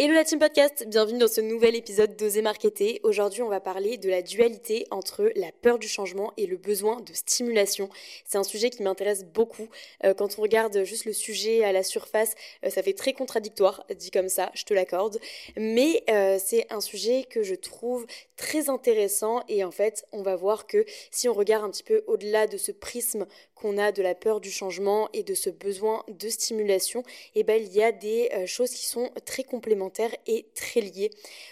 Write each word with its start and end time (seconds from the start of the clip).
Hello 0.00 0.14
la 0.14 0.22
team 0.22 0.38
podcast, 0.38 0.84
bienvenue 0.86 1.18
dans 1.18 1.26
ce 1.26 1.40
nouvel 1.40 1.74
épisode 1.74 2.14
d'Oser 2.14 2.40
Marketer. 2.40 3.00
Aujourd'hui, 3.02 3.42
on 3.42 3.48
va 3.48 3.58
parler 3.58 3.98
de 3.98 4.08
la 4.08 4.22
dualité 4.22 4.86
entre 4.92 5.32
la 5.34 5.50
peur 5.50 5.80
du 5.80 5.88
changement 5.88 6.32
et 6.36 6.46
le 6.46 6.56
besoin 6.56 7.00
de 7.00 7.12
stimulation. 7.12 7.88
C'est 8.24 8.38
un 8.38 8.44
sujet 8.44 8.70
qui 8.70 8.84
m'intéresse 8.84 9.24
beaucoup. 9.24 9.68
Euh, 10.04 10.14
quand 10.14 10.38
on 10.38 10.42
regarde 10.42 10.84
juste 10.84 11.04
le 11.04 11.12
sujet 11.12 11.64
à 11.64 11.72
la 11.72 11.82
surface, 11.82 12.36
euh, 12.64 12.70
ça 12.70 12.84
fait 12.84 12.92
très 12.92 13.12
contradictoire, 13.12 13.84
dit 13.96 14.12
comme 14.12 14.28
ça, 14.28 14.52
je 14.54 14.62
te 14.62 14.72
l'accorde. 14.72 15.18
Mais 15.56 16.04
euh, 16.10 16.38
c'est 16.40 16.72
un 16.72 16.80
sujet 16.80 17.24
que 17.28 17.42
je 17.42 17.56
trouve 17.56 18.06
très 18.36 18.68
intéressant 18.68 19.42
et 19.48 19.64
en 19.64 19.72
fait, 19.72 20.06
on 20.12 20.22
va 20.22 20.36
voir 20.36 20.68
que 20.68 20.84
si 21.10 21.28
on 21.28 21.34
regarde 21.34 21.64
un 21.64 21.70
petit 21.70 21.82
peu 21.82 22.04
au-delà 22.06 22.46
de 22.46 22.56
ce 22.56 22.70
prisme 22.70 23.26
qu'on 23.56 23.76
a 23.76 23.90
de 23.90 24.02
la 24.02 24.14
peur 24.14 24.40
du 24.40 24.52
changement 24.52 25.08
et 25.12 25.24
de 25.24 25.34
ce 25.34 25.50
besoin 25.50 26.04
de 26.06 26.28
stimulation, 26.28 27.02
eh 27.34 27.42
ben, 27.42 27.60
il 27.60 27.72
y 27.72 27.82
a 27.82 27.90
des 27.90 28.30
choses 28.46 28.70
qui 28.70 28.86
sont 28.86 29.10
très 29.24 29.42
complémentaires 29.42 29.87
et 30.26 30.46
très 30.54 30.80
liées. 30.80 31.10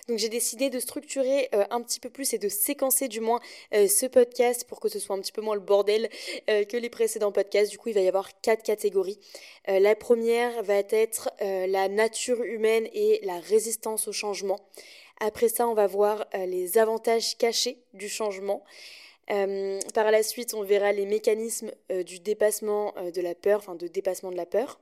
Donc 0.09 0.19
j'ai 0.19 0.29
décidé 0.29 0.71
de 0.71 0.79
structurer 0.81 1.49
euh, 1.55 1.65
un 1.71 1.81
petit 1.83 2.01
peu 2.01 2.11
plus 2.11 2.35
et 2.35 2.39
de 2.39 2.49
séquencer 2.49 3.09
du 3.09 3.21
moins 3.21 3.41
euh, 3.75 3.89
ce 3.89 4.07
podcast 4.07 4.65
pour 4.69 4.81
que 4.81 4.89
ce 4.89 4.99
soit 4.99 5.17
un 5.17 5.21
petit 5.21 5.33
peu 5.33 5.43
moins 5.43 5.55
le 5.55 5.61
bordel 5.61 6.09
que 6.47 6.77
les 6.77 6.91
précédents 6.91 7.33
podcasts. 7.33 7.71
Du 7.71 7.79
coup, 7.79 7.89
il 7.89 7.95
va 7.95 8.01
y 8.01 8.09
avoir 8.09 8.41
quatre 8.41 8.63
catégories. 8.63 9.19
la 9.67 9.95
première 9.95 10.63
va 10.63 10.77
être 10.91 11.31
la 11.41 11.89
nature 11.89 12.43
humaine 12.43 12.89
et 12.93 13.21
la 13.25 13.41
résistance 13.41 14.09
au 14.09 14.13
changement. 14.13 14.61
Après 15.21 15.49
ça, 15.49 15.67
on 15.69 15.75
va 15.75 15.87
voir 15.87 16.27
les 16.47 16.79
avantages 16.79 17.37
cachés 17.37 17.79
du 17.95 18.09
changement. 18.09 18.65
Euh, 19.31 19.81
par 19.95 20.11
la 20.11 20.23
suite, 20.23 20.55
on 20.55 20.63
verra 20.63 20.93
les 20.93 21.07
mécanismes 21.07 21.73
euh, 21.91 22.03
du 22.03 22.21
dépassement 22.21 22.95
euh, 22.97 23.11
de 23.11 23.21
la 23.21 23.35
peur, 23.35 23.59
enfin 23.59 23.75
de 23.75 23.89
dépassement 23.89 24.31
de 24.31 24.37
la 24.37 24.47
peur. 24.47 24.81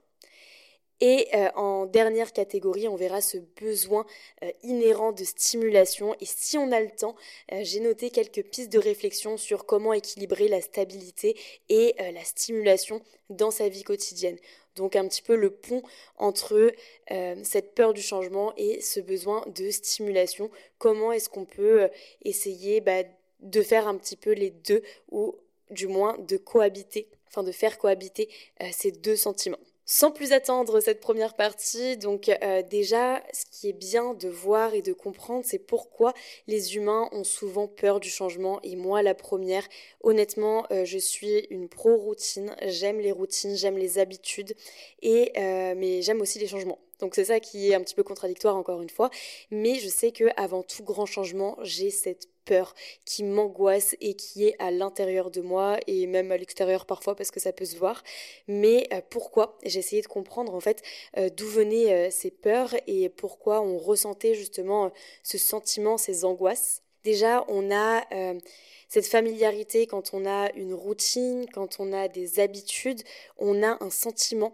Et 1.01 1.27
en 1.55 1.85
dernière 1.85 2.31
catégorie, 2.31 2.87
on 2.87 2.95
verra 2.95 3.21
ce 3.21 3.37
besoin 3.61 4.05
inhérent 4.63 5.11
de 5.11 5.23
stimulation. 5.23 6.15
Et 6.21 6.25
si 6.25 6.57
on 6.57 6.71
a 6.71 6.79
le 6.79 6.89
temps, 6.89 7.15
j'ai 7.51 7.81
noté 7.81 8.09
quelques 8.09 8.43
pistes 8.43 8.71
de 8.71 8.79
réflexion 8.79 9.37
sur 9.37 9.65
comment 9.65 9.93
équilibrer 9.93 10.47
la 10.47 10.61
stabilité 10.61 11.37
et 11.69 11.95
la 12.13 12.23
stimulation 12.23 13.01
dans 13.29 13.51
sa 13.51 13.67
vie 13.67 13.83
quotidienne. 13.83 14.37
Donc 14.75 14.95
un 14.95 15.07
petit 15.07 15.21
peu 15.21 15.35
le 15.35 15.49
pont 15.49 15.83
entre 16.17 16.71
cette 17.43 17.75
peur 17.75 17.93
du 17.93 18.01
changement 18.01 18.53
et 18.55 18.79
ce 18.81 18.99
besoin 18.99 19.45
de 19.47 19.69
stimulation. 19.71 20.49
Comment 20.77 21.11
est-ce 21.11 21.29
qu'on 21.29 21.45
peut 21.45 21.89
essayer 22.23 22.79
bah, 22.81 23.03
de 23.41 23.61
faire 23.61 23.87
un 23.87 23.97
petit 23.97 24.15
peu 24.15 24.31
les 24.31 24.49
deux, 24.49 24.81
ou 25.11 25.35
du 25.71 25.87
moins 25.87 26.17
de 26.17 26.37
cohabiter, 26.37 27.09
enfin 27.27 27.43
de 27.43 27.51
faire 27.51 27.77
cohabiter 27.77 28.29
euh, 28.61 28.67
ces 28.71 28.91
deux 28.91 29.15
sentiments? 29.15 29.59
Sans 29.87 30.11
plus 30.11 30.31
attendre 30.31 30.79
cette 30.79 30.99
première 30.99 31.35
partie, 31.35 31.95
donc 31.95 32.29
euh, 32.29 32.63
déjà, 32.63 33.21
ce 33.31 33.45
qui 33.45 33.69
est 33.69 33.73
bien 33.73 34.15
de 34.15 34.27
voir 34.27 34.73
et 34.73 34.81
de 34.81 34.93
comprendre, 34.93 35.45
c'est 35.45 35.59
pourquoi 35.59 36.13
les 36.47 36.75
humains 36.75 37.07
ont 37.11 37.23
souvent 37.23 37.67
peur 37.67 37.99
du 37.99 38.09
changement. 38.09 38.59
Et 38.63 38.75
moi, 38.75 39.03
la 39.03 39.13
première, 39.13 39.67
honnêtement, 40.01 40.65
euh, 40.71 40.85
je 40.85 40.97
suis 40.97 41.45
une 41.51 41.69
pro-routine. 41.69 42.55
J'aime 42.63 42.99
les 42.99 43.11
routines, 43.11 43.55
j'aime 43.55 43.77
les 43.77 43.99
habitudes, 43.99 44.55
et, 45.03 45.33
mais 45.35 46.01
j'aime 46.01 46.21
aussi 46.21 46.39
les 46.39 46.47
changements. 46.47 46.79
Donc 46.99 47.13
c'est 47.13 47.25
ça 47.25 47.39
qui 47.39 47.69
est 47.69 47.75
un 47.75 47.81
petit 47.81 47.95
peu 47.95 48.03
contradictoire 48.03 48.55
encore 48.55 48.81
une 48.81 48.89
fois. 48.89 49.09
Mais 49.51 49.75
je 49.75 49.89
sais 49.89 50.11
que 50.11 50.25
avant 50.37 50.63
tout 50.63 50.83
grand 50.83 51.05
changement, 51.05 51.57
j'ai 51.61 51.91
cette 51.91 52.27
peur 52.45 52.73
qui 53.03 53.23
m'angoisse 53.23 53.95
et 54.01 54.13
qui 54.13 54.45
est 54.45 54.55
à 54.59 54.71
l'intérieur 54.71 55.31
de 55.31 55.41
moi 55.41 55.77
et 55.87 56.07
même 56.07 56.31
à 56.31 56.37
l'extérieur 56.37 56.85
parfois 56.85 57.15
parce 57.15 57.31
que 57.31 57.39
ça 57.39 57.51
peut 57.51 57.65
se 57.65 57.75
voir. 57.75 58.03
Mais 58.47 58.87
euh, 58.93 59.01
pourquoi? 59.09 59.57
J'ai 59.65 59.79
essayé 59.79 60.01
de 60.01 60.07
comprendre 60.07 60.53
en 60.53 60.59
fait 60.59 60.81
euh, 61.17 61.29
d'où 61.29 61.47
venaient 61.47 62.07
euh, 62.07 62.11
ces 62.11 62.31
peurs 62.31 62.75
et 62.87 63.09
pourquoi 63.09 63.61
on 63.61 63.77
ressentait 63.77 64.35
justement 64.35 64.91
ce 65.23 65.37
sentiment, 65.37 65.97
ces 65.97 66.25
angoisses. 66.25 66.81
Déjà, 67.03 67.45
on 67.49 67.69
a 67.71 68.03
cette 68.89 69.05
familiarité 69.05 69.85
quand 69.85 70.15
on 70.15 70.25
a 70.25 70.51
une 70.53 70.73
routine, 70.73 71.45
quand 71.53 71.79
on 71.79 71.93
a 71.93 72.07
des 72.07 72.39
habitudes, 72.39 73.03
on 73.37 73.61
a 73.61 73.77
un 73.83 73.91
sentiment 73.91 74.53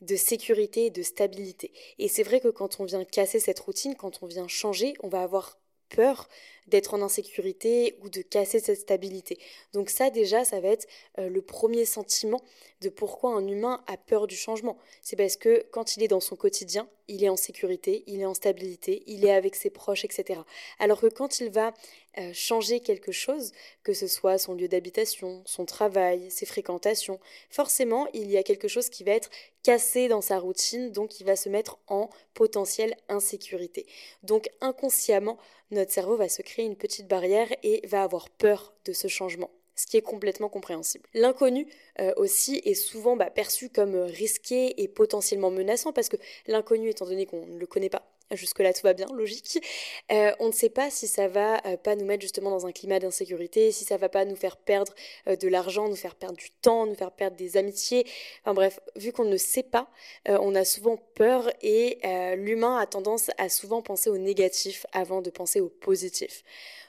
de 0.00 0.16
sécurité 0.16 0.86
et 0.86 0.90
de 0.90 1.02
stabilité. 1.02 1.72
Et 1.98 2.08
c'est 2.08 2.24
vrai 2.24 2.40
que 2.40 2.48
quand 2.48 2.80
on 2.80 2.84
vient 2.84 3.04
casser 3.04 3.38
cette 3.38 3.60
routine, 3.60 3.94
quand 3.94 4.22
on 4.22 4.26
vient 4.26 4.48
changer, 4.48 4.94
on 5.02 5.08
va 5.08 5.22
avoir 5.22 5.58
peur 5.88 6.28
d'être 6.66 6.94
en 6.94 7.02
insécurité 7.02 7.96
ou 8.02 8.08
de 8.08 8.22
casser 8.22 8.60
cette 8.60 8.80
stabilité. 8.80 9.38
Donc 9.72 9.90
ça 9.90 10.10
déjà, 10.10 10.44
ça 10.44 10.60
va 10.60 10.68
être 10.68 10.86
euh, 11.18 11.28
le 11.28 11.42
premier 11.42 11.84
sentiment 11.84 12.40
de 12.80 12.88
pourquoi 12.88 13.34
un 13.34 13.46
humain 13.46 13.82
a 13.86 13.96
peur 13.96 14.26
du 14.26 14.36
changement. 14.36 14.76
C'est 15.02 15.16
parce 15.16 15.36
que 15.36 15.64
quand 15.70 15.96
il 15.96 16.02
est 16.02 16.08
dans 16.08 16.20
son 16.20 16.36
quotidien, 16.36 16.88
il 17.08 17.22
est 17.24 17.28
en 17.28 17.36
sécurité, 17.36 18.04
il 18.06 18.20
est 18.20 18.26
en 18.26 18.34
stabilité, 18.34 19.02
il 19.06 19.24
est 19.24 19.32
avec 19.32 19.54
ses 19.54 19.70
proches, 19.70 20.04
etc. 20.04 20.40
Alors 20.78 21.00
que 21.00 21.06
quand 21.06 21.40
il 21.40 21.50
va 21.50 21.74
euh, 22.18 22.32
changer 22.32 22.80
quelque 22.80 23.12
chose, 23.12 23.52
que 23.82 23.92
ce 23.92 24.06
soit 24.06 24.38
son 24.38 24.54
lieu 24.54 24.68
d'habitation, 24.68 25.42
son 25.46 25.64
travail, 25.64 26.30
ses 26.30 26.46
fréquentations, 26.46 27.20
forcément, 27.50 28.06
il 28.12 28.30
y 28.30 28.36
a 28.36 28.42
quelque 28.42 28.68
chose 28.68 28.88
qui 28.88 29.04
va 29.04 29.12
être 29.12 29.30
cassé 29.62 30.08
dans 30.08 30.20
sa 30.20 30.38
routine, 30.38 30.90
donc 30.90 31.20
il 31.20 31.24
va 31.24 31.36
se 31.36 31.48
mettre 31.48 31.78
en 31.86 32.10
potentielle 32.34 32.96
insécurité. 33.08 33.86
Donc 34.22 34.50
inconsciemment, 34.60 35.38
notre 35.70 35.90
cerveau 35.90 36.16
va 36.16 36.28
se 36.28 36.42
créer 36.42 36.51
une 36.58 36.76
petite 36.76 37.08
barrière 37.08 37.48
et 37.62 37.80
va 37.86 38.02
avoir 38.02 38.28
peur 38.28 38.74
de 38.84 38.92
ce 38.92 39.08
changement 39.08 39.50
ce 39.74 39.86
qui 39.86 39.96
est 39.96 40.02
complètement 40.02 40.50
compréhensible. 40.50 41.08
L'inconnu 41.14 41.66
euh, 41.98 42.12
aussi 42.16 42.60
est 42.64 42.74
souvent 42.74 43.16
bah, 43.16 43.30
perçu 43.30 43.70
comme 43.70 43.96
risqué 43.96 44.82
et 44.82 44.86
potentiellement 44.86 45.50
menaçant 45.50 45.92
parce 45.92 46.10
que 46.10 46.16
l'inconnu, 46.46 46.90
étant 46.90 47.06
donné 47.06 47.26
qu'on 47.26 47.46
ne 47.46 47.58
le 47.58 47.66
connaît 47.66 47.88
pas, 47.88 48.06
Jusque-là, 48.32 48.72
tout 48.72 48.82
va 48.82 48.94
bien, 48.94 49.06
logique. 49.12 49.62
Euh, 50.10 50.32
on 50.40 50.48
ne 50.48 50.52
sait 50.52 50.70
pas 50.70 50.90
si 50.90 51.06
ça 51.06 51.28
va 51.28 51.60
euh, 51.66 51.76
pas 51.76 51.96
nous 51.96 52.04
mettre 52.04 52.22
justement 52.22 52.50
dans 52.50 52.66
un 52.66 52.72
climat 52.72 52.98
d'insécurité, 52.98 53.72
si 53.72 53.84
ça 53.84 53.96
va 53.96 54.08
pas 54.08 54.24
nous 54.24 54.36
faire 54.36 54.56
perdre 54.56 54.92
euh, 55.28 55.36
de 55.36 55.48
l'argent, 55.48 55.88
nous 55.88 55.96
faire 55.96 56.14
perdre 56.14 56.36
du 56.36 56.50
temps, 56.62 56.86
nous 56.86 56.94
faire 56.94 57.12
perdre 57.12 57.36
des 57.36 57.56
amitiés. 57.56 58.06
Enfin 58.42 58.54
bref, 58.54 58.80
vu 58.96 59.12
qu'on 59.12 59.24
ne 59.24 59.36
sait 59.36 59.62
pas, 59.62 59.90
on 60.26 60.54
a 60.54 60.64
souvent 60.64 60.96
peur 61.14 61.50
et 61.62 61.98
l'humain 62.36 62.76
a 62.78 62.86
tendance 62.86 63.30
à 63.38 63.48
souvent 63.48 63.82
penser 63.82 64.10
au 64.10 64.18
négatif 64.18 64.86
avant 64.92 65.22
de 65.22 65.30
penser 65.30 65.60
au 65.60 65.68
positif. 65.68 66.42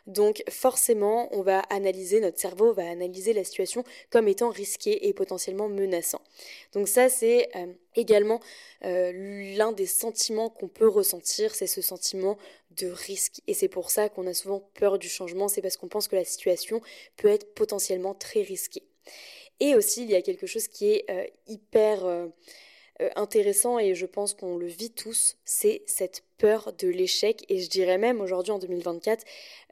Donc 0.08 0.44
forcément, 0.50 1.30
on 1.36 1.42
va 1.42 1.60
analyser, 1.70 2.20
notre 2.20 2.40
cerveau 2.40 2.74
va 2.74 2.90
analyser 2.90 3.34
la 3.34 3.44
situation 3.44 3.84
comme 4.10 4.28
étant 4.28 4.50
risquée 4.50 5.08
et 5.08 5.14
potentiellement 5.14 5.70
menaçant. 5.70 6.22
Donc 6.74 6.88
ça, 6.88 7.10
c'est 7.10 7.50
également 7.96 8.40
euh, 8.84 9.12
l'un 9.56 9.72
des 9.72 9.86
sentiments 9.86 10.50
qu'on 10.50 10.68
peut 10.68 10.88
ressentir, 10.88 11.56
c'est 11.56 11.68
ce 11.68 11.82
sentiment 11.82 12.38
de 12.72 12.88
risque. 12.88 13.42
Et 13.48 13.54
c'est 13.54 13.68
pour 13.68 13.92
ça 13.92 14.10
qu'on 14.10 14.28
a 14.28 14.34
souvent 14.34 14.60
peur 14.74 15.00
du 15.00 15.10
changement, 15.10 15.48
c'est 15.48 15.62
parce 15.62 15.78
qu'on 15.78 15.88
pense 15.88 16.08
que 16.08 16.16
la 16.16 16.26
situation 16.26 16.82
peut 17.18 17.30
être 17.30 17.54
potentiellement 17.54 18.14
très 18.14 18.42
risquée. 18.42 18.84
Et 19.60 19.76
aussi, 19.76 20.04
il 20.04 20.10
y 20.10 20.16
a 20.16 20.22
quelque 20.22 20.48
chose 20.48 20.68
qui 20.68 20.92
est 20.92 21.06
euh, 21.10 21.26
hyper 21.48 22.30
intéressant 23.16 23.80
et 23.80 23.96
je 23.96 24.06
pense 24.06 24.36
qu'on 24.36 24.56
le 24.56 24.68
vit 24.68 24.92
tous, 24.92 25.36
c'est 25.46 25.82
cette 25.88 26.24
peur 26.38 26.74
de 26.78 26.88
l'échec 26.88 27.46
et 27.50 27.60
je 27.60 27.70
dirais 27.70 27.98
même 27.98 28.22
aujourd'hui 28.22 28.52
en 28.52 28.60
2024 28.60 29.24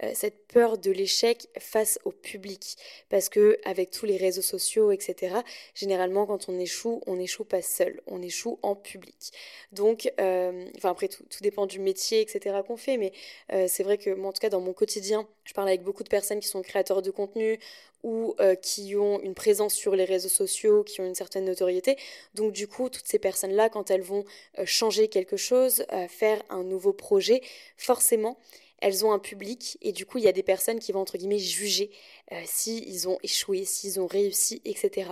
euh, 0.03 0.11
cette 0.13 0.47
peur 0.47 0.77
de 0.77 0.91
l'échec 0.91 1.47
face 1.59 1.99
au 2.05 2.11
public 2.11 2.77
parce 3.09 3.29
que 3.29 3.57
avec 3.65 3.91
tous 3.91 4.05
les 4.05 4.17
réseaux 4.17 4.41
sociaux 4.41 4.91
etc 4.91 5.35
généralement 5.75 6.25
quand 6.25 6.49
on 6.49 6.59
échoue 6.59 7.01
on 7.07 7.19
échoue 7.19 7.43
pas 7.43 7.61
seul 7.61 8.01
on 8.07 8.21
échoue 8.21 8.59
en 8.61 8.75
public 8.75 9.31
donc 9.71 10.11
euh, 10.19 10.65
après 10.83 11.07
tout, 11.07 11.23
tout, 11.23 11.41
dépend 11.41 11.65
du 11.65 11.79
métier 11.79 12.21
etc 12.21 12.59
qu'on 12.65 12.77
fait 12.77 12.97
mais 12.97 13.11
euh, 13.53 13.65
c'est 13.67 13.83
vrai 13.83 13.97
que 13.97 14.11
moi 14.11 14.29
en 14.29 14.33
tout 14.33 14.41
cas 14.41 14.49
dans 14.49 14.61
mon 14.61 14.73
quotidien 14.73 15.27
je 15.43 15.53
parle 15.53 15.67
avec 15.67 15.83
beaucoup 15.83 16.03
de 16.03 16.09
personnes 16.09 16.39
qui 16.39 16.47
sont 16.47 16.61
créateurs 16.61 17.01
de 17.01 17.11
contenu 17.11 17.59
ou 18.03 18.35
qui 18.63 18.95
ont 18.95 19.19
une 19.19 19.35
présence 19.35 19.75
sur 19.75 19.95
les 19.95 20.05
réseaux 20.05 20.27
sociaux, 20.27 20.83
qui 20.83 21.01
ont 21.01 21.05
une 21.05 21.13
certaine 21.13 21.45
notoriété. 21.45 21.97
Donc 22.33 22.51
du 22.51 22.67
coup, 22.67 22.89
toutes 22.89 23.05
ces 23.05 23.19
personnes-là, 23.19 23.69
quand 23.69 23.91
elles 23.91 24.01
vont 24.01 24.25
changer 24.65 25.07
quelque 25.07 25.37
chose, 25.37 25.85
faire 26.09 26.41
un 26.51 26.63
nouveau 26.63 26.93
projet, 26.93 27.41
forcément, 27.77 28.37
elles 28.81 29.05
ont 29.05 29.11
un 29.11 29.19
public 29.19 29.77
et 29.81 29.93
du 29.93 30.05
coup, 30.05 30.17
il 30.17 30.23
y 30.23 30.27
a 30.27 30.31
des 30.33 30.43
personnes 30.43 30.79
qui 30.79 30.91
vont, 30.91 31.01
entre 31.01 31.17
guillemets, 31.17 31.37
juger 31.37 31.91
euh, 32.31 32.41
s'ils 32.45 33.07
ont 33.07 33.19
échoué, 33.23 33.63
s'ils 33.63 33.99
ont 33.99 34.07
réussi, 34.07 34.61
etc. 34.65 35.11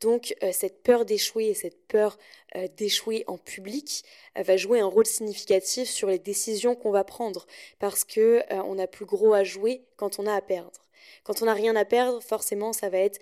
Donc, 0.00 0.34
euh, 0.42 0.50
cette 0.52 0.82
peur 0.82 1.04
d'échouer 1.04 1.48
et 1.48 1.54
cette 1.54 1.86
peur 1.86 2.18
euh, 2.56 2.66
d'échouer 2.76 3.24
en 3.26 3.36
public 3.36 4.04
va 4.36 4.56
jouer 4.56 4.80
un 4.80 4.86
rôle 4.86 5.06
significatif 5.06 5.88
sur 5.88 6.08
les 6.08 6.18
décisions 6.18 6.74
qu'on 6.74 6.90
va 6.90 7.04
prendre 7.04 7.46
parce 7.78 8.04
que 8.04 8.42
on 8.50 8.78
a 8.78 8.86
plus 8.86 9.04
gros 9.04 9.34
à 9.34 9.44
jouer 9.44 9.84
quand 9.96 10.18
on 10.18 10.26
a 10.26 10.34
à 10.34 10.40
perdre. 10.40 10.89
Quand 11.24 11.42
on 11.42 11.46
n'a 11.46 11.54
rien 11.54 11.76
à 11.76 11.84
perdre, 11.84 12.20
forcément, 12.22 12.72
ça 12.72 12.88
va 12.88 12.98
être 12.98 13.20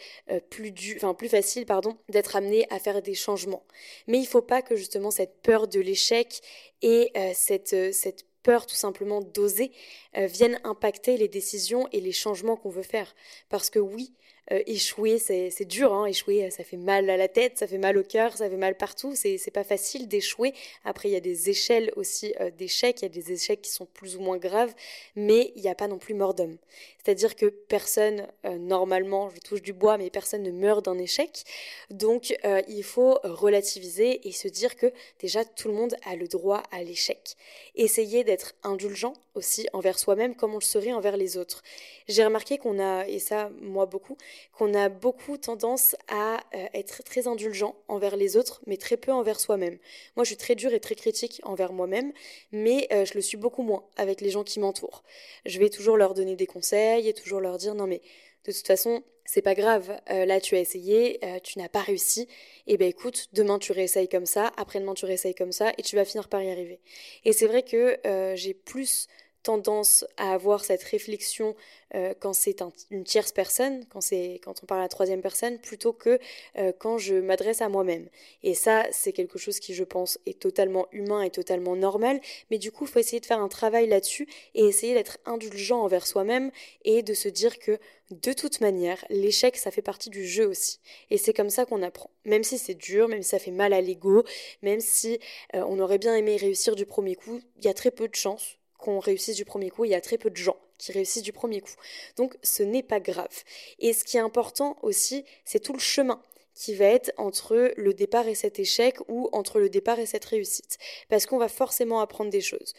plus, 0.51 0.73
enfin, 0.97 1.15
plus 1.15 1.29
facile 1.29 1.67
pardon, 1.67 1.97
d'être 2.09 2.37
amené 2.37 2.67
à 2.71 2.79
faire 2.79 3.03
des 3.03 3.15
changements. 3.15 3.65
Mais 4.07 4.19
il 4.19 4.23
ne 4.23 4.27
faut 4.27 4.43
pas 4.43 4.63
que 4.63 4.77
justement 4.77 5.11
cette 5.11 5.43
peur 5.43 5.69
de 5.69 5.81
l'échec 5.81 6.41
et 6.83 7.13
cette, 7.35 7.93
cette 7.93 8.27
peur 8.43 8.67
tout 8.67 8.75
simplement 8.75 9.21
d'oser 9.21 9.73
viennent 10.15 10.61
impacter 10.65 11.17
les 11.17 11.29
décisions 11.29 11.89
et 11.93 12.01
les 12.01 12.13
changements 12.13 12.57
qu'on 12.57 12.71
veut 12.71 12.83
faire. 12.83 13.15
Parce 13.49 13.71
que 13.71 13.79
oui, 13.79 14.13
euh, 14.53 14.63
échouer, 14.67 15.19
c'est 15.19 15.65
dur, 15.65 15.93
hein, 15.93 16.07
échouer, 16.07 16.51
ça 16.51 16.65
fait 16.65 16.77
mal 16.77 17.11
à 17.11 17.17
la 17.17 17.29
tête, 17.29 17.59
ça 17.59 17.67
fait 17.67 17.79
mal 17.79 17.99
au 17.99 18.03
cœur, 18.03 18.37
ça 18.37 18.49
fait 18.49 18.57
mal 18.57 18.77
partout, 18.77 19.15
c'est 19.15 19.51
pas 19.51 19.65
facile 19.65 20.09
d'échouer. 20.09 20.55
Après, 20.85 21.09
il 21.09 21.13
y 21.13 21.17
a 21.17 21.21
des 21.21 21.51
échelles 21.51 21.93
aussi 21.97 22.35
euh, 22.41 22.51
d'échecs, 22.51 23.01
il 23.01 23.05
y 23.05 23.07
a 23.07 23.09
des 23.11 23.33
échecs 23.33 23.63
qui 23.63 23.71
sont 23.71 23.87
plus 23.87 24.17
ou 24.17 24.21
moins 24.21 24.39
graves, 24.39 24.75
mais 25.17 25.53
il 25.57 25.63
n'y 25.63 25.69
a 25.69 25.75
pas 25.75 25.89
non 25.89 25.99
plus 25.99 26.15
mort 26.15 26.35
d'homme. 26.35 26.57
C'est-à-dire 27.05 27.37
que 27.37 27.47
personne, 27.47 28.27
euh, 28.45 28.59
normalement, 28.59 29.31
je 29.31 29.41
touche 29.41 29.63
du 29.63 29.73
bois, 29.73 29.99
mais 29.99 30.11
personne 30.11 30.43
ne 30.43 30.51
meurt 30.51 30.85
d'un 30.85 30.99
échec. 30.99 31.45
Donc, 31.91 32.37
il 32.69 32.83
faut 32.83 33.19
relativiser 33.25 34.27
et 34.27 34.33
se 34.33 34.49
dire 34.49 34.77
que 34.77 34.93
déjà, 35.21 35.45
tout 35.45 35.69
le 35.69 35.75
monde 35.75 35.97
a 36.05 36.17
le 36.17 36.29
droit 36.29 36.63
à 36.71 36.83
l'échec. 36.83 37.35
Essayer 37.75 38.25
d'être 38.25 38.55
indulgent 38.63 39.15
aussi 39.39 39.67
envers 39.73 39.99
soi-même 39.99 40.35
comme 40.35 40.53
on 40.53 40.59
le 40.59 40.65
serait 40.65 40.93
envers 40.93 41.17
les 41.17 41.39
autres. 41.39 41.63
J'ai 42.09 42.25
remarqué 42.25 42.59
qu'on 42.59 42.79
a, 42.79 43.07
et 43.07 43.19
ça 43.19 43.51
moi 43.61 43.87
beaucoup, 43.87 44.17
qu'on 44.53 44.75
a 44.75 44.89
beaucoup 44.89 45.39
tendance 45.39 45.97
à 46.09 46.41
euh, 46.55 46.67
être 46.75 47.03
très 47.03 47.27
indulgent 47.27 47.75
envers 47.89 48.17
les 48.17 48.37
autres, 48.37 48.61
mais 48.67 48.77
très 48.77 48.97
peu 48.97 49.13
envers 49.13 49.41
soi-même. 49.41 49.79
Moi 50.17 50.25
je 50.25 50.29
suis 50.29 50.37
très 50.37 50.55
dure 50.55 50.75
et 50.75 50.81
très 50.81 50.95
critique 50.95 51.41
envers 51.45 51.73
moi-même, 51.73 52.13
mais 52.53 52.89
euh, 52.93 53.05
je 53.05 53.15
le 53.15 53.21
suis 53.21 53.37
beaucoup 53.37 53.63
moins 53.63 53.85
avec 53.97 54.21
les 54.21 54.31
gens 54.31 54.45
qui 54.45 54.61
m'entourent. 54.61 55.03
Je 55.47 55.59
vais 55.59 55.71
toujours 55.71 55.97
leur 55.97 56.15
donner 56.15 56.37
des 56.37 56.47
conseils 56.47 57.09
et 57.09 57.15
toujours 57.15 57.41
leur 57.41 57.57
dire 57.57 57.75
non 57.75 57.87
mais 57.87 58.03
de 58.45 58.53
toute 58.53 58.67
façon, 58.67 59.03
c'est 59.25 59.43
pas 59.43 59.55
grave, 59.55 60.01
euh, 60.11 60.25
là 60.25 60.41
tu 60.41 60.57
as 60.57 60.61
essayé, 60.61 61.21
tu 61.43 61.59
n'as 61.59 61.69
pas 61.69 61.83
réussi, 61.83 62.23
et 62.23 62.75
eh 62.75 62.77
ben 62.79 62.89
écoute, 62.89 63.29
demain 63.35 63.59
tu 63.59 63.73
réessayes 63.73 64.09
comme 64.09 64.25
ça, 64.25 64.53
après-demain 64.57 64.95
tu 64.95 65.05
réessayes 65.05 65.35
comme 65.35 65.53
ça, 65.53 65.73
et 65.77 65.83
tu 65.83 65.97
vas 65.97 66.07
finir 66.07 66.29
par 66.29 66.43
y 66.43 66.51
arriver. 66.51 66.81
Et 67.27 67.35
c'est 67.35 67.47
vrai 67.47 67.63
que 67.63 67.99
j'ai 68.37 68.55
plus 68.55 69.07
tendance 69.43 70.05
à 70.17 70.33
avoir 70.33 70.65
cette 70.65 70.83
réflexion 70.83 71.55
euh, 71.95 72.13
quand 72.19 72.33
c'est 72.33 72.63
une 72.91 73.05
tierce 73.05 73.33
personne, 73.33 73.85
quand, 73.89 74.01
quand 74.43 74.63
on 74.63 74.67
parle 74.67 74.81
à 74.81 74.85
la 74.85 74.89
troisième 74.89 75.23
personne, 75.23 75.59
plutôt 75.59 75.93
que 75.93 76.19
euh, 76.59 76.73
quand 76.79 76.99
je 76.99 77.15
m'adresse 77.15 77.63
à 77.63 77.69
moi-même. 77.69 78.09
Et 78.43 78.55
ça, 78.55 78.85
c'est 78.91 79.13
quelque 79.13 79.39
chose 79.39 79.59
qui, 79.59 79.75
je 79.75 79.85
pense, 79.85 80.19
est 80.27 80.39
totalement 80.39 80.87
humain 80.93 81.23
et 81.23 81.31
totalement 81.31 81.77
normal, 81.77 82.21
mais 82.51 82.59
du 82.59 82.73
coup, 82.73 82.85
il 82.85 82.91
faut 82.91 82.99
essayer 82.99 83.21
de 83.21 83.27
faire 83.27 83.41
un 83.41 83.49
travail 83.49 83.87
là-dessus 83.87 84.29
et 84.55 84.67
essayer 84.67 84.95
d'être 84.95 85.19
indulgent 85.25 85.81
envers 85.81 86.07
soi-même 86.07 86.51
et 86.85 87.03
de 87.03 87.15
se 87.15 87.29
dire 87.29 87.59
que 87.59 87.79
de 88.11 88.33
toute 88.33 88.61
manière, 88.61 89.05
l'échec, 89.11 89.57
ça 89.57 89.71
fait 89.71 89.83
partie 89.83 90.09
du 90.11 90.27
jeu 90.27 90.47
aussi. 90.47 90.81
Et 91.11 91.19
c'est 91.19 91.35
comme 91.35 91.51
ça 91.51 91.67
qu'on 91.67 91.83
apprend. 91.83 92.11
Même 92.25 92.43
si 92.43 92.59
c'est 92.59 92.75
dur, 92.75 93.09
même 93.09 93.23
si 93.23 93.31
ça 93.31 93.39
fait 93.39 93.51
mal 93.51 93.73
à 93.73 93.81
l'ego, 93.81 94.25
même 94.63 94.81
si 94.81 95.19
euh, 95.55 95.63
on 95.69 95.79
aurait 95.79 95.99
bien 95.99 96.17
aimé 96.17 96.37
réussir 96.37 96.75
du 96.75 96.87
premier 96.87 97.17
coup, 97.17 97.41
il 97.57 97.65
y 97.65 97.69
a 97.69 97.75
très 97.75 97.91
peu 97.91 98.09
de 98.09 98.15
chances 98.15 98.59
qu'on 98.79 98.99
réussisse 99.01 99.37
du 99.37 99.45
premier 99.45 99.71
coup. 99.71 99.85
Il 99.85 99.91
y 99.91 99.95
a 99.95 100.01
très 100.01 100.19
peu 100.19 100.31
de 100.31 100.37
gens 100.37 100.57
qui 100.79 100.93
réussissent 100.93 101.23
du 101.23 101.33
premier 101.33 101.61
coup. 101.61 101.75
Donc 102.17 102.37
ce 102.43 102.63
n'est 102.63 102.83
pas 102.83 103.01
grave. 103.01 103.45
Et 103.79 103.93
ce 103.93 104.05
qui 104.05 104.17
est 104.17 104.21
important 104.21 104.79
aussi, 104.83 105.25
c'est 105.45 105.61
tout 105.61 105.73
le 105.73 105.79
chemin 105.79 106.23
qui 106.55 106.75
va 106.75 106.87
être 106.87 107.13
entre 107.19 107.73
le 107.77 107.95
départ 107.95 108.27
et 108.27 108.35
cet 108.35 108.59
échec 108.59 108.97
ou 109.07 109.29
entre 109.33 109.61
le 109.61 109.69
départ 109.69 110.01
et 110.01 110.07
cette 110.07 110.25
réussite. 110.25 110.79
Parce 111.09 111.25
qu'on 111.25 111.39
va 111.39 111.49
forcément 111.49 112.01
apprendre 112.01 112.31
des 112.31 112.41
choses. 112.41 112.73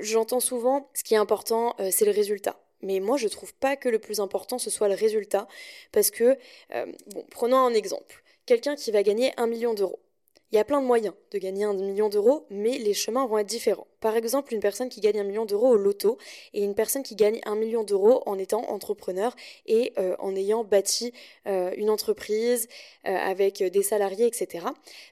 J'entends 0.00 0.40
souvent, 0.40 0.90
ce 0.92 1.02
qui 1.02 1.14
est 1.14 1.18
important, 1.18 1.74
euh, 1.80 1.88
c'est 1.90 2.04
le 2.04 2.10
résultat. 2.10 2.60
Mais 2.82 3.00
moi, 3.00 3.16
je 3.16 3.28
trouve 3.28 3.54
pas 3.54 3.74
que 3.76 3.88
le 3.88 3.98
plus 3.98 4.20
important, 4.20 4.58
ce 4.58 4.68
soit 4.68 4.88
le 4.88 4.94
résultat. 4.94 5.48
Parce 5.92 6.10
que, 6.10 6.36
euh, 6.74 6.92
prenons 7.30 7.56
un 7.56 7.72
exemple. 7.72 8.22
Quelqu'un 8.44 8.76
qui 8.76 8.90
va 8.90 9.02
gagner 9.02 9.32
un 9.38 9.46
million 9.46 9.72
d'euros. 9.72 9.98
Il 10.52 10.56
y 10.56 10.58
a 10.58 10.64
plein 10.64 10.80
de 10.80 10.86
moyens 10.86 11.14
de 11.32 11.38
gagner 11.38 11.64
un 11.64 11.74
million 11.74 12.08
d'euros, 12.08 12.46
mais 12.50 12.78
les 12.78 12.94
chemins 12.94 13.26
vont 13.26 13.38
être 13.38 13.48
différents. 13.48 13.88
Par 14.00 14.16
exemple, 14.16 14.54
une 14.54 14.60
personne 14.60 14.88
qui 14.88 15.00
gagne 15.00 15.18
un 15.18 15.24
million 15.24 15.44
d'euros 15.44 15.70
au 15.70 15.76
loto 15.76 16.18
et 16.54 16.62
une 16.62 16.76
personne 16.76 17.02
qui 17.02 17.16
gagne 17.16 17.40
un 17.46 17.56
million 17.56 17.82
d'euros 17.82 18.22
en 18.26 18.38
étant 18.38 18.62
entrepreneur 18.70 19.34
et 19.66 19.92
euh, 19.98 20.14
en 20.20 20.36
ayant 20.36 20.62
bâti 20.62 21.12
euh, 21.48 21.72
une 21.76 21.90
entreprise 21.90 22.68
euh, 23.06 23.16
avec 23.16 23.60
des 23.60 23.82
salariés, 23.82 24.26
etc. 24.26 24.66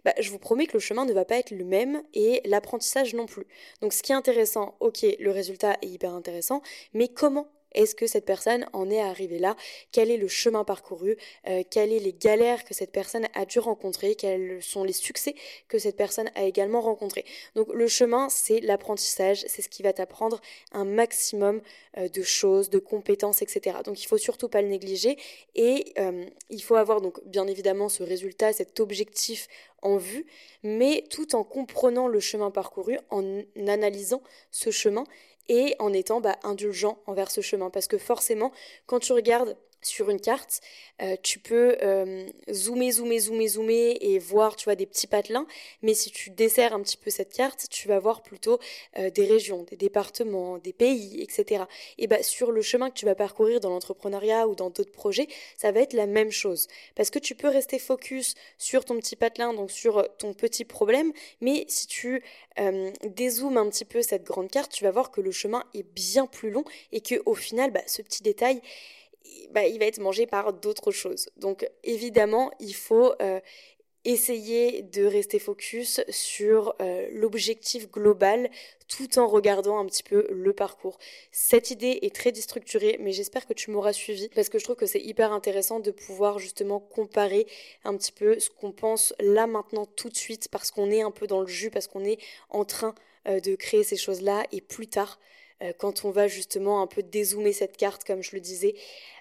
Bah, 0.05 0.15
je 0.21 0.31
vous 0.31 0.39
promets 0.39 0.67
que 0.67 0.75
le 0.75 0.79
chemin 0.79 1.05
ne 1.05 1.13
va 1.13 1.25
pas 1.25 1.37
être 1.37 1.51
le 1.51 1.65
même 1.65 2.03
et 2.15 2.41
l'apprentissage 2.45 3.15
non 3.15 3.27
plus. 3.27 3.47
Donc 3.81 3.93
ce 3.93 4.05
qui 4.05 4.13
est 4.13 4.15
intéressant, 4.15 4.77
ok, 4.79 5.05
le 5.19 5.31
résultat 5.33 5.77
est 5.83 5.89
hyper 5.89 6.15
intéressant, 6.15 6.63
mais 6.93 7.09
comment 7.09 7.49
est-ce 7.75 7.95
que 7.95 8.07
cette 8.07 8.25
personne 8.25 8.67
en 8.73 8.91
est 8.91 9.01
arrivée 9.01 9.39
là? 9.39 9.57
Quel 9.93 10.11
est 10.11 10.17
le 10.17 10.29
chemin 10.29 10.65
parcouru? 10.65 11.17
Euh, 11.47 11.63
Quelles 11.69 11.91
sont 11.91 12.05
les 12.05 12.13
galères 12.13 12.65
que 12.65 12.75
cette 12.75 12.93
personne 12.93 13.27
a 13.35 13.45
dû 13.45 13.59
rencontrer? 13.59 14.15
Quels 14.15 14.63
sont 14.63 14.85
les 14.85 14.93
succès 14.93 15.35
que 15.69 15.79
cette 15.79 15.97
personne 15.97 16.31
a 16.35 16.45
également 16.45 16.81
rencontrés? 16.81 17.25
Donc 17.55 17.73
le 17.73 17.87
chemin, 17.89 18.29
c'est 18.29 18.61
l'apprentissage, 18.61 19.45
c'est 19.49 19.63
ce 19.63 19.69
qui 19.69 19.83
va 19.83 19.93
t'apprendre 19.93 20.41
un 20.73 20.85
maximum 20.85 21.61
euh, 21.99 22.09
de 22.09 22.23
choses, 22.23 22.71
de 22.71 22.79
compétences, 22.79 23.43
etc. 23.43 23.79
Donc 23.85 24.03
il 24.03 24.07
faut 24.07 24.19
surtout 24.19 24.49
pas 24.49 24.63
le 24.63 24.69
négliger. 24.69 25.19
Et 25.55 25.93
euh, 25.99 26.25
il 26.51 26.63
faut 26.63 26.77
avoir 26.77 27.01
donc 27.01 27.25
bien 27.27 27.47
évidemment 27.47 27.89
ce 27.89 28.03
résultat, 28.03 28.53
cet 28.53 28.81
objectif 28.81 29.49
en 29.83 29.99
vue, 29.99 30.27
mais 30.63 31.05
tout 31.11 31.37
en 31.37 31.45
comprenant 31.45 32.09
le 32.09 32.19
chemin 32.19 32.51
parcouru, 32.51 32.99
en 33.11 33.43
analysant 33.69 34.23
ce 34.51 34.71
chemin 34.71 35.05
et 35.49 35.77
en 35.79 35.93
étant 35.93 36.21
bah, 36.21 36.37
indulgent 36.43 36.99
envers 37.07 37.31
ce 37.31 37.41
chemin. 37.41 37.71
Parce 37.71 37.89
que 37.89 37.99
forcément, 37.99 38.53
quand 38.87 39.01
tu 39.01 39.13
regardes 39.13 39.57
sur 39.87 40.11
une 40.11 40.21
carte, 40.21 40.61
euh, 41.03 41.17
tu 41.23 41.39
peux 41.39 41.77
euh, 41.83 42.27
zoomer, 42.51 42.91
zoomer, 42.93 43.19
zoomer, 43.19 43.49
zoomer 43.49 43.97
et 44.01 44.19
voir, 44.19 44.57
tu 44.57 44.65
vois, 44.65 44.75
des 44.75 44.87
petits 44.87 45.07
patelins. 45.07 45.47
Mais 45.83 45.95
si 45.95 46.11
tu 46.11 46.31
desserres 46.31 46.75
un 46.75 46.83
petit 46.83 46.97
peu 46.97 47.11
cette 47.11 47.33
carte, 47.33 47.67
tu 47.71 47.89
vas 47.89 47.99
voir 47.99 48.23
plutôt 48.23 48.59
euh, 48.99 49.11
des 49.11 49.25
régions, 49.25 49.65
des 49.65 49.77
départements, 49.77 50.59
des 50.59 50.73
pays, 50.73 51.21
etc. 51.23 51.65
Et 51.99 52.07
bah, 52.07 52.23
sur 52.23 52.53
le 52.53 52.63
chemin 52.63 52.91
que 52.91 52.95
tu 52.95 53.07
vas 53.07 53.15
parcourir 53.15 53.61
dans 53.61 53.71
l'entrepreneuriat 53.71 54.49
ou 54.49 54.55
dans 54.55 54.71
d'autres 54.71 54.93
projets, 54.93 55.29
ça 55.57 55.73
va 55.73 55.81
être 55.81 55.93
la 55.93 56.07
même 56.07 56.31
chose. 56.31 56.69
Parce 56.95 57.11
que 57.11 57.19
tu 57.19 57.35
peux 57.35 57.49
rester 57.49 57.79
focus 57.79 58.35
sur 58.59 58.85
ton 58.85 58.97
petit 58.99 59.17
patelin, 59.17 59.53
donc 59.53 59.71
sur 59.71 60.09
ton 60.19 60.33
petit 60.33 60.65
problème, 60.65 61.13
mais 61.41 61.65
si 61.69 61.87
tu 61.87 62.23
dézoomes 63.05 63.57
un 63.57 63.69
petit 63.69 63.85
peu 63.85 64.03
cette 64.03 64.25
grande 64.25 64.51
carte, 64.51 64.73
tu 64.73 64.85
vas 64.85 64.91
voir 64.91 65.11
que 65.11 65.21
le 65.21 65.33
chemin 65.33 65.65
est 65.75 65.83
bien 65.83 66.27
plus 66.27 66.51
long 66.51 66.65
et 66.93 67.01
que 67.01 67.17
au 67.27 67.35
final, 67.35 67.71
bah, 67.71 67.83
ce 67.87 68.03
petit 68.03 68.23
détail, 68.23 68.61
bah, 69.51 69.67
il 69.67 69.79
va 69.79 69.87
être 69.87 70.01
mangé 70.01 70.27
par 70.27 70.53
d'autres 70.53 70.91
choses. 70.91 71.29
Donc 71.37 71.69
évidemment, 71.85 72.51
il 72.61 72.75
faut 72.75 73.15
euh, 73.23 73.41
essayer 74.05 74.83
de 74.83 75.05
rester 75.05 75.39
focus 75.39 76.03
sur 76.11 76.75
euh, 76.83 77.09
l'objectif 77.13 77.91
global 77.91 78.51
tout 78.87 79.19
en 79.19 79.27
regardant 79.27 79.79
un 79.79 79.87
petit 79.87 80.03
peu 80.03 80.27
le 80.31 80.53
parcours. 80.53 80.99
Cette 81.33 81.71
idée 81.71 82.01
est 82.03 82.15
très 82.15 82.31
déstructurée, 82.31 82.99
mais 83.01 83.13
j'espère 83.13 83.47
que 83.47 83.55
tu 83.55 83.71
m'auras 83.71 83.95
suivi 83.95 84.29
parce 84.29 84.51
que 84.51 84.59
je 84.59 84.65
trouve 84.65 84.77
que 84.77 84.87
c'est 84.87 85.01
hyper 85.01 85.33
intéressant 85.33 85.81
de 85.81 85.91
pouvoir 85.91 86.39
justement 86.39 86.81
comparer 86.81 87.47
un 87.85 87.97
petit 87.97 88.13
peu 88.13 88.39
ce 88.39 88.51
qu'on 88.51 88.73
pense 88.73 89.15
là 89.21 89.47
maintenant 89.47 89.87
tout 89.87 90.11
de 90.11 90.17
suite 90.17 90.49
parce 90.51 90.71
qu'on 90.71 90.91
est 90.91 91.01
un 91.01 91.11
peu 91.11 91.27
dans 91.27 91.41
le 91.41 91.47
jus, 91.47 91.71
parce 91.71 91.87
qu'on 91.87 92.05
est 92.05 92.19
en 92.51 92.65
train 92.67 92.95
euh, 93.27 93.41
de 93.41 93.55
créer 93.55 93.85
ces 93.85 93.97
choses-là 93.97 94.45
et 94.53 94.61
plus 94.61 94.89
tard 94.89 95.19
quand 95.79 96.05
on 96.05 96.11
va 96.11 96.29
justement 96.29 96.83
un 96.83 96.87
peu 96.87 97.03
dézoomer 97.03 97.53
cette 97.55 97.79
carte, 97.79 98.05
comme 98.05 98.23
je 98.23 98.33
le 98.35 98.41
disais, 98.41 98.75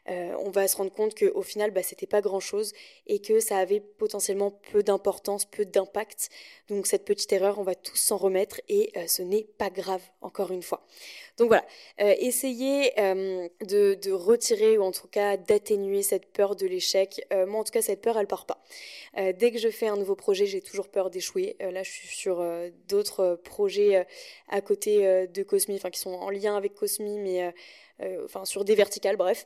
euh, 0.10 0.36
on 0.40 0.50
va 0.50 0.68
se 0.68 0.76
rendre 0.76 0.92
compte 0.92 1.18
qu'au 1.18 1.42
final, 1.42 1.72
bah, 1.72 1.84
c'était 1.84 2.08
pas 2.08 2.22
grand-chose 2.22 2.74
et 3.08 3.20
que 3.20 3.40
ça 3.40 3.58
avait 3.58 3.80
potentiellement 3.80 4.52
peu 4.72 4.84
d'importance, 4.84 5.46
peu 5.46 5.66
d'impact. 5.66 6.30
Donc 6.68 6.88
cette 6.88 7.06
petite 7.06 7.32
erreur, 7.32 7.60
on 7.60 7.64
va 7.64 7.76
tous 7.76 7.96
s'en 7.96 8.18
remettre 8.18 8.60
et 8.68 8.92
euh, 8.98 9.08
ce 9.08 9.22
n'est 9.22 9.48
pas 9.58 9.70
grave, 9.70 10.02
encore 10.22 10.52
une 10.52 10.64
fois. 10.64 10.86
Donc 11.38 11.48
voilà, 11.48 11.66
euh, 12.02 12.14
essayez 12.20 12.92
de, 12.96 14.12
retirer 14.12 14.78
ou 14.78 14.84
en 14.84 14.92
tout 14.92 15.08
cas 15.08 15.38
d'atténuer 15.38 16.04
cette 16.04 16.28
peur 16.28 16.56
de 16.56 16.68
l'échec. 16.68 17.26
moi, 17.48 17.62
en 17.62 17.64
tout 17.64 17.72
cas, 17.72 17.82
cette 17.82 18.02
peur, 18.02 18.18
elle 18.18 18.28
part 18.28 18.46
pas. 18.46 18.64
dès 19.34 19.52
que 19.52 19.58
je 19.58 19.70
fais 19.70 19.88
un 19.88 19.98
nouveau 19.98 20.16
projet, 20.16 20.46
j'ai 20.46 20.62
toujours 20.62 20.90
peur 20.90 21.10
d'échouer. 21.10 21.56
là, 21.60 21.82
je 21.82 21.90
suis 21.90 22.08
sur 22.08 22.46
d'autres 22.88 23.40
projets 23.44 24.06
à 24.50 24.62
côté 24.62 25.28
de 25.28 25.44
Cosmi, 25.44 25.76
enfin 25.76 25.90
qui 25.90 26.00
sont 26.00 26.14
en 26.14 26.30
lien 26.30 26.56
avec 26.56 26.76
Cosmi, 26.76 27.18
mais 27.20 27.52
enfin 28.26 28.46
sur 28.46 28.66
des 28.66 28.76
verticales, 28.76 29.18
bref. 29.18 29.44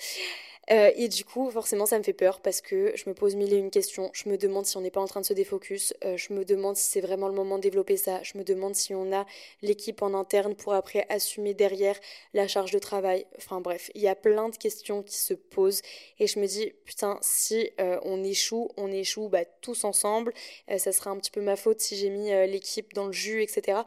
Euh, 0.70 0.92
et 0.96 1.08
du 1.08 1.24
coup, 1.24 1.50
forcément, 1.50 1.86
ça 1.86 1.98
me 1.98 2.04
fait 2.04 2.14
peur 2.14 2.42
parce 2.42 2.60
que 2.62 2.92
je 2.96 3.10
me 3.10 3.14
pose 3.14 3.36
mille 3.36 3.54
et 3.54 3.58
une 3.58 3.72
questions. 3.72 4.10
Je 4.14 4.28
me 4.28 4.38
demande 4.38 4.66
si 4.66 4.76
on 4.76 4.82
n'est 4.82 4.92
pas 4.92 5.00
en 5.00 5.08
train 5.08 5.22
de 5.22 5.26
se 5.26 5.34
défocus. 5.34 5.94
Euh, 6.04 6.18
je 6.18 6.34
me 6.34 6.44
demande 6.44 6.76
si 6.76 6.92
c'est 6.92 7.02
vraiment 7.02 7.28
le 7.28 7.34
moment 7.34 7.58
de 7.58 7.64
développer 7.64 7.96
ça. 7.96 8.22
Je 8.24 8.38
me 8.38 8.44
demande 8.44 8.76
si 8.76 8.94
on 8.94 9.14
a 9.14 9.26
l'équipe 9.62 10.02
en 10.02 10.14
interne 10.14 10.56
pour 10.56 10.74
après 10.74 11.06
assumer 11.10 11.54
derrière 11.54 11.98
la 12.34 12.48
charge 12.48 12.72
de 12.72 12.80
travail. 12.80 13.26
Enfin 13.38 13.62
bref, 13.62 13.90
il 13.96 14.02
y 14.02 14.10
a 14.10 14.16
plein 14.16 14.50
de 14.50 14.58
questions 14.58 15.04
qui 15.04 15.18
se 15.18 15.34
posent. 15.34 15.82
Et 16.20 16.28
je 16.28 16.40
me 16.40 16.48
dis, 16.48 16.74
putain, 16.84 17.18
si 17.22 17.70
euh, 17.80 18.00
on 18.04 18.24
échoue, 18.24 18.70
on 18.76 18.92
échoue 18.92 19.30
bah, 19.30 19.46
tous 19.62 19.86
ensemble. 19.86 20.34
ça 20.78 20.92
sera 20.92 21.12
un 21.12 21.18
petit 21.18 21.32
peu 21.32 21.42
ma 21.42 21.56
faute 21.56 21.80
si 21.80 21.96
j'ai 21.96 22.10
mis 22.10 22.30
l'équipe 22.48 22.94
dans 22.94 23.06
le 23.06 23.14
jus, 23.14 23.42
etc. 23.42 23.80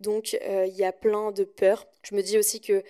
Donc, 0.00 0.34
il 0.34 0.74
y 0.74 0.84
a 0.84 0.92
plein 0.92 1.32
de 1.32 1.44
peurs. 1.44 1.86
Je 2.02 2.14
me 2.14 2.22
dis 2.22 2.38
aussi 2.38 2.60
que 2.60 2.84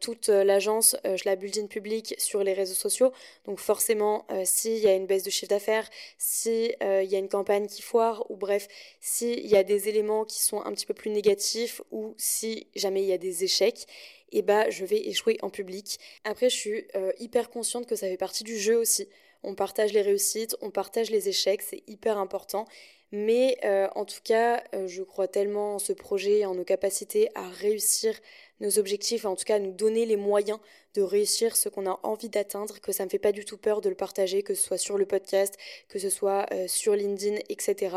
toute 0.00 0.28
l'agence, 0.28 0.96
je 1.04 1.22
la 1.24 1.36
build 1.36 1.58
in 1.58 1.66
public 1.66 2.14
sur 2.18 2.42
les 2.42 2.52
réseaux 2.52 2.74
sociaux. 2.74 3.12
Donc 3.44 3.58
forcément, 3.58 4.26
s'il 4.44 4.78
y 4.78 4.88
a 4.88 4.94
une 4.94 5.06
baisse 5.06 5.22
de 5.22 5.30
chiffre 5.30 5.50
d'affaires, 5.50 5.88
s'il 6.18 6.76
y 6.80 7.14
a 7.14 7.18
une 7.18 7.28
campagne 7.28 7.66
qui 7.66 7.82
foire, 7.82 8.28
ou 8.30 8.36
bref, 8.36 8.68
s'il 9.00 9.46
y 9.46 9.56
a 9.56 9.62
des 9.62 9.88
éléments 9.88 10.24
qui 10.24 10.40
sont 10.40 10.60
un 10.62 10.72
petit 10.72 10.86
peu 10.86 10.94
plus 10.94 11.10
négatifs, 11.10 11.80
ou 11.90 12.14
si 12.16 12.66
jamais 12.74 13.02
il 13.02 13.08
y 13.08 13.12
a 13.12 13.18
des 13.18 13.44
échecs, 13.44 13.86
et 14.32 14.38
eh 14.38 14.42
bah, 14.42 14.70
je 14.70 14.84
vais 14.84 15.08
échouer 15.08 15.38
en 15.42 15.50
public. 15.50 15.98
Après, 16.24 16.50
je 16.50 16.56
suis 16.56 16.86
hyper 17.18 17.50
consciente 17.50 17.86
que 17.86 17.96
ça 17.96 18.06
fait 18.06 18.16
partie 18.16 18.44
du 18.44 18.58
jeu 18.58 18.76
aussi. 18.76 19.08
On 19.42 19.54
partage 19.54 19.92
les 19.92 20.02
réussites, 20.02 20.56
on 20.60 20.70
partage 20.70 21.10
les 21.10 21.28
échecs, 21.28 21.62
c'est 21.62 21.82
hyper 21.86 22.18
important. 22.18 22.66
Mais 23.12 23.58
euh, 23.64 23.88
en 23.96 24.04
tout 24.04 24.20
cas, 24.22 24.62
euh, 24.74 24.86
je 24.86 25.02
crois 25.02 25.26
tellement 25.26 25.76
en 25.76 25.78
ce 25.78 25.92
projet, 25.92 26.44
en 26.44 26.54
nos 26.54 26.64
capacités 26.64 27.28
à 27.34 27.48
réussir 27.48 28.14
nos 28.60 28.78
objectifs, 28.78 29.24
en 29.24 29.36
tout 29.36 29.44
cas 29.44 29.58
nous 29.58 29.72
donner 29.72 30.06
les 30.06 30.16
moyens 30.16 30.58
de 30.94 31.02
réussir 31.02 31.56
ce 31.56 31.68
qu'on 31.68 31.86
a 31.86 32.00
envie 32.02 32.28
d'atteindre, 32.28 32.80
que 32.80 32.92
ça 32.92 33.04
me 33.04 33.10
fait 33.10 33.18
pas 33.18 33.32
du 33.32 33.44
tout 33.44 33.56
peur 33.56 33.80
de 33.80 33.88
le 33.88 33.94
partager, 33.94 34.42
que 34.42 34.54
ce 34.54 34.62
soit 34.62 34.78
sur 34.78 34.98
le 34.98 35.06
podcast, 35.06 35.56
que 35.88 35.98
ce 35.98 36.10
soit 36.10 36.46
euh, 36.52 36.66
sur 36.66 36.94
LinkedIn, 36.94 37.38
etc. 37.48 37.96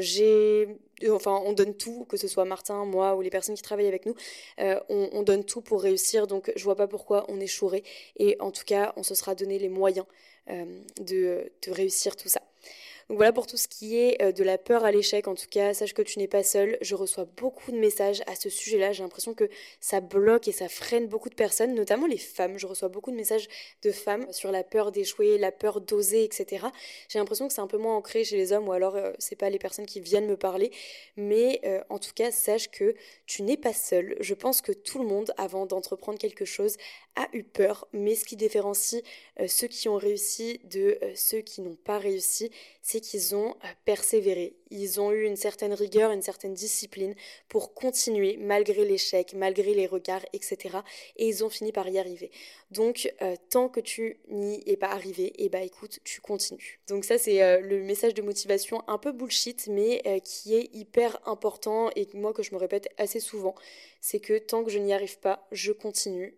j'ai, 0.00 0.68
enfin, 1.08 1.40
on 1.44 1.52
donne 1.52 1.74
tout, 1.74 2.04
que 2.06 2.16
ce 2.16 2.28
soit 2.28 2.44
Martin, 2.44 2.84
moi 2.84 3.14
ou 3.14 3.20
les 3.20 3.30
personnes 3.30 3.54
qui 3.54 3.62
travaillent 3.62 3.86
avec 3.86 4.06
nous, 4.06 4.14
on, 4.58 5.10
on, 5.12 5.22
donne 5.22 5.44
tout 5.44 5.60
pour 5.60 5.82
réussir. 5.82 6.26
Donc, 6.26 6.52
je 6.56 6.64
vois 6.64 6.76
pas 6.76 6.88
pourquoi 6.88 7.24
on 7.28 7.40
échouerait. 7.40 7.84
Et 8.16 8.36
en 8.40 8.50
tout 8.50 8.64
cas, 8.64 8.92
on 8.96 9.02
se 9.02 9.14
sera 9.14 9.34
donné 9.34 9.58
les 9.58 9.68
moyens 9.68 10.06
de 11.00 11.50
réussir 11.68 12.16
tout 12.16 12.28
ça. 12.28 12.42
Donc 13.08 13.16
voilà 13.16 13.32
pour 13.32 13.46
tout 13.46 13.56
ce 13.56 13.68
qui 13.68 13.96
est 13.96 14.20
euh, 14.20 14.32
de 14.32 14.44
la 14.44 14.58
peur 14.58 14.84
à 14.84 14.92
l'échec. 14.92 15.28
En 15.28 15.34
tout 15.34 15.46
cas, 15.50 15.72
sache 15.72 15.94
que 15.94 16.02
tu 16.02 16.18
n'es 16.18 16.28
pas 16.28 16.42
seul. 16.42 16.76
Je 16.82 16.94
reçois 16.94 17.24
beaucoup 17.24 17.72
de 17.72 17.78
messages 17.78 18.22
à 18.26 18.34
ce 18.34 18.50
sujet-là. 18.50 18.92
J'ai 18.92 19.02
l'impression 19.02 19.32
que 19.32 19.48
ça 19.80 20.02
bloque 20.02 20.46
et 20.46 20.52
ça 20.52 20.68
freine 20.68 21.06
beaucoup 21.06 21.30
de 21.30 21.34
personnes, 21.34 21.74
notamment 21.74 22.06
les 22.06 22.18
femmes. 22.18 22.58
Je 22.58 22.66
reçois 22.66 22.88
beaucoup 22.88 23.10
de 23.10 23.16
messages 23.16 23.48
de 23.82 23.92
femmes 23.92 24.30
sur 24.30 24.52
la 24.52 24.62
peur 24.62 24.92
d'échouer, 24.92 25.38
la 25.38 25.52
peur 25.52 25.80
d'oser, 25.80 26.22
etc. 26.22 26.66
J'ai 27.08 27.18
l'impression 27.18 27.48
que 27.48 27.54
c'est 27.54 27.62
un 27.62 27.66
peu 27.66 27.78
moins 27.78 27.96
ancré 27.96 28.24
chez 28.24 28.36
les 28.36 28.52
hommes 28.52 28.68
ou 28.68 28.72
alors 28.72 28.94
euh, 28.96 29.12
c'est 29.18 29.36
pas 29.36 29.48
les 29.48 29.58
personnes 29.58 29.86
qui 29.86 30.00
viennent 30.00 30.26
me 30.26 30.36
parler. 30.36 30.70
Mais 31.16 31.62
euh, 31.64 31.80
en 31.88 31.98
tout 31.98 32.12
cas, 32.14 32.30
sache 32.30 32.70
que 32.70 32.94
tu 33.24 33.42
n'es 33.42 33.56
pas 33.56 33.72
seul. 33.72 34.16
Je 34.20 34.34
pense 34.34 34.60
que 34.60 34.72
tout 34.72 34.98
le 34.98 35.06
monde, 35.06 35.32
avant 35.38 35.64
d'entreprendre 35.64 36.18
quelque 36.18 36.44
chose, 36.44 36.76
a 37.16 37.26
eu 37.32 37.42
peur. 37.42 37.88
Mais 37.94 38.14
ce 38.14 38.26
qui 38.26 38.36
différencie 38.36 39.02
ceux 39.46 39.66
qui 39.66 39.88
ont 39.88 39.96
réussi 39.96 40.60
de 40.64 40.98
ceux 41.14 41.40
qui 41.40 41.62
n'ont 41.62 41.74
pas 41.74 41.98
réussi, 41.98 42.50
c'est 42.82 42.97
qu'ils 43.00 43.34
ont 43.34 43.50
euh, 43.64 43.68
persévéré. 43.84 44.56
Ils 44.70 45.00
ont 45.00 45.12
eu 45.12 45.24
une 45.24 45.36
certaine 45.36 45.72
rigueur, 45.72 46.10
une 46.10 46.22
certaine 46.22 46.54
discipline 46.54 47.14
pour 47.48 47.74
continuer 47.74 48.36
malgré 48.38 48.84
l'échec, 48.84 49.34
malgré 49.34 49.74
les 49.74 49.86
regards, 49.86 50.24
etc. 50.32 50.78
Et 51.16 51.28
ils 51.28 51.44
ont 51.44 51.48
fini 51.48 51.72
par 51.72 51.88
y 51.88 51.98
arriver. 51.98 52.30
Donc, 52.70 53.12
euh, 53.22 53.34
tant 53.50 53.68
que 53.68 53.80
tu 53.80 54.20
n'y 54.28 54.62
es 54.66 54.76
pas 54.76 54.88
arrivé, 54.88 55.26
et 55.26 55.44
eh 55.44 55.48
bah 55.48 55.58
ben, 55.58 55.66
écoute, 55.66 56.00
tu 56.04 56.20
continues. 56.20 56.80
Donc 56.88 57.04
ça, 57.04 57.16
c'est 57.16 57.42
euh, 57.42 57.60
le 57.60 57.82
message 57.82 58.14
de 58.14 58.22
motivation 58.22 58.82
un 58.88 58.98
peu 58.98 59.12
bullshit, 59.12 59.68
mais 59.68 60.02
qui 60.24 60.54
est 60.54 60.74
hyper 60.74 61.18
important 61.26 61.90
et 61.96 62.06
moi 62.14 62.32
que 62.32 62.42
je 62.42 62.52
me 62.54 62.58
répète 62.58 62.88
assez 62.98 63.20
souvent. 63.20 63.54
C'est 64.00 64.20
que 64.20 64.38
tant 64.38 64.64
que 64.64 64.70
je 64.70 64.78
n'y 64.78 64.92
arrive 64.92 65.18
pas, 65.18 65.46
je 65.50 65.72
continue 65.72 66.36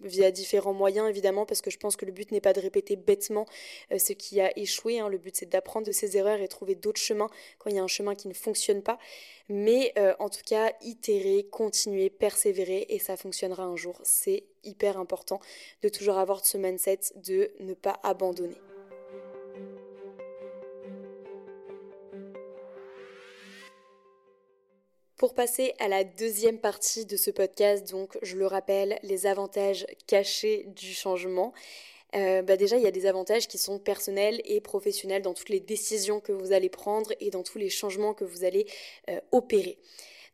via 0.00 0.30
différents 0.30 0.72
moyens 0.72 1.08
évidemment, 1.08 1.46
parce 1.46 1.60
que 1.60 1.70
je 1.70 1.78
pense 1.78 1.96
que 1.96 2.04
le 2.04 2.12
but 2.12 2.30
n'est 2.30 2.40
pas 2.40 2.52
de 2.52 2.60
répéter 2.60 2.96
bêtement 2.96 3.46
ce 3.96 4.12
qui 4.12 4.40
a 4.40 4.56
échoué. 4.58 5.00
Hein. 5.00 5.08
Le 5.08 5.18
but 5.18 5.36
c'est 5.36 5.48
d'apprendre 5.48 5.86
de 5.86 5.92
ses 5.92 6.16
erreurs 6.16 6.40
et 6.40 6.48
trouver 6.48 6.74
d'autres 6.74 7.00
chemins 7.00 7.30
quand 7.62 7.70
il 7.70 7.76
y 7.76 7.78
a 7.78 7.82
un 7.82 7.88
chemin 7.88 8.14
qui 8.14 8.28
ne 8.28 8.34
fonctionne 8.34 8.82
pas. 8.82 8.98
Mais 9.48 9.92
euh, 9.98 10.14
en 10.18 10.28
tout 10.28 10.42
cas, 10.44 10.72
itérer, 10.82 11.46
continuer, 11.50 12.10
persévérer 12.10 12.86
et 12.88 12.98
ça 12.98 13.16
fonctionnera 13.16 13.64
un 13.64 13.76
jour. 13.76 14.00
C'est 14.02 14.44
hyper 14.64 14.98
important 14.98 15.40
de 15.82 15.88
toujours 15.88 16.18
avoir 16.18 16.44
ce 16.44 16.58
mindset 16.58 17.00
de 17.16 17.52
ne 17.60 17.74
pas 17.74 18.00
abandonner. 18.02 18.60
Pour 25.22 25.34
passer 25.34 25.72
à 25.78 25.86
la 25.86 26.02
deuxième 26.02 26.58
partie 26.58 27.06
de 27.06 27.16
ce 27.16 27.30
podcast, 27.30 27.88
donc 27.88 28.18
je 28.22 28.36
le 28.36 28.44
rappelle, 28.44 28.98
les 29.04 29.26
avantages 29.26 29.86
cachés 30.08 30.64
du 30.74 30.92
changement. 30.92 31.52
Euh, 32.14 32.42
bah 32.42 32.56
déjà, 32.56 32.76
il 32.76 32.82
y 32.82 32.86
a 32.86 32.90
des 32.90 33.06
avantages 33.06 33.48
qui 33.48 33.58
sont 33.58 33.78
personnels 33.78 34.40
et 34.44 34.60
professionnels 34.60 35.22
dans 35.22 35.34
toutes 35.34 35.48
les 35.48 35.60
décisions 35.60 36.20
que 36.20 36.32
vous 36.32 36.52
allez 36.52 36.68
prendre 36.68 37.10
et 37.20 37.30
dans 37.30 37.42
tous 37.42 37.58
les 37.58 37.70
changements 37.70 38.14
que 38.14 38.24
vous 38.24 38.44
allez 38.44 38.66
euh, 39.08 39.18
opérer. 39.32 39.78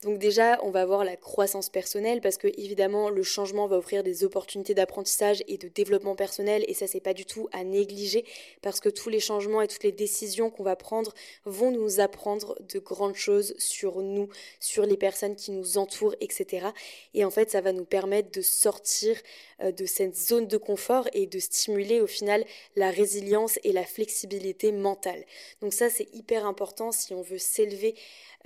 Donc 0.03 0.19
déjà, 0.19 0.61
on 0.63 0.71
va 0.71 0.83
avoir 0.83 1.05
la 1.05 1.17
croissance 1.17 1.71
personnelle 1.71 2.21
parce 2.21 2.37
que 2.37 2.47
évidemment, 2.47 3.11
le 3.11 3.25
changement 3.25 3.67
va 3.67 3.79
offrir 3.79 4.05
des 4.05 4.23
opportunités 4.23 4.73
d'apprentissage 4.73 5.43
et 5.49 5.59
de 5.59 5.67
développement 5.67 6.15
personnel 6.15 6.65
et 6.69 6.75
ça 6.75 6.87
c'est 6.87 7.01
pas 7.01 7.15
du 7.15 7.27
tout 7.27 7.49
à 7.51 7.65
négliger 7.65 8.25
parce 8.63 8.79
que 8.79 8.89
tous 8.89 9.09
les 9.09 9.19
changements 9.19 9.61
et 9.61 9.67
toutes 9.67 9.83
les 9.83 9.91
décisions 9.91 10.51
qu'on 10.51 10.63
va 10.63 10.77
prendre 10.77 11.13
vont 11.45 11.73
nous 11.73 11.99
apprendre 11.99 12.55
de 12.61 12.79
grandes 12.79 13.17
choses 13.17 13.57
sur 13.59 14.01
nous, 14.01 14.29
sur 14.61 14.87
les 14.87 14.97
personnes 14.97 15.35
qui 15.35 15.51
nous 15.51 15.79
entourent, 15.79 16.15
etc. 16.21 16.69
Et 17.15 17.25
en 17.25 17.31
fait, 17.31 17.51
ça 17.51 17.61
va 17.61 17.73
nous 17.73 17.85
permettre 17.85 18.31
de 18.31 18.43
sortir 18.43 19.17
euh, 19.63 19.73
de 19.73 19.85
cette 19.85 20.17
zone 20.17 20.47
de 20.47 20.59
confort 20.59 21.09
et 21.13 21.27
de 21.27 21.41
stimuler 21.41 22.01
au 22.01 22.07
final 22.07 22.45
la 22.77 22.93
résilience 22.93 23.59
et 23.65 23.73
la 23.73 23.85
flexibilité 23.85 24.71
mentale. 24.71 25.25
Donc 25.61 25.73
ça, 25.73 25.91
c'est 25.91 26.07
hyper 26.15 26.47
important 26.47 26.93
si 26.93 27.15
on 27.15 27.23
veut 27.23 27.39
s'élever 27.39 27.97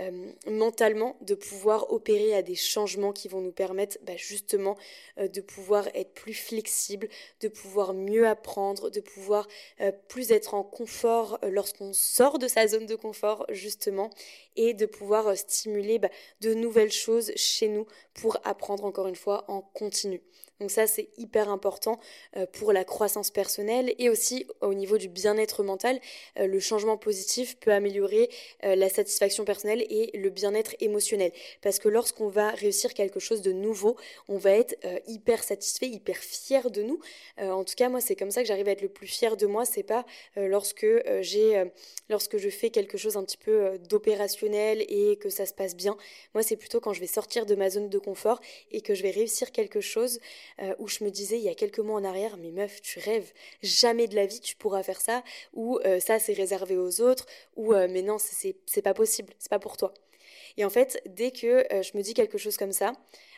euh, 0.01 0.33
mentalement, 0.47 1.17
de 1.21 1.35
pouvoir 1.35 1.93
opérer 1.93 2.35
à 2.35 2.43
des 2.43 2.55
changements 2.55 3.13
qui 3.13 3.29
vont 3.29 3.43
nous 3.43 3.53
permettre 3.53 3.99
bah, 4.03 4.17
justement 4.17 4.77
euh, 5.19 5.29
de 5.29 5.43
pouvoir 5.43 5.87
être 5.95 6.15
plus 6.15 6.35
flexible, 6.35 7.09
de 7.41 7.49
pouvoir 7.49 7.93
mieux 7.93 8.27
apprendre, 8.27 8.89
de 8.91 9.01
pouvoir 9.01 9.47
euh, 9.81 9.93
plus 10.09 10.33
être 10.33 10.55
en 10.55 10.63
confort 10.63 11.39
lorsqu'on 11.43 11.93
sort 11.93 12.39
de 12.39 12.49
sa 12.49 12.67
zone 12.67 12.87
de 12.87 12.95
confort 12.95 13.45
justement 13.51 14.09
et 14.57 14.73
de 14.73 14.87
pouvoir 14.87 15.37
stimuler 15.37 15.99
bah, 15.99 16.11
de 16.41 16.55
nouvelles 16.55 16.93
choses 16.93 17.31
chez 17.37 17.69
nous 17.69 17.87
pour 18.15 18.39
apprendre 18.45 18.85
encore 18.87 19.09
une 19.09 19.17
fois 19.17 19.45
en 19.49 19.61
continu. 19.61 20.23
Donc 20.62 20.71
ça, 20.71 20.87
c'est 20.87 21.09
hyper 21.19 21.50
important 21.50 21.99
euh, 22.37 22.47
pour 22.47 22.73
la 22.73 22.85
croissance 22.85 23.33
personnelle 23.33 23.92
et 23.99 24.09
aussi 24.09 24.47
au 24.61 24.75
niveau 24.75 24.97
du 24.97 25.09
bien-être 25.09 25.64
mental. 25.64 26.00
Euh, 26.38 26.47
le 26.47 26.61
changement 26.61 26.97
positif 26.97 27.57
peut 27.59 27.73
améliorer 27.73 28.31
euh, 28.62 28.76
la 28.76 28.88
satisfaction 28.88 29.45
personnelle 29.45 29.85
et 29.90 30.16
le 30.16 30.31
bien-être 30.31 30.76
émotionnel. 30.78 31.33
Parce 31.62 31.81
que 31.81 31.88
lorsqu'on 31.88 32.28
va 32.28 32.50
réussir 32.50 32.95
quelque 32.95 33.19
chose 33.19 33.42
de 33.42 33.50
nouveau, 33.50 33.97
on 34.28 34.38
va 34.38 34.52
être 34.52 34.76
hyper 35.09 35.42
satisfait, 35.42 35.87
hyper 35.88 36.16
fier 36.16 36.71
de 36.71 36.83
nous. 36.83 37.00
en 37.38 37.64
tout 37.64 37.75
cas, 37.76 37.88
moi, 37.88 38.00
c'est 38.00 38.14
comme 38.14 38.31
ça 38.31 38.42
que 38.42 38.47
j'arrive 38.47 38.69
à 38.69 38.73
être 38.73 38.83
le 38.83 38.88
plus 38.88 39.07
fier 39.07 39.37
de 39.37 39.47
moi. 39.47 39.64
C'est 39.64 39.83
pas 39.83 40.04
lorsque 40.37 40.87
j'ai, 41.21 41.62
lorsque 42.09 42.37
je 42.37 42.49
fais 42.49 42.71
quelque 42.71 42.97
chose 42.97 43.16
un 43.16 43.25
petit 43.25 43.37
peu 43.37 43.78
d'opérationnel 43.88 44.85
et 44.88 45.16
que 45.16 45.28
ça 45.28 45.47
se 45.47 45.52
passe 45.52 45.75
bien. 45.75 45.97
Moi, 46.35 46.42
c'est 46.42 46.57
plutôt 46.57 46.81
quand 46.81 46.92
je 46.92 47.00
vais 47.00 47.07
sortir 47.07 47.47
de 47.47 47.54
ma 47.54 47.71
zone 47.71 47.88
de 47.88 47.99
confort 47.99 48.40
et 48.71 48.81
que 48.81 48.95
je 48.95 49.02
vais 49.02 49.11
réussir 49.11 49.52
quelque 49.52 49.81
chose 49.81 50.21
euh, 50.61 50.75
où 50.79 50.89
je 50.89 51.05
me 51.05 51.11
disais 51.11 51.39
il 51.39 51.45
y 51.45 51.49
a 51.49 51.55
quelques 51.55 51.79
mois 51.79 51.99
en 52.01 52.05
arrière, 52.05 52.37
mais 52.37 52.51
meuf, 52.51 52.81
tu 52.83 52.99
rêves, 52.99 53.33
jamais 53.63 54.07
de 54.07 54.15
la 54.15 54.27
vie 54.27 54.41
tu 54.41 54.57
pourras 54.57 54.83
faire 54.83 55.01
ça, 55.01 55.23
ou 55.53 55.79
euh, 55.85 56.01
ça 56.01 56.19
c'est 56.19 56.33
réservé 56.33 56.77
aux 56.77 57.01
autres, 57.01 57.27
ou 57.57 57.75
euh, 57.75 57.89
mais 57.91 58.03
non, 58.03 58.19
c'est 58.19 58.83
pas 58.83 58.95
possible, 58.95 59.33
c'est 59.39 59.51
pas 59.51 59.59
pour 59.59 59.77
toi. 59.77 59.95
Et 60.57 60.65
en 60.65 60.71
fait, 60.71 61.03
dès 61.07 61.31
que 61.31 61.65
je 61.71 61.97
me 61.97 62.03
dis 62.03 62.15
quelque 62.15 62.39
chose 62.39 62.57
comme 62.57 62.73
ça, 62.73 62.93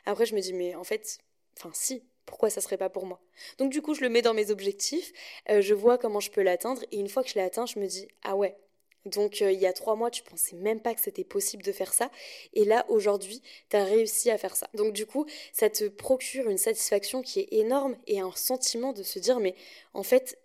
après 0.06 0.26
je 0.26 0.34
me 0.34 0.40
dis 0.40 0.52
mais 0.52 0.74
en 0.74 0.84
fait, 0.84 1.18
enfin 1.56 1.70
si, 1.72 2.02
pourquoi 2.26 2.50
ça 2.50 2.60
serait 2.60 2.78
pas 2.78 2.88
pour 2.90 3.06
moi? 3.06 3.20
Donc 3.58 3.70
du 3.70 3.82
coup, 3.82 3.94
je 3.94 4.00
le 4.00 4.08
mets 4.08 4.22
dans 4.22 4.34
mes 4.34 4.50
objectifs, 4.50 5.12
je 5.48 5.74
vois 5.74 5.98
comment 5.98 6.20
je 6.20 6.30
peux 6.30 6.42
l'atteindre, 6.42 6.82
et 6.90 6.98
une 6.98 7.08
fois 7.08 7.22
que 7.22 7.28
je 7.28 7.34
l'ai 7.34 7.42
atteint, 7.42 7.66
je 7.66 7.78
me 7.78 7.86
dis 7.86 8.08
ah 8.22 8.34
ouais, 8.36 8.56
donc 9.06 9.42
euh, 9.42 9.52
il 9.52 9.60
y 9.60 9.66
a 9.66 9.72
trois 9.72 9.96
mois, 9.96 10.10
tu 10.10 10.22
pensais 10.22 10.56
même 10.56 10.80
pas 10.80 10.94
que 10.94 11.00
c'était 11.00 11.24
possible 11.24 11.62
de 11.62 11.72
faire 11.72 11.92
ça. 11.92 12.10
Et 12.54 12.64
là, 12.64 12.86
aujourd'hui, 12.88 13.42
tu 13.70 13.76
as 13.76 13.84
réussi 13.84 14.30
à 14.30 14.38
faire 14.38 14.56
ça. 14.56 14.68
Donc 14.74 14.92
du 14.92 15.06
coup, 15.06 15.26
ça 15.52 15.68
te 15.70 15.84
procure 15.88 16.48
une 16.48 16.58
satisfaction 16.58 17.22
qui 17.22 17.40
est 17.40 17.48
énorme 17.52 17.96
et 18.06 18.20
un 18.20 18.32
sentiment 18.32 18.92
de 18.92 19.02
se 19.02 19.18
dire, 19.18 19.40
mais 19.40 19.54
en 19.92 20.02
fait, 20.02 20.38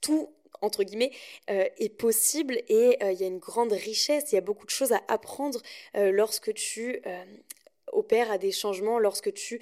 tout 0.00 0.30
entre 0.60 0.84
guillemets, 0.84 1.10
euh, 1.50 1.64
est 1.78 1.88
possible 1.88 2.62
et 2.68 2.96
euh, 3.02 3.10
il 3.10 3.20
y 3.20 3.24
a 3.24 3.26
une 3.26 3.40
grande 3.40 3.72
richesse, 3.72 4.30
il 4.30 4.36
y 4.36 4.38
a 4.38 4.42
beaucoup 4.42 4.64
de 4.64 4.70
choses 4.70 4.92
à 4.92 5.02
apprendre 5.08 5.60
lorsque 5.94 6.54
tu 6.54 7.02
opères 7.90 8.30
à 8.30 8.38
des 8.38 8.52
changements, 8.52 9.00
lorsque 9.00 9.32
tu 9.32 9.60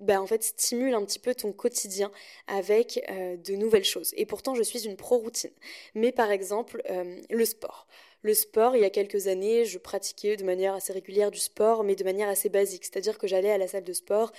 bah, 0.00 0.20
en 0.20 0.26
fait 0.26 0.42
stimule 0.42 0.94
un 0.94 1.04
petit 1.04 1.18
peu 1.18 1.34
ton 1.34 1.52
quotidien 1.52 2.10
avec 2.46 3.00
euh, 3.10 3.36
de 3.36 3.54
nouvelles 3.54 3.84
choses. 3.84 4.12
Et 4.16 4.26
pourtant, 4.26 4.54
je 4.54 4.62
suis 4.62 4.86
une 4.86 4.96
pro-routine. 4.96 5.50
Mais 5.94 6.12
par 6.12 6.30
exemple, 6.30 6.82
euh, 6.90 7.20
le 7.30 7.44
sport. 7.44 7.86
Le 8.22 8.34
sport, 8.34 8.74
il 8.74 8.82
y 8.82 8.84
a 8.84 8.90
quelques 8.90 9.28
années, 9.28 9.64
je 9.64 9.78
pratiquais 9.78 10.36
de 10.36 10.44
manière 10.44 10.74
assez 10.74 10.92
régulière 10.92 11.30
du 11.30 11.38
sport, 11.38 11.84
mais 11.84 11.94
de 11.94 12.04
manière 12.04 12.28
assez 12.28 12.48
basique. 12.48 12.84
C'est-à-dire 12.84 13.18
que 13.18 13.26
j'allais 13.28 13.50
à 13.50 13.58
la 13.58 13.68
salle 13.68 13.84
de 13.84 13.92
sport 13.92 14.32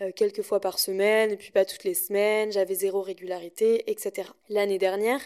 euh, 0.00 0.10
quelques 0.14 0.42
fois 0.42 0.60
par 0.60 0.78
semaine, 0.78 1.36
puis 1.36 1.50
pas 1.50 1.64
toutes 1.64 1.84
les 1.84 1.94
semaines, 1.94 2.52
j'avais 2.52 2.74
zéro 2.74 3.02
régularité, 3.02 3.90
etc. 3.90 4.30
L'année 4.48 4.78
dernière, 4.78 5.20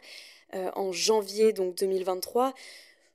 en 0.74 0.90
janvier 0.90 1.52
donc 1.52 1.76
2023, 1.76 2.54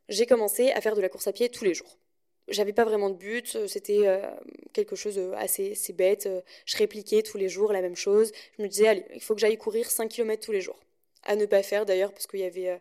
j'ai 0.08 0.26
commencé 0.26 0.72
à 0.72 0.80
faire 0.80 0.96
de 0.96 1.02
la 1.02 1.10
course 1.10 1.28
à 1.28 1.34
pied 1.34 1.50
tous 1.50 1.66
les 1.66 1.74
jours 1.74 1.98
j'avais 2.48 2.74
pas 2.74 2.86
vraiment 2.86 3.10
de 3.10 3.16
but, 3.16 3.58
c'était 3.68 4.22
quelque 4.74 4.96
chose 4.96 5.20
assez, 5.36 5.72
assez 5.72 5.94
bête. 5.94 6.30
Je 6.66 6.78
répliquais 6.78 7.24
tous 7.24 7.38
les 7.38 7.50
jours 7.50 7.74
la 7.74 7.82
même 7.82 7.96
chose. 7.96 8.32
Je 8.58 8.64
me 8.64 8.68
disais, 8.68 8.88
allez, 8.88 9.06
il 9.14 9.22
faut 9.22 9.34
que 9.34 9.42
j'aille 9.42 9.58
courir 9.58 9.90
5 9.90 10.10
km 10.10 10.46
tous 10.46 10.52
les 10.52 10.62
jours. 10.62 10.80
À 11.24 11.36
ne 11.36 11.46
pas 11.46 11.64
faire 11.64 11.86
d'ailleurs, 11.86 12.12
parce 12.12 12.28
qu'il 12.28 12.40
y 12.40 12.44
avait 12.44 12.80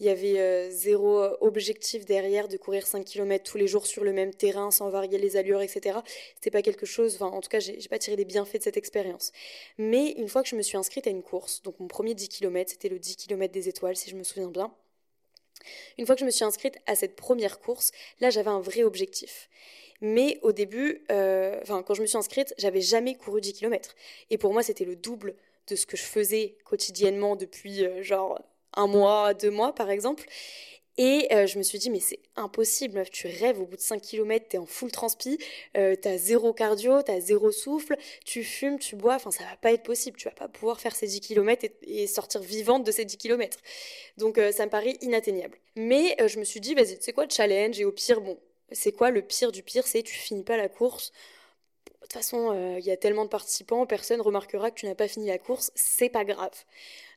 il 0.00 0.06
y 0.06 0.10
avait 0.10 0.38
euh, 0.38 0.70
zéro 0.70 1.20
euh, 1.20 1.36
objectif 1.40 2.04
derrière 2.04 2.46
de 2.48 2.56
courir 2.56 2.86
5 2.86 3.04
km 3.04 3.50
tous 3.50 3.58
les 3.58 3.66
jours 3.66 3.86
sur 3.86 4.04
le 4.04 4.12
même 4.12 4.32
terrain 4.32 4.70
sans 4.70 4.90
varier 4.90 5.18
les 5.18 5.36
allures, 5.36 5.60
etc. 5.60 5.98
C'était 6.36 6.50
pas 6.50 6.62
quelque 6.62 6.86
chose, 6.86 7.16
enfin, 7.16 7.26
en 7.26 7.40
tout 7.40 7.48
cas, 7.48 7.58
j'ai 7.58 7.76
pas 7.90 7.98
tiré 7.98 8.16
des 8.16 8.24
bienfaits 8.24 8.58
de 8.58 8.62
cette 8.62 8.76
expérience. 8.76 9.32
Mais 9.76 10.12
une 10.12 10.28
fois 10.28 10.42
que 10.42 10.48
je 10.48 10.56
me 10.56 10.62
suis 10.62 10.76
inscrite 10.76 11.06
à 11.06 11.10
une 11.10 11.22
course, 11.22 11.62
donc 11.62 11.80
mon 11.80 11.88
premier 11.88 12.14
10 12.14 12.28
km, 12.28 12.70
c'était 12.70 12.88
le 12.88 12.98
10 12.98 13.16
km 13.16 13.52
des 13.52 13.68
étoiles, 13.68 13.96
si 13.96 14.10
je 14.10 14.16
me 14.16 14.22
souviens 14.22 14.48
bien. 14.48 14.72
Une 15.98 16.06
fois 16.06 16.14
que 16.14 16.20
je 16.20 16.24
me 16.24 16.30
suis 16.30 16.44
inscrite 16.44 16.78
à 16.86 16.94
cette 16.94 17.16
première 17.16 17.60
course, 17.60 17.92
là, 18.20 18.30
j'avais 18.30 18.50
un 18.50 18.60
vrai 18.60 18.82
objectif. 18.82 19.48
Mais 20.00 20.38
au 20.42 20.52
début, 20.52 21.04
euh, 21.10 21.60
quand 21.66 21.94
je 21.94 22.02
me 22.02 22.06
suis 22.06 22.18
inscrite, 22.18 22.54
j'avais 22.56 22.80
jamais 22.80 23.14
couru 23.16 23.40
10 23.40 23.52
km. 23.54 23.94
Et 24.30 24.38
pour 24.38 24.52
moi, 24.52 24.62
c'était 24.62 24.84
le 24.84 24.94
double 24.96 25.34
de 25.66 25.76
ce 25.76 25.86
que 25.86 25.96
je 25.96 26.04
faisais 26.04 26.56
quotidiennement 26.64 27.36
depuis 27.36 27.84
genre 28.02 28.40
un 28.74 28.86
mois, 28.86 29.34
deux 29.34 29.50
mois 29.50 29.74
par 29.74 29.90
exemple. 29.90 30.24
Et 30.98 31.28
euh, 31.32 31.46
je 31.46 31.58
me 31.58 31.62
suis 31.62 31.78
dit, 31.78 31.90
mais 31.90 32.00
c'est 32.00 32.18
impossible, 32.34 33.04
tu 33.12 33.28
rêves, 33.28 33.60
au 33.60 33.66
bout 33.66 33.76
de 33.76 33.80
5 33.80 34.02
km, 34.02 34.46
t'es 34.48 34.58
en 34.58 34.66
full 34.66 34.90
transpi, 34.90 35.38
euh, 35.76 35.94
t'as 35.94 36.18
zéro 36.18 36.52
cardio, 36.52 37.02
t'as 37.02 37.20
zéro 37.20 37.52
souffle, 37.52 37.96
tu 38.24 38.42
fumes, 38.42 38.80
tu 38.80 38.96
bois, 38.96 39.14
enfin 39.14 39.30
ça 39.30 39.44
va 39.44 39.56
pas 39.56 39.72
être 39.72 39.84
possible, 39.84 40.16
tu 40.18 40.24
vas 40.24 40.34
pas 40.34 40.48
pouvoir 40.48 40.80
faire 40.80 40.96
ces 40.96 41.06
10 41.06 41.20
km 41.20 41.64
et, 41.82 42.06
sortir 42.08 42.40
vivante 42.40 42.82
de 42.84 42.90
ces 42.90 43.04
10 43.04 43.16
km. 43.16 43.58
Donc 44.16 44.38
euh, 44.38 44.50
ça 44.50 44.66
me 44.66 44.70
paraît 44.70 44.96
inatteignable. 45.00 45.58
Mais 45.76 46.16
je 46.26 46.38
me 46.40 46.44
suis 46.44 46.60
dit, 46.60 46.74
vas-y, 46.74 46.98
c'est 47.00 47.12
quoi 47.12 47.24
le 47.24 47.30
challenge? 47.30 47.78
Et 47.78 47.84
au 47.84 47.92
pire, 47.92 48.20
bon, 48.20 48.36
c'est 48.72 48.92
quoi 48.92 49.10
le 49.10 49.22
pire 49.22 49.52
du 49.52 49.62
pire? 49.62 49.86
C'est 49.86 50.02
tu 50.02 50.14
finis 50.14 50.42
pas 50.42 50.56
la 50.56 50.68
course. 50.68 51.12
De 51.86 51.92
toute 52.02 52.12
façon, 52.14 52.76
il 52.78 52.84
y 52.84 52.90
a 52.90 52.96
tellement 52.96 53.24
de 53.24 53.30
participants, 53.30 53.86
personne 53.86 54.20
remarquera 54.20 54.70
que 54.70 54.80
tu 54.80 54.86
n'as 54.86 54.94
pas 54.94 55.08
fini 55.08 55.26
la 55.26 55.38
course, 55.38 55.70
c'est 55.74 56.08
pas 56.08 56.24
grave. 56.24 56.64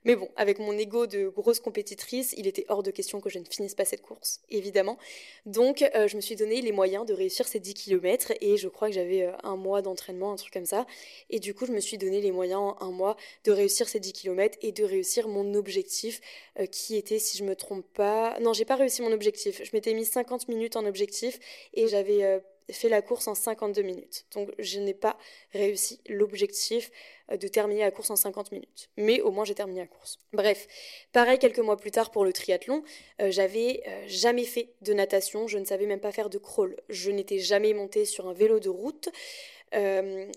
Mais 0.03 0.15
bon, 0.15 0.29
avec 0.35 0.57
mon 0.57 0.73
ego 0.77 1.05
de 1.05 1.27
grosse 1.27 1.59
compétitrice, 1.59 2.33
il 2.37 2.47
était 2.47 2.65
hors 2.69 2.81
de 2.81 2.89
question 2.89 3.21
que 3.21 3.29
je 3.29 3.37
ne 3.37 3.45
finisse 3.45 3.75
pas 3.75 3.85
cette 3.85 4.01
course, 4.01 4.41
évidemment. 4.49 4.97
Donc, 5.45 5.83
euh, 5.95 6.07
je 6.07 6.15
me 6.15 6.21
suis 6.21 6.35
donné 6.35 6.61
les 6.61 6.71
moyens 6.71 7.05
de 7.05 7.13
réussir 7.13 7.47
ces 7.47 7.59
10 7.59 7.75
km 7.75 8.33
et 8.41 8.57
je 8.57 8.67
crois 8.67 8.87
que 8.87 8.95
j'avais 8.95 9.23
euh, 9.23 9.31
un 9.43 9.55
mois 9.55 9.83
d'entraînement, 9.83 10.31
un 10.31 10.35
truc 10.37 10.53
comme 10.53 10.65
ça. 10.65 10.87
Et 11.29 11.39
du 11.39 11.53
coup, 11.53 11.67
je 11.67 11.71
me 11.71 11.79
suis 11.79 11.99
donné 11.99 12.19
les 12.19 12.31
moyens 12.31 12.59
en 12.59 12.77
un 12.81 12.91
mois 12.91 13.15
de 13.43 13.51
réussir 13.51 13.87
ces 13.87 13.99
10 13.99 14.13
km 14.13 14.57
et 14.61 14.71
de 14.71 14.83
réussir 14.83 15.27
mon 15.27 15.53
objectif 15.53 16.19
euh, 16.59 16.65
qui 16.65 16.95
était, 16.95 17.19
si 17.19 17.37
je 17.37 17.43
me 17.43 17.55
trompe 17.55 17.85
pas, 17.93 18.37
non, 18.41 18.53
j'ai 18.53 18.65
pas 18.65 18.75
réussi 18.75 19.03
mon 19.03 19.11
objectif. 19.11 19.61
Je 19.63 19.69
m'étais 19.73 19.93
mis 19.93 20.05
50 20.05 20.47
minutes 20.47 20.77
en 20.77 20.85
objectif 20.85 21.39
et 21.75 21.87
j'avais 21.87 22.41
fait 22.71 22.89
la 22.89 23.01
course 23.01 23.27
en 23.27 23.35
52 23.35 23.81
minutes. 23.81 24.25
Donc 24.33 24.49
je 24.59 24.79
n'ai 24.79 24.93
pas 24.93 25.17
réussi 25.53 25.99
l'objectif 26.07 26.91
euh, 27.31 27.37
de 27.37 27.47
terminer 27.47 27.81
la 27.81 27.91
course 27.91 28.09
en 28.09 28.15
50 28.15 28.51
minutes. 28.51 28.89
Mais 28.97 29.21
au 29.21 29.31
moins 29.31 29.45
j'ai 29.45 29.55
terminé 29.55 29.81
la 29.81 29.87
course. 29.87 30.19
Bref, 30.33 30.67
pareil 31.11 31.39
quelques 31.39 31.59
mois 31.59 31.77
plus 31.77 31.91
tard 31.91 32.11
pour 32.11 32.25
le 32.25 32.33
triathlon, 32.33 32.83
euh, 33.21 33.31
j'avais 33.31 33.83
euh, 33.87 34.03
jamais 34.07 34.45
fait 34.45 34.73
de 34.81 34.93
natation, 34.93 35.47
je 35.47 35.57
ne 35.57 35.65
savais 35.65 35.85
même 35.85 35.99
pas 35.99 36.11
faire 36.11 36.29
de 36.29 36.37
crawl, 36.37 36.75
je 36.89 37.11
n'étais 37.11 37.39
jamais 37.39 37.73
montée 37.73 38.05
sur 38.05 38.27
un 38.27 38.33
vélo 38.33 38.59
de 38.59 38.69
route. 38.69 39.09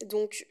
donc 0.07 0.47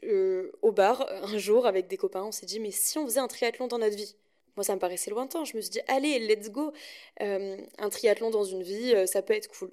au 0.62 0.72
bar, 0.72 1.06
un 1.22 1.38
jour 1.38 1.66
avec 1.66 1.86
des 1.88 1.96
copains, 1.96 2.24
on 2.24 2.32
s'est 2.32 2.46
dit 2.46 2.60
mais 2.60 2.70
si 2.70 2.98
on 2.98 3.06
faisait 3.06 3.20
un 3.20 3.28
triathlon 3.28 3.66
dans 3.66 3.78
notre 3.78 3.96
vie? 3.96 4.16
Moi, 4.56 4.62
ça 4.62 4.74
me 4.76 4.78
paraissait 4.78 5.10
lointain. 5.10 5.44
Je 5.44 5.56
me 5.56 5.60
suis 5.60 5.70
dit, 5.70 5.80
allez, 5.88 6.20
let's 6.20 6.48
go. 6.48 6.72
un 7.18 7.88
triathlon 7.90 8.30
dans 8.30 8.44
une 8.44 8.62
vie, 8.62 8.94
ça 9.08 9.20
peut 9.20 9.34
être 9.34 9.48
cool. 9.48 9.72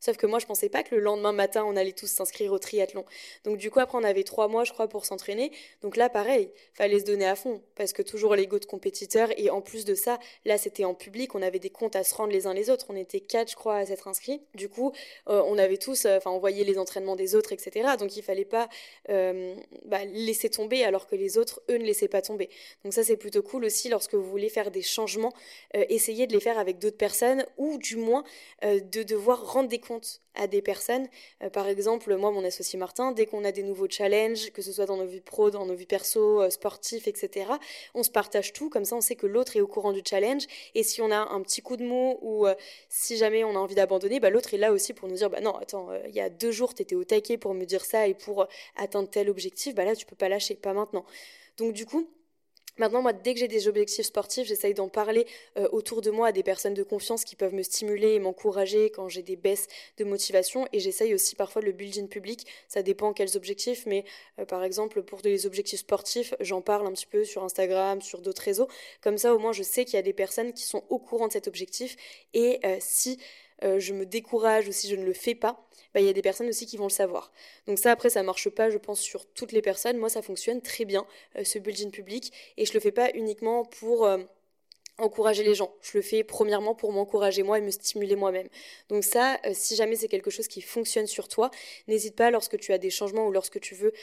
Sauf 0.00 0.16
que 0.16 0.26
moi, 0.26 0.38
je 0.38 0.46
pensais 0.46 0.70
pas 0.70 0.82
que 0.82 0.94
le 0.94 1.02
lendemain 1.02 1.32
matin, 1.32 1.62
on 1.66 1.76
allait 1.76 1.92
tous 1.92 2.06
s'inscrire 2.06 2.52
au 2.52 2.58
triathlon. 2.58 3.04
Donc 3.44 3.58
du 3.58 3.70
coup, 3.70 3.80
après, 3.80 3.98
on 3.98 4.04
avait 4.04 4.24
trois 4.24 4.48
mois, 4.48 4.64
je 4.64 4.72
crois, 4.72 4.88
pour 4.88 5.04
s'entraîner. 5.04 5.52
Donc 5.82 5.96
là, 5.96 6.08
pareil, 6.08 6.50
fallait 6.72 7.00
se 7.00 7.04
donner 7.04 7.26
à 7.26 7.36
fond, 7.36 7.62
parce 7.74 7.92
que 7.92 8.00
toujours 8.00 8.34
l'ego 8.34 8.58
de 8.58 8.64
compétiteur. 8.64 9.28
Et 9.36 9.50
en 9.50 9.60
plus 9.60 9.84
de 9.84 9.94
ça, 9.94 10.18
là, 10.46 10.56
c'était 10.56 10.84
en 10.84 10.94
public, 10.94 11.34
on 11.34 11.42
avait 11.42 11.58
des 11.58 11.68
comptes 11.68 11.96
à 11.96 12.02
se 12.02 12.14
rendre 12.14 12.32
les 12.32 12.46
uns 12.46 12.54
les 12.54 12.70
autres. 12.70 12.86
On 12.88 12.96
était 12.96 13.20
quatre, 13.20 13.50
je 13.50 13.56
crois, 13.56 13.76
à 13.76 13.86
s'être 13.86 14.08
inscrits. 14.08 14.40
Du 14.54 14.70
coup, 14.70 14.92
euh, 15.28 15.42
on 15.46 15.58
avait 15.58 15.76
tous, 15.76 16.06
euh, 16.06 16.16
enfin, 16.16 16.30
on 16.30 16.38
voyait 16.38 16.64
les 16.64 16.78
entraînements 16.78 17.16
des 17.16 17.34
autres, 17.34 17.52
etc. 17.52 17.90
Donc 17.98 18.16
il 18.16 18.22
fallait 18.22 18.46
pas 18.46 18.70
euh, 19.10 19.54
bah, 19.84 20.04
laisser 20.06 20.48
tomber, 20.48 20.82
alors 20.82 21.06
que 21.06 21.14
les 21.14 21.36
autres, 21.36 21.60
eux, 21.68 21.76
ne 21.76 21.84
laissaient 21.84 22.08
pas 22.08 22.22
tomber. 22.22 22.48
Donc 22.84 22.94
ça, 22.94 23.04
c'est 23.04 23.18
plutôt 23.18 23.42
cool 23.42 23.66
aussi 23.66 23.90
lorsque 23.90 24.14
vous 24.14 24.24
voulez 24.24 24.48
faire 24.48 24.70
des 24.70 24.82
changements, 24.82 25.32
essayez 25.74 26.26
de 26.26 26.32
les 26.32 26.40
faire 26.40 26.58
avec 26.58 26.78
d'autres 26.78 26.96
personnes, 26.96 27.44
ou 27.58 27.76
du 27.76 27.96
moins 27.96 28.24
de 28.62 29.02
devoir 29.02 29.52
rendre 29.52 29.68
des 29.68 29.78
comptes 29.78 29.89
à 30.34 30.46
des 30.46 30.62
personnes. 30.62 31.08
Euh, 31.42 31.50
par 31.50 31.66
exemple, 31.68 32.14
moi, 32.16 32.30
mon 32.30 32.44
associé 32.44 32.78
Martin, 32.78 33.12
dès 33.12 33.26
qu'on 33.26 33.44
a 33.44 33.52
des 33.52 33.62
nouveaux 33.62 33.88
challenges, 33.88 34.50
que 34.52 34.62
ce 34.62 34.72
soit 34.72 34.86
dans 34.86 34.96
nos 34.96 35.06
vies 35.06 35.20
pro, 35.20 35.50
dans 35.50 35.66
nos 35.66 35.74
vies 35.74 35.86
perso, 35.86 36.42
euh, 36.42 36.50
sportifs, 36.50 37.08
etc., 37.08 37.52
on 37.94 38.02
se 38.02 38.10
partage 38.10 38.52
tout, 38.52 38.70
comme 38.70 38.84
ça 38.84 38.96
on 38.96 39.00
sait 39.00 39.16
que 39.16 39.26
l'autre 39.26 39.56
est 39.56 39.60
au 39.60 39.66
courant 39.66 39.92
du 39.92 40.02
challenge, 40.08 40.46
et 40.74 40.82
si 40.82 41.02
on 41.02 41.10
a 41.10 41.18
un 41.18 41.40
petit 41.42 41.62
coup 41.62 41.76
de 41.76 41.84
mot 41.84 42.18
ou 42.22 42.46
euh, 42.46 42.54
si 42.88 43.16
jamais 43.16 43.44
on 43.44 43.50
a 43.50 43.58
envie 43.58 43.74
d'abandonner, 43.74 44.20
bah, 44.20 44.30
l'autre 44.30 44.54
est 44.54 44.58
là 44.58 44.72
aussi 44.72 44.92
pour 44.94 45.08
nous 45.08 45.16
dire, 45.16 45.30
bah 45.30 45.40
non, 45.40 45.56
attends, 45.56 45.88
il 46.06 46.14
y 46.14 46.20
a 46.20 46.28
deux 46.28 46.52
jours, 46.52 46.74
tu 46.74 46.82
étais 46.82 46.94
au 46.94 47.04
taquet 47.04 47.36
pour 47.38 47.54
me 47.54 47.64
dire 47.64 47.84
ça 47.84 48.06
et 48.06 48.14
pour 48.14 48.46
atteindre 48.76 49.08
tel 49.10 49.28
objectif, 49.30 49.74
bah 49.74 49.84
là, 49.84 49.96
tu 49.96 50.06
peux 50.06 50.16
pas 50.16 50.28
lâcher, 50.28 50.54
pas 50.54 50.72
maintenant. 50.72 51.04
Donc 51.56 51.72
du 51.74 51.86
coup, 51.86 52.08
Maintenant, 52.78 53.02
moi, 53.02 53.12
dès 53.12 53.34
que 53.34 53.40
j'ai 53.40 53.48
des 53.48 53.68
objectifs 53.68 54.06
sportifs, 54.06 54.46
j'essaye 54.46 54.74
d'en 54.74 54.88
parler 54.88 55.26
euh, 55.58 55.68
autour 55.72 56.00
de 56.00 56.10
moi 56.10 56.28
à 56.28 56.32
des 56.32 56.42
personnes 56.42 56.74
de 56.74 56.82
confiance 56.82 57.24
qui 57.24 57.36
peuvent 57.36 57.54
me 57.54 57.62
stimuler 57.62 58.14
et 58.14 58.18
m'encourager 58.18 58.90
quand 58.90 59.08
j'ai 59.08 59.22
des 59.22 59.36
baisses 59.36 59.66
de 59.98 60.04
motivation. 60.04 60.66
Et 60.72 60.80
j'essaye 60.80 61.14
aussi 61.14 61.36
parfois 61.36 61.62
le 61.62 61.72
building 61.72 62.08
public. 62.08 62.46
Ça 62.68 62.82
dépend 62.82 63.12
quels 63.12 63.36
objectifs, 63.36 63.86
mais 63.86 64.04
euh, 64.38 64.44
par 64.44 64.64
exemple, 64.64 65.02
pour 65.02 65.20
des 65.20 65.46
objectifs 65.46 65.80
sportifs, 65.80 66.34
j'en 66.40 66.60
parle 66.60 66.86
un 66.86 66.92
petit 66.92 67.06
peu 67.06 67.24
sur 67.24 67.44
Instagram, 67.44 68.00
sur 68.02 68.20
d'autres 68.20 68.42
réseaux. 68.42 68.68
Comme 69.00 69.18
ça, 69.18 69.34
au 69.34 69.38
moins, 69.38 69.52
je 69.52 69.62
sais 69.62 69.84
qu'il 69.84 69.94
y 69.94 69.98
a 69.98 70.02
des 70.02 70.12
personnes 70.12 70.52
qui 70.52 70.64
sont 70.64 70.84
au 70.88 70.98
courant 70.98 71.28
de 71.28 71.32
cet 71.32 71.48
objectif. 71.48 71.96
Et 72.34 72.60
euh, 72.64 72.76
si 72.80 73.18
je 73.62 73.92
me 73.92 74.06
décourage 74.06 74.68
ou 74.68 74.72
si 74.72 74.88
je 74.88 74.96
ne 74.96 75.04
le 75.04 75.12
fais 75.12 75.34
pas, 75.34 75.66
bah, 75.94 76.00
il 76.00 76.06
y 76.06 76.08
a 76.08 76.12
des 76.12 76.22
personnes 76.22 76.48
aussi 76.48 76.66
qui 76.66 76.76
vont 76.76 76.86
le 76.86 76.90
savoir. 76.90 77.32
Donc 77.66 77.78
ça, 77.78 77.90
après, 77.90 78.10
ça 78.10 78.22
marche 78.22 78.48
pas, 78.50 78.70
je 78.70 78.78
pense, 78.78 79.00
sur 79.00 79.26
toutes 79.26 79.52
les 79.52 79.62
personnes. 79.62 79.96
Moi, 79.96 80.08
ça 80.08 80.22
fonctionne 80.22 80.60
très 80.60 80.84
bien, 80.84 81.06
euh, 81.36 81.44
ce 81.44 81.58
building 81.58 81.90
public. 81.90 82.32
Et 82.56 82.64
je 82.64 82.72
le 82.74 82.80
fais 82.80 82.92
pas 82.92 83.10
uniquement 83.14 83.64
pour... 83.64 84.06
Euh, 84.06 84.18
encourager 84.98 85.42
les 85.44 85.54
gens. 85.54 85.72
Je 85.80 85.96
le 85.96 86.02
fais 86.02 86.24
premièrement 86.24 86.74
pour 86.74 86.92
m'encourager 86.92 87.42
moi 87.42 87.56
et 87.56 87.62
me 87.62 87.70
stimuler 87.70 88.16
moi-même. 88.16 88.48
Donc 88.90 89.02
ça, 89.02 89.40
euh, 89.46 89.52
si 89.54 89.74
jamais 89.74 89.96
c'est 89.96 90.08
quelque 90.08 90.28
chose 90.28 90.46
qui 90.46 90.60
fonctionne 90.60 91.06
sur 91.06 91.26
toi, 91.26 91.50
n'hésite 91.88 92.14
pas 92.14 92.30
lorsque 92.30 92.58
tu 92.58 92.74
as 92.74 92.76
des 92.76 92.90
changements 92.90 93.26
ou 93.26 93.32
lorsque 93.32 93.58
tu 93.60 93.74
veux 93.74 93.94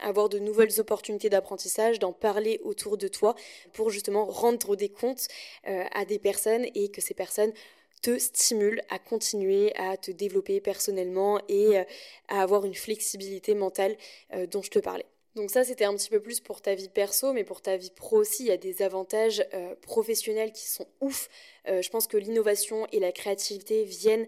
avoir 0.00 0.28
de 0.28 0.40
nouvelles 0.40 0.80
opportunités 0.80 1.30
d'apprentissage, 1.30 2.00
d'en 2.00 2.12
parler 2.12 2.60
autour 2.64 2.98
de 2.98 3.06
toi 3.06 3.36
pour 3.72 3.90
justement 3.90 4.24
rendre 4.24 4.74
des 4.74 4.88
comptes 4.88 5.28
à 5.62 6.04
des 6.04 6.18
personnes 6.18 6.66
et 6.74 6.90
que 6.90 7.00
ces 7.00 7.14
personnes 7.14 7.52
te 8.02 8.18
stimule 8.18 8.82
à 8.90 8.98
continuer 8.98 9.74
à 9.76 9.96
te 9.96 10.10
développer 10.10 10.60
personnellement 10.60 11.40
et 11.48 11.78
euh, 11.78 11.84
à 12.28 12.42
avoir 12.42 12.64
une 12.64 12.74
flexibilité 12.74 13.54
mentale 13.54 13.96
euh, 14.34 14.46
dont 14.46 14.62
je 14.62 14.70
te 14.70 14.80
parlais. 14.80 15.06
Donc 15.34 15.50
ça, 15.50 15.64
c'était 15.64 15.86
un 15.86 15.94
petit 15.94 16.10
peu 16.10 16.20
plus 16.20 16.40
pour 16.40 16.60
ta 16.60 16.74
vie 16.74 16.90
perso, 16.90 17.32
mais 17.32 17.42
pour 17.42 17.62
ta 17.62 17.78
vie 17.78 17.90
pro 17.90 18.18
aussi, 18.18 18.42
il 18.42 18.48
y 18.48 18.52
a 18.52 18.58
des 18.58 18.82
avantages 18.82 19.42
euh, 19.54 19.74
professionnels 19.80 20.52
qui 20.52 20.68
sont 20.68 20.86
ouf. 21.00 21.30
je 21.64 21.88
pense 21.88 22.06
que 22.06 22.18
l'innovation 22.18 22.86
et 22.92 23.00
la 23.00 23.12
créativité 23.12 23.84
viennent 23.84 24.26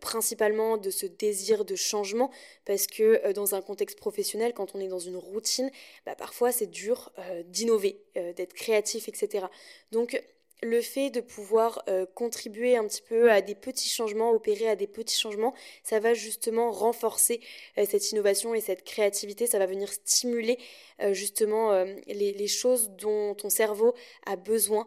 principalement 0.00 0.78
de 0.78 0.88
ce 0.88 1.04
désir 1.04 1.66
de 1.66 1.76
changement, 1.76 2.30
parce 2.64 2.86
que 2.86 3.32
dans 3.32 3.54
un 3.54 3.60
contexte 3.60 3.98
professionnel, 3.98 4.54
quand 4.54 4.74
on 4.74 4.80
est 4.80 4.88
dans 4.88 4.98
une 4.98 5.16
routine, 5.16 5.70
bah, 6.06 6.14
parfois 6.14 6.52
c'est 6.52 6.68
dur 6.68 7.12
d'innover, 7.48 8.00
d'être 8.14 8.54
créatif, 8.54 9.08
etc. 9.08 9.46
Donc 9.92 10.22
le 10.62 10.80
fait 10.80 11.10
de 11.10 11.20
pouvoir 11.20 11.82
euh, 11.88 12.06
contribuer 12.14 12.76
un 12.76 12.86
petit 12.86 13.02
peu 13.02 13.30
à 13.30 13.40
des 13.40 13.54
petits 13.54 13.88
changements, 13.88 14.30
opérer 14.30 14.68
à 14.68 14.76
des 14.76 14.86
petits 14.86 15.18
changements, 15.18 15.54
ça 15.82 16.00
va 16.00 16.14
justement 16.14 16.70
renforcer 16.70 17.40
euh, 17.78 17.84
cette 17.88 18.10
innovation 18.12 18.54
et 18.54 18.60
cette 18.60 18.84
créativité, 18.84 19.46
ça 19.46 19.58
va 19.58 19.66
venir 19.66 19.92
stimuler 19.92 20.58
euh, 21.02 21.12
justement 21.12 21.84
les, 22.06 22.32
les, 22.32 22.46
choses 22.46 22.90
dont 22.90 23.34
ton 23.34 23.50
cerveau 23.50 23.94
a 24.24 24.36
besoin 24.36 24.86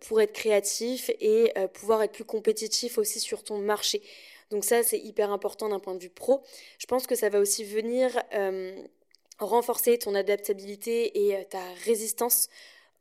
pour 0.00 0.20
être 0.20 0.32
créatif 0.32 1.10
et 1.20 1.52
pouvoir 1.74 2.02
être 2.02 2.12
plus 2.12 2.24
compétitif 2.24 2.96
aussi 2.96 3.20
sur 3.20 3.44
ton 3.44 3.58
marché. 3.58 4.02
Donc 4.50 4.64
ça, 4.64 4.82
c'est 4.82 4.98
hyper 4.98 5.30
important 5.30 5.68
d'un 5.68 5.80
point 5.80 5.94
de 5.94 6.02
vue 6.02 6.10
pro. 6.10 6.42
Je 6.78 6.86
pense 6.86 7.06
que 7.06 7.14
ça 7.14 7.28
va 7.28 7.38
aussi 7.38 7.64
venir 7.64 8.22
renforcer 9.38 9.98
ton 9.98 10.14
adaptabilité 10.14 11.28
et 11.28 11.44
ta 11.46 11.62
résistance 11.84 12.48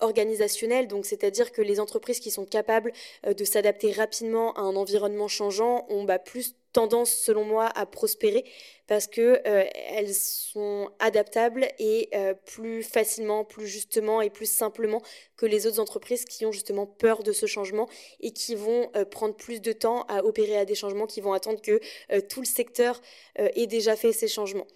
organisationnel, 0.04 0.88
donc 0.88 1.06
c'est-à-dire 1.06 1.52
que 1.52 1.62
les 1.62 1.80
entreprises 1.80 2.20
qui 2.20 2.32
sont 2.32 2.46
capables 2.46 2.92
euh, 3.26 3.34
de 3.34 3.44
s'adapter 3.44 3.92
rapidement 3.92 4.54
à 4.54 4.62
un 4.62 4.76
environnement 4.76 5.28
changeant 5.28 5.86
ont 5.90 6.04
bah, 6.04 6.20
plus 6.20 6.56
tendance, 6.74 7.12
selon 7.12 7.44
moi, 7.44 7.70
à 7.76 7.86
prospérer 7.86 8.44
parce 8.88 9.08
que 9.08 9.40
euh, 9.48 9.64
elles 9.92 10.14
sont 10.14 10.90
adaptables 11.00 11.68
et 11.80 12.10
euh, 12.16 12.34
plus 12.34 12.84
facilement, 12.84 13.46
plus 13.46 13.68
justement 13.68 14.22
et 14.22 14.30
plus 14.30 14.52
simplement 14.52 15.02
que 15.38 15.46
les 15.46 15.68
autres 15.68 15.80
entreprises 15.80 16.26
qui 16.26 16.46
ont 16.46 16.52
justement 16.52 16.86
peur 16.86 17.24
de 17.24 17.32
ce 17.32 17.46
changement 17.46 17.88
et 18.20 18.32
qui 18.32 18.56
vont 18.56 18.92
prendre 19.12 19.36
plus 19.36 19.62
de 19.62 19.72
temps 19.72 20.04
à 20.10 20.24
opérer 20.24 20.58
à 20.58 20.66
des 20.66 20.76
changements, 20.76 21.06
qui 21.06 21.22
vont 21.22 21.34
attendre 21.34 21.62
que 21.62 21.80
tout 22.22 22.42
le 22.42 22.46
secteur 22.46 23.02
ait 23.36 23.68
déjà 23.68 23.96
fait 23.96 24.12
ces 24.12 24.28
changements. 24.28 24.68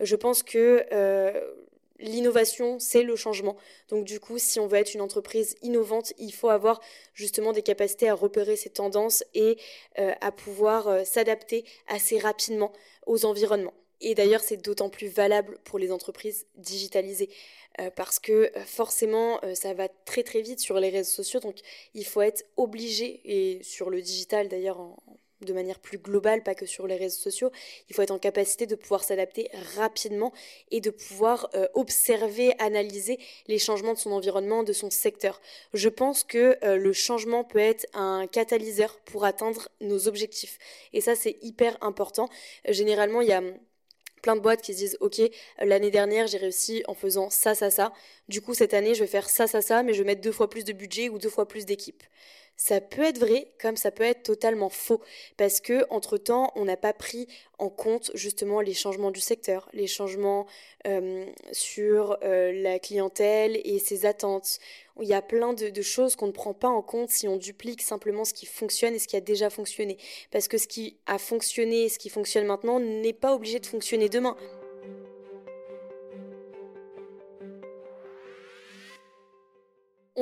Je 0.00 0.16
pense 0.16 0.42
que 0.42 0.84
l'innovation, 2.04 2.78
c'est 2.78 3.02
le 3.02 3.16
changement. 3.16 3.56
Donc 3.88 4.04
du 4.04 4.20
coup, 4.20 4.38
si 4.38 4.60
on 4.60 4.66
veut 4.66 4.78
être 4.78 4.94
une 4.94 5.00
entreprise 5.00 5.56
innovante, 5.62 6.12
il 6.18 6.32
faut 6.32 6.48
avoir 6.48 6.80
justement 7.14 7.52
des 7.52 7.62
capacités 7.62 8.08
à 8.08 8.14
repérer 8.14 8.56
ces 8.56 8.70
tendances 8.70 9.24
et 9.34 9.58
euh, 9.98 10.12
à 10.20 10.30
pouvoir 10.32 10.88
euh, 10.88 11.04
s'adapter 11.04 11.64
assez 11.86 12.18
rapidement 12.18 12.72
aux 13.06 13.24
environnements. 13.24 13.74
Et 14.00 14.14
d'ailleurs, 14.14 14.42
c'est 14.42 14.56
d'autant 14.58 14.90
plus 14.90 15.08
valable 15.08 15.58
pour 15.64 15.78
les 15.78 15.90
entreprises 15.90 16.46
digitalisées 16.56 17.30
euh, 17.80 17.90
parce 17.90 18.18
que 18.18 18.50
forcément, 18.66 19.40
ça 19.54 19.72
va 19.72 19.88
très 19.88 20.22
très 20.22 20.42
vite 20.42 20.60
sur 20.60 20.78
les 20.78 20.90
réseaux 20.90 21.10
sociaux. 21.10 21.40
Donc, 21.40 21.56
il 21.94 22.04
faut 22.04 22.20
être 22.20 22.44
obligé, 22.56 23.20
et 23.24 23.62
sur 23.62 23.88
le 23.88 24.02
digital 24.02 24.48
d'ailleurs 24.48 24.80
en, 24.80 25.02
de 25.40 25.52
manière 25.52 25.78
plus 25.78 25.98
globale, 25.98 26.42
pas 26.42 26.54
que 26.54 26.66
sur 26.66 26.86
les 26.86 26.96
réseaux 26.96 27.20
sociaux. 27.20 27.50
Il 27.88 27.94
faut 27.94 28.02
être 28.02 28.10
en 28.10 28.18
capacité 28.18 28.66
de 28.66 28.74
pouvoir 28.74 29.04
s'adapter 29.04 29.50
rapidement 29.76 30.32
et 30.70 30.80
de 30.80 30.90
pouvoir 30.90 31.48
euh, 31.54 31.66
observer, 31.74 32.54
analyser 32.58 33.18
les 33.46 33.58
changements 33.58 33.94
de 33.94 33.98
son 33.98 34.12
environnement, 34.12 34.62
de 34.62 34.72
son 34.72 34.90
secteur. 34.90 35.40
Je 35.72 35.88
pense 35.88 36.24
que 36.24 36.58
euh, 36.64 36.76
le 36.76 36.92
changement 36.92 37.44
peut 37.44 37.58
être 37.58 37.86
un 37.94 38.26
catalyseur 38.26 38.98
pour 39.00 39.24
atteindre 39.24 39.68
nos 39.80 40.08
objectifs. 40.08 40.58
Et 40.92 41.00
ça, 41.00 41.14
c'est 41.14 41.36
hyper 41.42 41.76
important. 41.82 42.28
généralement, 42.68 43.20
il 43.20 43.28
y 43.28 43.32
a 43.32 43.42
plein 44.24 44.36
de 44.36 44.40
boîtes 44.40 44.62
qui 44.62 44.72
se 44.72 44.78
disent 44.78 44.96
ok 45.00 45.20
l'année 45.58 45.90
dernière 45.90 46.26
j'ai 46.26 46.38
réussi 46.38 46.82
en 46.88 46.94
faisant 46.94 47.28
ça 47.28 47.54
ça 47.54 47.70
ça 47.70 47.92
du 48.26 48.40
coup 48.40 48.54
cette 48.54 48.72
année 48.72 48.94
je 48.94 49.00
vais 49.00 49.06
faire 49.06 49.28
ça 49.28 49.46
ça 49.46 49.60
ça 49.60 49.82
mais 49.82 49.92
je 49.92 49.98
vais 49.98 50.06
mettre 50.06 50.22
deux 50.22 50.32
fois 50.32 50.48
plus 50.48 50.64
de 50.64 50.72
budget 50.72 51.10
ou 51.10 51.18
deux 51.18 51.28
fois 51.28 51.46
plus 51.46 51.66
d'équipes 51.66 52.02
ça 52.56 52.80
peut 52.80 53.02
être 53.02 53.18
vrai 53.18 53.48
comme 53.60 53.76
ça 53.76 53.90
peut 53.90 54.04
être 54.04 54.22
totalement 54.22 54.68
faux 54.68 55.00
parce 55.36 55.60
que 55.60 55.84
entre 55.90 56.18
temps 56.18 56.52
on 56.56 56.64
n'a 56.64 56.76
pas 56.76 56.92
pris 56.92 57.26
en 57.58 57.68
compte 57.68 58.10
justement 58.14 58.60
les 58.60 58.74
changements 58.74 59.10
du 59.10 59.20
secteur, 59.20 59.68
les 59.72 59.86
changements 59.86 60.46
sur 61.52 62.18
la 62.22 62.78
clientèle 62.78 63.60
et 63.64 63.78
ses 63.78 64.06
attentes. 64.06 64.58
Il 65.00 65.08
y 65.08 65.14
a 65.14 65.22
plein 65.22 65.54
de 65.54 65.82
choses 65.82 66.14
qu'on 66.14 66.26
ne 66.26 66.32
prend 66.32 66.52
pas 66.52 66.68
en 66.68 66.82
compte 66.82 67.10
si 67.10 67.26
on 67.26 67.36
duplique 67.36 67.82
simplement 67.82 68.24
ce 68.24 68.34
qui 68.34 68.46
fonctionne 68.46 68.94
et 68.94 68.98
ce 68.98 69.08
qui 69.08 69.16
a 69.16 69.20
déjà 69.20 69.50
fonctionné. 69.50 69.96
Parce 70.30 70.48
que 70.48 70.58
ce 70.58 70.66
qui 70.66 70.98
a 71.06 71.18
fonctionné 71.18 71.84
et 71.84 71.88
ce 71.88 71.98
qui 71.98 72.10
fonctionne 72.10 72.46
maintenant 72.46 72.80
n'est 72.80 73.12
pas 73.12 73.34
obligé 73.34 73.60
de 73.60 73.66
fonctionner 73.66 74.08
demain. 74.08 74.36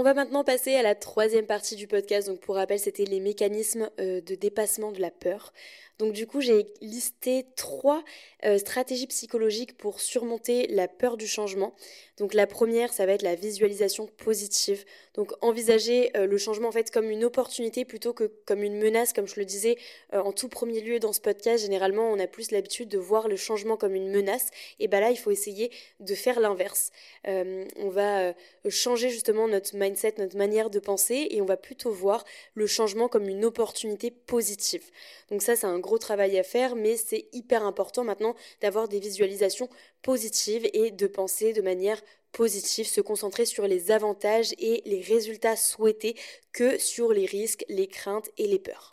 On 0.03 0.05
va 0.05 0.15
maintenant 0.15 0.43
passer 0.43 0.75
à 0.75 0.83
la 0.83 0.97
troisième 0.97 1.47
partie 1.47 1.77
du 1.77 1.87
podcast. 1.87 2.27
Donc 2.27 2.41
pour 2.41 2.57
rappel, 2.57 2.81
c'était 2.81 3.05
les 3.05 3.21
mécanismes 3.21 3.89
euh, 4.01 4.21
de 4.21 4.35
dépassement 4.35 4.91
de 4.91 5.01
la 5.01 5.13
peur. 5.13 5.53
Donc 6.01 6.13
du 6.13 6.27
coup, 6.27 6.41
j'ai 6.41 6.67
listé 6.81 7.47
trois 7.55 8.03
euh, 8.45 8.59
stratégies 8.59 9.07
psychologiques 9.07 9.79
pour 9.79 10.01
surmonter 10.01 10.67
la 10.67 10.89
peur 10.89 11.17
du 11.17 11.29
changement. 11.29 11.73
Donc 12.19 12.35
la 12.35 12.49
première, 12.49 12.93
ça 12.93 13.07
va 13.07 13.13
être 13.13 13.23
la 13.23 13.37
visualisation 13.37 14.09
positive. 14.09 14.85
Donc 15.15 15.33
envisager 15.43 16.11
euh, 16.17 16.27
le 16.27 16.39
changement 16.39 16.69
en 16.69 16.73
fait 16.73 16.91
comme 16.91 17.11
une 17.11 17.25
opportunité 17.25 17.85
plutôt 17.85 18.13
que 18.13 18.31
comme 18.47 18.63
une 18.63 18.79
menace, 18.79 19.13
comme 19.13 19.29
je 19.29 19.39
le 19.39 19.45
disais 19.45 19.77
euh, 20.15 20.21
en 20.21 20.33
tout 20.33 20.49
premier 20.49 20.81
lieu 20.81 20.99
dans 20.99 21.13
ce 21.13 21.21
podcast. 21.21 21.63
Généralement, 21.63 22.11
on 22.11 22.19
a 22.19 22.27
plus 22.27 22.51
l'habitude 22.51 22.89
de 22.89 22.99
voir 22.99 23.29
le 23.29 23.37
changement 23.37 23.77
comme 23.77 23.95
une 23.95 24.11
menace. 24.11 24.49
Et 24.79 24.89
ben 24.89 25.01
là, 25.01 25.11
il 25.11 25.19
faut 25.19 25.31
essayer 25.31 25.71
de 26.01 26.15
faire 26.15 26.41
l'inverse. 26.41 26.91
on 27.25 27.89
va 27.89 28.35
changer 28.69 29.11
justement 29.11 29.49
notre 29.49 29.77
mindset, 29.77 30.15
notre 30.19 30.37
manière 30.37 30.71
de 30.71 30.79
penser, 30.79 31.29
et 31.31 31.43
on 31.43 31.45
va 31.45 31.57
plutôt 31.57 31.91
voir 31.91 32.25
le 32.55 32.67
changement 32.67 33.09
comme 33.09 33.29
une 33.29 33.45
opportunité 33.45 34.11
positive. 34.11 34.85
Donc 35.31 35.43
ça, 35.43 35.57
c'est 35.57 35.67
un 35.67 35.79
gros 35.79 35.99
travail 35.99 36.39
à 36.39 36.43
faire, 36.43 36.77
mais 36.77 36.97
c'est 36.97 37.27
hyper 37.33 37.65
important 37.65 38.05
maintenant 38.05 38.35
d'avoir 38.61 38.89
des 38.89 39.01
visualisations 39.01 39.69
positives 40.03 40.69
et 40.73 40.91
de 40.91 41.07
penser 41.07 41.53
de 41.53 41.63
manière 41.63 42.01
positive, 42.33 42.87
se 42.87 43.01
concentrer 43.01 43.47
sur 43.47 43.67
les 43.67 43.91
avantages 43.91 44.53
et 44.59 44.83
les 44.87 45.01
résultats 45.01 45.57
souhaités 45.57 46.17
que 46.53 46.79
sur 46.79 47.13
les 47.13 47.27
risques, 47.27 47.65
les 47.69 47.87
craintes 47.87 48.31
et 48.39 48.47
les 48.47 48.59
peurs. 48.59 48.92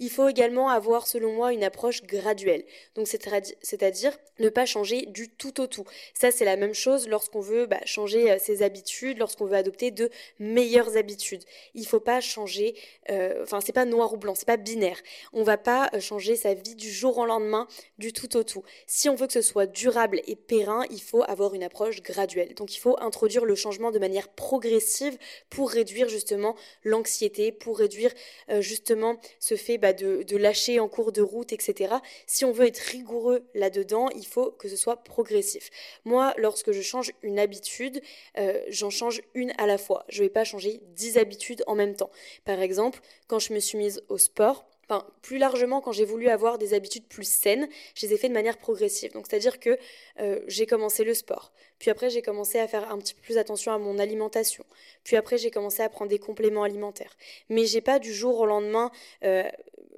Il 0.00 0.10
faut 0.10 0.28
également 0.28 0.68
avoir, 0.68 1.06
selon 1.06 1.32
moi, 1.32 1.52
une 1.52 1.64
approche 1.64 2.02
graduelle. 2.02 2.64
Donc, 2.94 3.08
c'est-à-dire 3.08 4.16
ne 4.38 4.48
pas 4.48 4.66
changer 4.66 5.06
du 5.06 5.28
tout 5.28 5.60
au 5.60 5.66
tout. 5.66 5.84
Ça, 6.14 6.30
c'est 6.30 6.44
la 6.44 6.56
même 6.56 6.74
chose 6.74 7.08
lorsqu'on 7.08 7.40
veut 7.40 7.66
bah, 7.66 7.80
changer 7.84 8.30
euh, 8.30 8.38
ses 8.38 8.62
habitudes, 8.62 9.18
lorsqu'on 9.18 9.46
veut 9.46 9.56
adopter 9.56 9.90
de 9.90 10.10
meilleures 10.38 10.96
habitudes. 10.96 11.42
Il 11.74 11.86
faut 11.86 12.00
pas 12.00 12.20
changer, 12.20 12.76
euh, 13.10 13.42
enfin, 13.42 13.60
c'est 13.60 13.72
pas 13.72 13.84
noir 13.84 14.12
ou 14.12 14.16
blanc, 14.16 14.34
c'est 14.36 14.46
pas 14.46 14.56
binaire. 14.56 15.00
On 15.32 15.42
va 15.42 15.58
pas 15.58 15.90
euh, 15.94 16.00
changer 16.00 16.36
sa 16.36 16.54
vie 16.54 16.76
du 16.76 16.90
jour 16.90 17.18
au 17.18 17.26
lendemain, 17.26 17.66
du 17.98 18.12
tout 18.12 18.36
au 18.36 18.44
tout. 18.44 18.62
Si 18.86 19.08
on 19.08 19.16
veut 19.16 19.26
que 19.26 19.32
ce 19.32 19.42
soit 19.42 19.66
durable 19.66 20.20
et 20.26 20.36
périn, 20.36 20.84
il 20.90 21.02
faut 21.02 21.24
avoir 21.24 21.54
une 21.54 21.64
approche 21.64 22.02
graduelle. 22.02 22.54
Donc, 22.54 22.76
il 22.76 22.78
faut 22.78 22.96
introduire 23.00 23.44
le 23.44 23.56
changement 23.56 23.90
de 23.90 23.98
manière 23.98 24.28
progressive 24.28 25.18
pour 25.50 25.70
réduire 25.70 26.08
justement 26.08 26.54
l'anxiété, 26.84 27.50
pour 27.50 27.78
réduire 27.78 28.12
justement 28.60 29.16
ce 29.40 29.56
fait 29.56 29.78
bah, 29.78 29.87
bah, 29.88 29.94
de, 29.94 30.36
lâcher 30.36 30.80
en 30.80 30.88
cours 30.88 31.12
de 31.12 31.22
route, 31.22 31.52
etc. 31.52 31.94
Si 32.26 32.44
on 32.44 32.52
veut 32.52 32.66
être 32.66 32.78
rigoureux 32.78 33.48
là-dedans, 33.54 34.10
il 34.10 34.26
faut 34.26 34.50
que 34.50 34.68
ce 34.68 34.76
soit 34.76 35.02
progressif. 35.02 35.70
Moi, 36.04 36.34
lorsque 36.36 36.72
je 36.72 36.82
change 36.82 37.12
une 37.22 37.38
habitude, 37.38 38.02
euh, 38.36 38.60
j'en 38.68 38.90
change 38.90 39.22
une 39.34 39.52
à 39.56 39.66
la 39.66 39.78
fois. 39.78 40.04
Je 40.10 40.22
ne 40.22 40.26
vais 40.26 40.30
pas 40.30 40.44
changer 40.44 40.82
dix 40.94 41.16
habitudes 41.16 41.64
en 41.66 41.74
même 41.74 41.94
temps. 41.94 42.10
Par 42.44 42.60
exemple, 42.60 43.00
quand 43.28 43.38
je 43.38 43.54
me 43.54 43.60
suis 43.60 43.78
mise 43.78 44.02
au 44.08 44.18
sport, 44.18 44.66
Enfin, 44.90 45.06
plus 45.20 45.36
largement, 45.36 45.82
quand 45.82 45.92
j'ai 45.92 46.06
voulu 46.06 46.30
avoir 46.30 46.56
des 46.56 46.72
habitudes 46.72 47.06
plus 47.06 47.28
saines, 47.28 47.68
je 47.94 48.06
les 48.06 48.14
ai 48.14 48.16
fait 48.16 48.30
de 48.30 48.32
manière 48.32 48.56
progressive. 48.56 49.12
Donc, 49.12 49.26
c'est-à-dire 49.28 49.60
que 49.60 49.76
euh, 50.20 50.40
j'ai 50.46 50.64
commencé 50.64 51.04
le 51.04 51.12
sport. 51.12 51.52
Puis 51.78 51.90
après, 51.90 52.10
j'ai 52.10 52.22
commencé 52.22 52.58
à 52.58 52.68
faire 52.68 52.90
un 52.90 52.98
petit 52.98 53.14
peu 53.14 53.22
plus 53.22 53.38
attention 53.38 53.72
à 53.72 53.78
mon 53.78 53.98
alimentation. 53.98 54.64
Puis 55.04 55.16
après, 55.16 55.38
j'ai 55.38 55.50
commencé 55.50 55.82
à 55.82 55.88
prendre 55.88 56.10
des 56.10 56.18
compléments 56.18 56.62
alimentaires. 56.62 57.16
Mais 57.48 57.66
j'ai 57.66 57.80
pas 57.80 57.98
du 57.98 58.12
jour 58.12 58.40
au 58.40 58.46
lendemain 58.46 58.90
euh, 59.24 59.44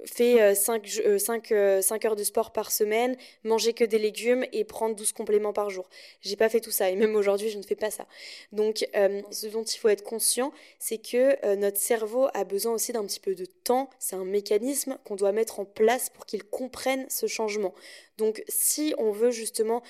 fait 0.05 0.55
5, 0.55 1.01
euh, 1.05 1.17
5, 1.17 1.51
euh, 1.51 1.81
euh, 1.81 2.07
heures 2.07 2.15
de 2.15 2.23
sport 2.23 2.51
par 2.51 2.71
semaine, 2.71 3.15
manger 3.43 3.73
que 3.73 3.83
des 3.83 3.99
légumes 3.99 4.45
et 4.51 4.63
prendre 4.63 4.95
12 4.95 5.11
compléments 5.13 5.53
par 5.53 5.69
jour. 5.69 5.89
J'ai 6.21 6.35
pas 6.35 6.49
fait 6.49 6.59
tout 6.59 6.71
ça 6.71 6.89
et 6.89 6.95
même 6.95 7.15
aujourd'hui 7.15 7.49
je 7.49 7.57
ne 7.57 7.63
fais 7.63 7.75
pas 7.75 7.91
ça. 7.91 8.05
Donc 8.51 8.87
ce 9.31 9.47
dont 9.47 9.63
il 9.63 9.77
faut 9.77 9.89
être 9.89 10.03
conscient, 10.03 10.51
c'est 10.79 10.97
que 10.97 11.55
notre 11.55 11.77
cerveau 11.77 12.27
a 12.33 12.43
besoin 12.43 12.73
aussi 12.73 12.91
d'un 12.91 13.05
petit 13.05 13.19
peu 13.19 13.35
de 13.35 13.45
temps, 13.45 13.89
c'est 13.99 14.15
un 14.15 14.25
mécanisme 14.25 14.97
qu'on 15.05 15.15
doit 15.15 15.31
mettre 15.31 15.59
en 15.59 15.65
place 15.65 16.09
pour 16.09 16.25
qu'il 16.25 16.43
comprenne 16.43 17.05
ce 17.09 17.27
changement. 17.27 17.73
Donc 18.21 18.43
si 18.47 18.93
on 18.99 19.11
veut 19.11 19.31
justement 19.31 19.81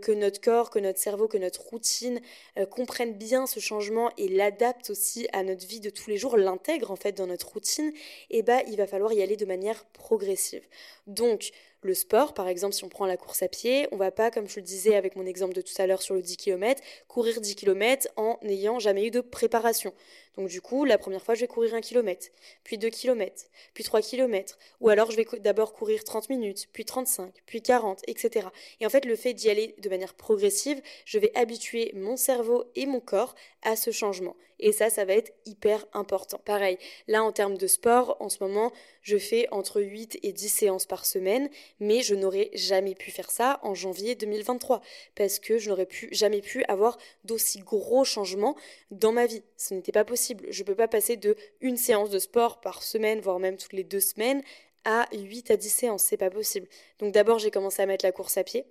que 0.00 0.12
notre 0.12 0.40
corps, 0.40 0.70
que 0.70 0.78
notre 0.78 1.00
cerveau, 1.00 1.26
que 1.26 1.38
notre 1.38 1.60
routine 1.60 2.20
comprennent 2.70 3.14
bien 3.14 3.48
ce 3.48 3.58
changement 3.58 4.10
et 4.16 4.28
l'adapte 4.28 4.90
aussi 4.90 5.26
à 5.32 5.42
notre 5.42 5.66
vie 5.66 5.80
de 5.80 5.90
tous 5.90 6.08
les 6.08 6.16
jours, 6.16 6.36
l'intègre 6.36 6.92
en 6.92 6.96
fait 6.96 7.12
dans 7.12 7.26
notre 7.26 7.48
routine, 7.48 7.92
eh 8.30 8.42
ben, 8.42 8.62
il 8.68 8.76
va 8.76 8.86
falloir 8.86 9.12
y 9.12 9.22
aller 9.22 9.36
de 9.36 9.44
manière 9.44 9.84
progressive. 9.86 10.62
Donc, 11.08 11.50
le 11.82 11.94
sport, 11.94 12.32
par 12.34 12.46
exemple, 12.46 12.74
si 12.74 12.84
on 12.84 12.88
prend 12.88 13.06
la 13.06 13.16
course 13.16 13.42
à 13.42 13.48
pied, 13.48 13.88
on 13.90 13.96
va 13.96 14.10
pas, 14.12 14.30
comme 14.30 14.46
je 14.46 14.56
le 14.56 14.62
disais 14.62 14.94
avec 14.94 15.16
mon 15.16 15.26
exemple 15.26 15.54
de 15.54 15.62
tout 15.62 15.72
à 15.78 15.86
l'heure 15.86 16.02
sur 16.02 16.14
le 16.14 16.22
10 16.22 16.36
km, 16.36 16.80
courir 17.08 17.40
10 17.40 17.56
km 17.56 18.06
en 18.16 18.38
n'ayant 18.42 18.78
jamais 18.78 19.06
eu 19.06 19.10
de 19.10 19.20
préparation. 19.20 19.92
Donc 20.36 20.48
du 20.48 20.60
coup, 20.60 20.84
la 20.84 20.98
première 20.98 21.22
fois, 21.22 21.34
je 21.34 21.40
vais 21.40 21.48
courir 21.48 21.74
1 21.74 21.80
km, 21.80 22.28
puis 22.64 22.78
2 22.78 22.88
km, 22.90 23.46
puis 23.74 23.84
3 23.84 24.00
km, 24.00 24.58
ou 24.80 24.88
alors 24.88 25.10
je 25.10 25.16
vais 25.16 25.26
d'abord 25.40 25.72
courir 25.72 26.04
30 26.04 26.28
minutes, 26.30 26.68
puis 26.72 26.84
35, 26.84 27.32
puis 27.46 27.62
40, 27.62 28.02
etc. 28.06 28.48
Et 28.80 28.86
en 28.86 28.90
fait, 28.90 29.04
le 29.04 29.16
fait 29.16 29.34
d'y 29.34 29.50
aller 29.50 29.74
de 29.78 29.88
manière 29.88 30.14
progressive, 30.14 30.80
je 31.04 31.18
vais 31.18 31.32
habituer 31.36 31.92
mon 31.94 32.16
cerveau 32.16 32.64
et 32.76 32.86
mon 32.86 33.00
corps 33.00 33.34
à 33.62 33.76
ce 33.76 33.90
changement. 33.90 34.36
Et 34.62 34.72
ça, 34.72 34.90
ça 34.90 35.06
va 35.06 35.14
être 35.14 35.32
hyper 35.46 35.86
important. 35.94 36.38
Pareil, 36.44 36.78
là, 37.08 37.24
en 37.24 37.32
termes 37.32 37.56
de 37.56 37.66
sport, 37.66 38.16
en 38.20 38.28
ce 38.28 38.44
moment, 38.44 38.72
je 39.00 39.16
fais 39.16 39.48
entre 39.50 39.80
8 39.80 40.18
et 40.22 40.32
10 40.32 40.48
séances 40.48 40.84
par 40.84 41.06
semaine, 41.06 41.48
mais 41.80 42.02
je 42.02 42.14
n'aurais 42.14 42.50
jamais 42.52 42.94
pu 42.94 43.10
faire 43.10 43.30
ça 43.30 43.58
en 43.62 43.74
janvier 43.74 44.14
2023, 44.14 44.82
parce 45.14 45.38
que 45.38 45.58
je 45.58 45.70
n'aurais 45.70 45.86
pu, 45.86 46.08
jamais 46.12 46.42
pu 46.42 46.62
avoir 46.64 46.98
d'aussi 47.24 47.60
gros 47.60 48.04
changements 48.04 48.54
dans 48.90 49.12
ma 49.12 49.24
vie. 49.24 49.42
Ce 49.56 49.72
n'était 49.72 49.92
pas 49.92 50.04
possible. 50.04 50.19
Je 50.48 50.62
ne 50.62 50.66
peux 50.66 50.74
pas 50.74 50.88
passer 50.88 51.16
de 51.16 51.36
une 51.60 51.76
séance 51.76 52.10
de 52.10 52.18
sport 52.18 52.60
par 52.60 52.82
semaine, 52.82 53.20
voire 53.20 53.38
même 53.38 53.56
toutes 53.56 53.72
les 53.72 53.84
deux 53.84 54.00
semaines, 54.00 54.42
à 54.84 55.08
8 55.12 55.50
à 55.50 55.56
10 55.56 55.68
séances. 55.70 56.02
C'est 56.02 56.16
pas 56.16 56.30
possible. 56.30 56.68
Donc 56.98 57.12
d'abord, 57.12 57.38
j'ai 57.38 57.50
commencé 57.50 57.82
à 57.82 57.86
mettre 57.86 58.04
la 58.04 58.12
course 58.12 58.36
à 58.36 58.44
pied 58.44 58.64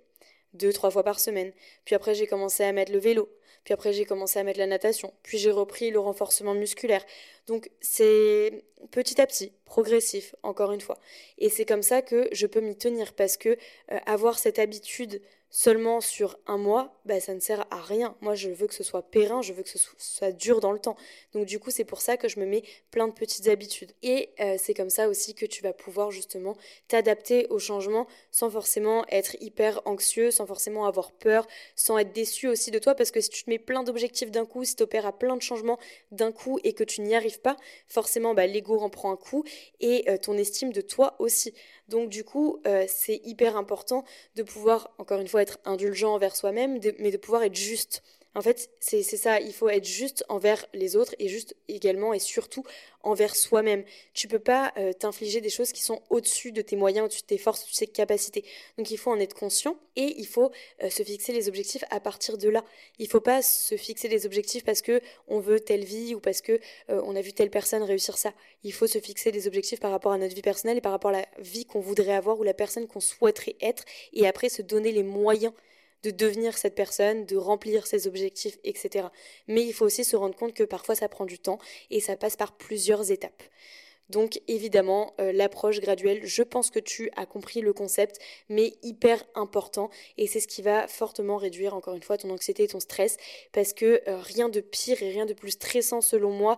deux, 0.54 0.72
trois 0.72 0.90
fois 0.90 1.02
par 1.02 1.20
semaine. 1.20 1.52
Puis 1.84 1.94
après, 1.94 2.14
j'ai 2.14 2.26
commencé 2.26 2.64
à 2.64 2.72
mettre 2.72 2.92
le 2.92 2.98
vélo. 2.98 3.28
Puis 3.64 3.74
après, 3.74 3.92
j'ai 3.92 4.04
commencé 4.04 4.38
à 4.38 4.42
mettre 4.42 4.58
la 4.58 4.66
natation. 4.66 5.12
Puis 5.22 5.38
j'ai 5.38 5.50
repris 5.50 5.90
le 5.90 6.00
renforcement 6.00 6.54
musculaire. 6.54 7.04
Donc 7.46 7.70
c'est 7.80 8.64
petit 8.90 9.20
à 9.20 9.26
petit, 9.26 9.52
progressif, 9.64 10.34
encore 10.42 10.72
une 10.72 10.80
fois. 10.80 10.98
Et 11.38 11.50
c'est 11.50 11.64
comme 11.64 11.82
ça 11.82 12.02
que 12.02 12.28
je 12.32 12.46
peux 12.46 12.60
m'y 12.60 12.76
tenir 12.76 13.12
parce 13.12 13.36
que 13.36 13.50
euh, 13.50 13.98
avoir 14.06 14.38
cette 14.38 14.58
habitude 14.58 15.20
seulement 15.50 16.00
sur 16.00 16.38
un 16.46 16.56
mois, 16.56 17.00
bah, 17.04 17.20
ça 17.20 17.34
ne 17.34 17.40
sert 17.40 17.66
à 17.70 17.80
rien. 17.80 18.16
Moi, 18.20 18.34
je 18.34 18.50
veux 18.50 18.66
que 18.66 18.74
ce 18.74 18.84
soit 18.84 19.02
périn, 19.02 19.42
je 19.42 19.52
veux 19.52 19.62
que 19.62 19.68
ce 19.68 19.78
soit 19.98 20.32
dur 20.32 20.60
dans 20.60 20.72
le 20.72 20.78
temps. 20.78 20.96
Donc 21.34 21.46
du 21.46 21.58
coup, 21.58 21.70
c'est 21.70 21.84
pour 21.84 22.00
ça 22.00 22.16
que 22.16 22.28
je 22.28 22.38
me 22.38 22.46
mets 22.46 22.62
plein 22.90 23.08
de 23.08 23.12
petites 23.12 23.48
habitudes. 23.48 23.92
Et 24.02 24.30
euh, 24.40 24.56
c'est 24.58 24.74
comme 24.74 24.90
ça 24.90 25.08
aussi 25.08 25.34
que 25.34 25.46
tu 25.46 25.62
vas 25.62 25.72
pouvoir 25.72 26.10
justement 26.10 26.56
t'adapter 26.88 27.46
au 27.48 27.58
changement 27.58 28.06
sans 28.30 28.48
forcément 28.50 29.04
être 29.08 29.36
hyper 29.40 29.80
anxieux, 29.84 30.30
sans 30.30 30.46
forcément 30.46 30.86
avoir 30.86 31.10
peur, 31.12 31.46
sans 31.74 31.98
être 31.98 32.12
déçu 32.12 32.46
aussi 32.48 32.70
de 32.70 32.78
toi, 32.78 32.94
parce 32.94 33.10
que 33.10 33.20
si 33.20 33.30
tu 33.30 33.44
te 33.44 33.50
mets 33.50 33.58
plein 33.58 33.82
d'objectifs 33.82 34.30
d'un 34.30 34.46
coup, 34.46 34.64
si 34.64 34.76
tu 34.76 34.82
opères 34.84 35.06
à 35.06 35.12
plein 35.12 35.36
de 35.36 35.42
changements 35.42 35.78
d'un 36.12 36.32
coup 36.32 36.58
et 36.64 36.72
que 36.72 36.84
tu 36.84 37.00
n'y 37.00 37.14
arrives 37.14 37.40
pas, 37.40 37.56
forcément, 37.88 38.34
bah, 38.34 38.46
l'ego 38.46 38.78
en 38.78 38.90
prend 38.90 39.10
un 39.10 39.16
coup 39.16 39.44
et 39.80 40.08
euh, 40.08 40.16
ton 40.16 40.36
estime 40.36 40.72
de 40.72 40.80
toi 40.80 41.16
aussi. 41.18 41.52
Donc 41.90 42.08
du 42.08 42.24
coup, 42.24 42.60
euh, 42.66 42.84
c'est 42.88 43.20
hyper 43.24 43.56
important 43.56 44.04
de 44.36 44.42
pouvoir, 44.42 44.94
encore 44.98 45.20
une 45.20 45.28
fois, 45.28 45.42
être 45.42 45.58
indulgent 45.64 46.14
envers 46.14 46.36
soi-même, 46.36 46.78
mais 46.98 47.10
de 47.10 47.16
pouvoir 47.16 47.42
être 47.42 47.56
juste. 47.56 48.02
En 48.36 48.42
fait, 48.42 48.70
c'est 48.78 49.02
ça, 49.02 49.40
il 49.40 49.52
faut 49.52 49.68
être 49.68 49.84
juste 49.84 50.24
envers 50.28 50.64
les 50.72 50.94
autres 50.94 51.16
et 51.18 51.28
juste 51.28 51.56
également 51.66 52.14
et 52.14 52.20
surtout 52.20 52.62
envers 53.02 53.34
soi-même. 53.34 53.82
Tu 54.14 54.28
peux 54.28 54.38
pas 54.38 54.72
euh, 54.76 54.92
t'infliger 54.92 55.40
des 55.40 55.50
choses 55.50 55.72
qui 55.72 55.82
sont 55.82 56.00
au-dessus 56.10 56.52
de 56.52 56.62
tes 56.62 56.76
moyens, 56.76 57.06
au-dessus 57.06 57.22
de 57.22 57.26
tes 57.26 57.38
forces, 57.38 57.66
de 57.66 57.76
tes 57.76 57.88
capacités. 57.88 58.44
Donc 58.78 58.92
il 58.92 58.98
faut 58.98 59.10
en 59.10 59.18
être 59.18 59.34
conscient 59.34 59.76
et 59.96 60.14
il 60.16 60.28
faut 60.28 60.52
euh, 60.84 60.90
se 60.90 61.02
fixer 61.02 61.32
les 61.32 61.48
objectifs 61.48 61.82
à 61.90 61.98
partir 61.98 62.38
de 62.38 62.48
là. 62.48 62.64
Il 63.00 63.08
faut 63.08 63.20
pas 63.20 63.42
se 63.42 63.76
fixer 63.76 64.08
des 64.08 64.26
objectifs 64.26 64.62
parce 64.62 64.80
que 64.80 65.00
on 65.26 65.40
veut 65.40 65.58
telle 65.58 65.84
vie 65.84 66.14
ou 66.14 66.20
parce 66.20 66.40
que 66.40 66.52
euh, 66.88 67.02
on 67.04 67.16
a 67.16 67.22
vu 67.22 67.32
telle 67.32 67.50
personne 67.50 67.82
réussir 67.82 68.16
ça. 68.16 68.32
Il 68.62 68.72
faut 68.72 68.86
se 68.86 69.00
fixer 69.00 69.32
des 69.32 69.48
objectifs 69.48 69.80
par 69.80 69.90
rapport 69.90 70.12
à 70.12 70.18
notre 70.18 70.36
vie 70.36 70.42
personnelle 70.42 70.76
et 70.76 70.82
par 70.82 70.92
rapport 70.92 71.10
à 71.10 71.14
la 71.14 71.26
vie 71.40 71.64
qu'on 71.64 71.80
voudrait 71.80 72.14
avoir 72.14 72.38
ou 72.38 72.44
la 72.44 72.54
personne 72.54 72.86
qu'on 72.86 73.00
souhaiterait 73.00 73.56
être 73.60 73.84
et 74.12 74.28
après 74.28 74.50
se 74.50 74.62
donner 74.62 74.92
les 74.92 75.02
moyens 75.02 75.52
de 76.02 76.10
devenir 76.10 76.56
cette 76.56 76.74
personne, 76.74 77.26
de 77.26 77.36
remplir 77.36 77.86
ses 77.86 78.06
objectifs, 78.06 78.58
etc. 78.64 79.08
Mais 79.48 79.64
il 79.64 79.72
faut 79.72 79.84
aussi 79.84 80.04
se 80.04 80.16
rendre 80.16 80.36
compte 80.36 80.54
que 80.54 80.64
parfois 80.64 80.94
ça 80.94 81.08
prend 81.08 81.26
du 81.26 81.38
temps 81.38 81.58
et 81.90 82.00
ça 82.00 82.16
passe 82.16 82.36
par 82.36 82.56
plusieurs 82.56 83.10
étapes. 83.10 83.42
Donc 84.10 84.40
évidemment, 84.48 85.14
euh, 85.20 85.32
l'approche 85.32 85.80
graduelle, 85.80 86.20
je 86.24 86.42
pense 86.42 86.70
que 86.70 86.80
tu 86.80 87.10
as 87.16 87.26
compris 87.26 87.60
le 87.60 87.72
concept, 87.72 88.18
mais 88.48 88.74
hyper 88.82 89.24
important. 89.34 89.88
Et 90.18 90.26
c'est 90.26 90.40
ce 90.40 90.48
qui 90.48 90.62
va 90.62 90.88
fortement 90.88 91.36
réduire, 91.36 91.74
encore 91.74 91.94
une 91.94 92.02
fois, 92.02 92.18
ton 92.18 92.30
anxiété 92.30 92.64
et 92.64 92.68
ton 92.68 92.80
stress, 92.80 93.16
parce 93.52 93.72
que 93.72 94.02
euh, 94.08 94.18
rien 94.18 94.48
de 94.48 94.60
pire 94.60 95.00
et 95.02 95.10
rien 95.10 95.26
de 95.26 95.32
plus 95.32 95.52
stressant, 95.52 96.00
selon 96.00 96.30
moi, 96.32 96.56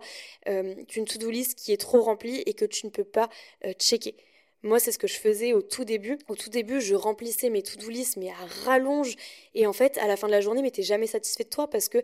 euh, 0.49 0.73
qu'une 0.85 1.05
to-do 1.05 1.29
list 1.29 1.55
qui 1.55 1.71
est 1.71 1.77
trop 1.77 2.01
remplie 2.01 2.41
et 2.45 2.53
que 2.55 2.65
tu 2.65 2.87
ne 2.87 2.91
peux 2.91 3.03
pas 3.03 3.29
checker. 3.79 4.15
Moi, 4.63 4.79
c'est 4.79 4.93
ce 4.93 4.97
que 4.97 5.07
je 5.07 5.19
faisais 5.19 5.53
au 5.53 5.61
tout 5.61 5.83
début. 5.83 6.17
Au 6.29 6.35
tout 6.35 6.49
début, 6.49 6.79
je 6.79 6.95
remplissais 6.95 7.49
mes 7.49 7.61
to-do 7.61 7.89
list, 7.89 8.15
mais 8.17 8.29
à 8.29 8.45
rallonge. 8.65 9.15
Et 9.55 9.67
en 9.67 9.73
fait, 9.73 9.97
à 9.97 10.07
la 10.07 10.15
fin 10.15 10.27
de 10.27 10.31
la 10.31 10.39
journée, 10.41 10.61
mais 10.61 10.71
t'es 10.71 10.83
jamais 10.83 11.07
satisfait 11.07 11.43
de 11.43 11.49
toi 11.49 11.69
parce 11.69 11.89
que 11.89 12.01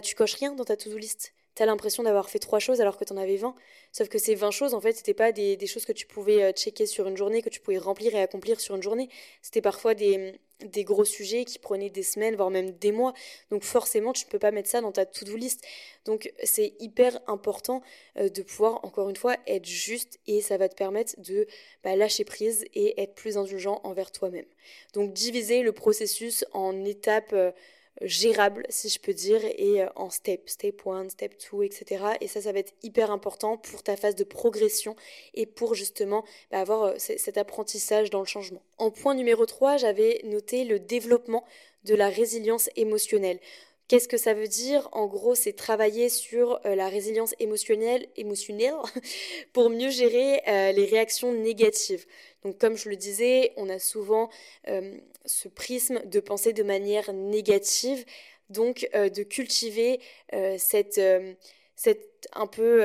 tu 0.00 0.14
coches 0.14 0.34
rien 0.34 0.54
dans 0.54 0.64
ta 0.64 0.76
to-do 0.76 0.96
list. 0.96 1.34
T'as 1.56 1.66
l'impression 1.66 2.02
d'avoir 2.02 2.30
fait 2.30 2.38
trois 2.38 2.60
choses 2.60 2.80
alors 2.80 2.96
que 2.96 3.04
t'en 3.04 3.16
avais 3.16 3.36
20. 3.36 3.54
Sauf 3.92 4.08
que 4.08 4.18
ces 4.18 4.34
20 4.34 4.50
choses, 4.50 4.72
en 4.72 4.80
fait, 4.80 4.92
c'était 4.92 5.14
pas 5.14 5.32
des, 5.32 5.58
choses 5.66 5.84
que 5.84 5.92
tu 5.92 6.06
pouvais 6.06 6.44
euh, 6.44 6.52
checker 6.52 6.86
sur 6.86 7.08
une 7.08 7.16
journée, 7.16 7.42
que 7.42 7.48
tu 7.48 7.60
pouvais 7.60 7.78
remplir 7.78 8.14
et 8.14 8.22
accomplir 8.22 8.60
sur 8.60 8.76
une 8.76 8.82
journée. 8.82 9.08
C'était 9.42 9.60
parfois 9.60 9.94
des, 9.94 10.38
gros 10.84 11.04
sujets 11.04 11.44
qui 11.44 11.58
prenaient 11.58 11.90
des 11.90 12.04
semaines, 12.04 12.36
voire 12.36 12.50
même 12.50 12.70
des 12.70 12.92
mois. 12.92 13.14
Donc 13.50 13.64
forcément, 13.64 14.12
tu 14.12 14.26
ne 14.26 14.30
peux 14.30 14.38
pas 14.38 14.52
mettre 14.52 14.68
ça 14.68 14.80
dans 14.80 14.92
ta 14.92 15.04
to-do 15.06 15.36
list. 15.36 15.64
Donc 16.04 16.32
c'est 16.44 16.74
hyper 16.78 17.18
important 17.26 17.82
euh, 18.16 18.28
de 18.28 18.42
pouvoir, 18.42 18.84
encore 18.84 19.10
une 19.10 19.16
fois, 19.16 19.36
être 19.48 19.66
juste 19.66 20.20
et 20.28 20.40
ça 20.42 20.56
va 20.56 20.68
te 20.68 20.76
permettre 20.76 21.20
de 21.20 21.48
bah, 21.82 21.96
lâcher 21.96 22.24
prise 22.24 22.64
et 22.74 23.02
être 23.02 23.16
plus 23.16 23.36
indulgent 23.36 23.80
envers 23.82 24.12
toi-même. 24.12 24.46
Donc 24.94 25.12
diviser 25.12 25.62
le 25.62 25.72
processus 25.72 26.44
en 26.52 26.84
étapes. 26.84 27.34
Gérable, 28.00 28.64
si 28.70 28.88
je 28.88 28.98
peux 28.98 29.12
dire, 29.12 29.44
et 29.44 29.82
euh, 29.82 29.88
en 29.94 30.08
step, 30.08 30.48
step 30.48 30.86
1, 30.86 31.10
step 31.10 31.34
2, 31.52 31.64
etc. 31.64 32.04
Et 32.20 32.28
ça, 32.28 32.40
ça 32.40 32.52
va 32.52 32.60
être 32.60 32.72
hyper 32.82 33.10
important 33.10 33.58
pour 33.58 33.82
ta 33.82 33.96
phase 33.96 34.14
de 34.14 34.24
progression 34.24 34.96
et 35.34 35.44
pour 35.44 35.74
justement 35.74 36.24
bah, 36.50 36.60
avoir 36.60 36.84
euh, 36.84 36.94
cet 36.96 37.36
apprentissage 37.36 38.08
dans 38.08 38.20
le 38.20 38.26
changement. 38.26 38.62
En 38.78 38.90
point 38.90 39.14
numéro 39.14 39.44
3, 39.44 39.76
j'avais 39.76 40.20
noté 40.24 40.64
le 40.64 40.78
développement 40.78 41.44
de 41.84 41.94
la 41.94 42.08
résilience 42.08 42.70
émotionnelle. 42.76 43.38
Qu'est-ce 43.90 44.06
que 44.06 44.16
ça 44.16 44.34
veut 44.34 44.46
dire? 44.46 44.88
En 44.92 45.08
gros, 45.08 45.34
c'est 45.34 45.52
travailler 45.52 46.08
sur 46.08 46.60
euh, 46.64 46.76
la 46.76 46.88
résilience 46.88 47.34
émotionnelle, 47.40 48.06
émotionnelle 48.14 48.74
pour 49.52 49.68
mieux 49.68 49.90
gérer 49.90 50.40
les 50.46 50.84
réactions 50.84 51.32
négatives. 51.32 52.06
Donc 52.44 52.58
comme 52.58 52.76
je 52.76 52.88
le 52.88 52.96
disais, 52.96 53.52
on 53.56 53.68
a 53.68 53.78
souvent 53.78 54.30
euh, 54.68 54.96
ce 55.26 55.48
prisme 55.48 56.00
de 56.06 56.20
penser 56.20 56.52
de 56.52 56.62
manière 56.62 57.12
négative, 57.12 58.04
donc 58.48 58.88
euh, 58.94 59.08
de 59.08 59.22
cultiver 59.22 60.00
euh, 60.32 60.56
cette, 60.58 61.00
un 62.34 62.46
peu 62.46 62.82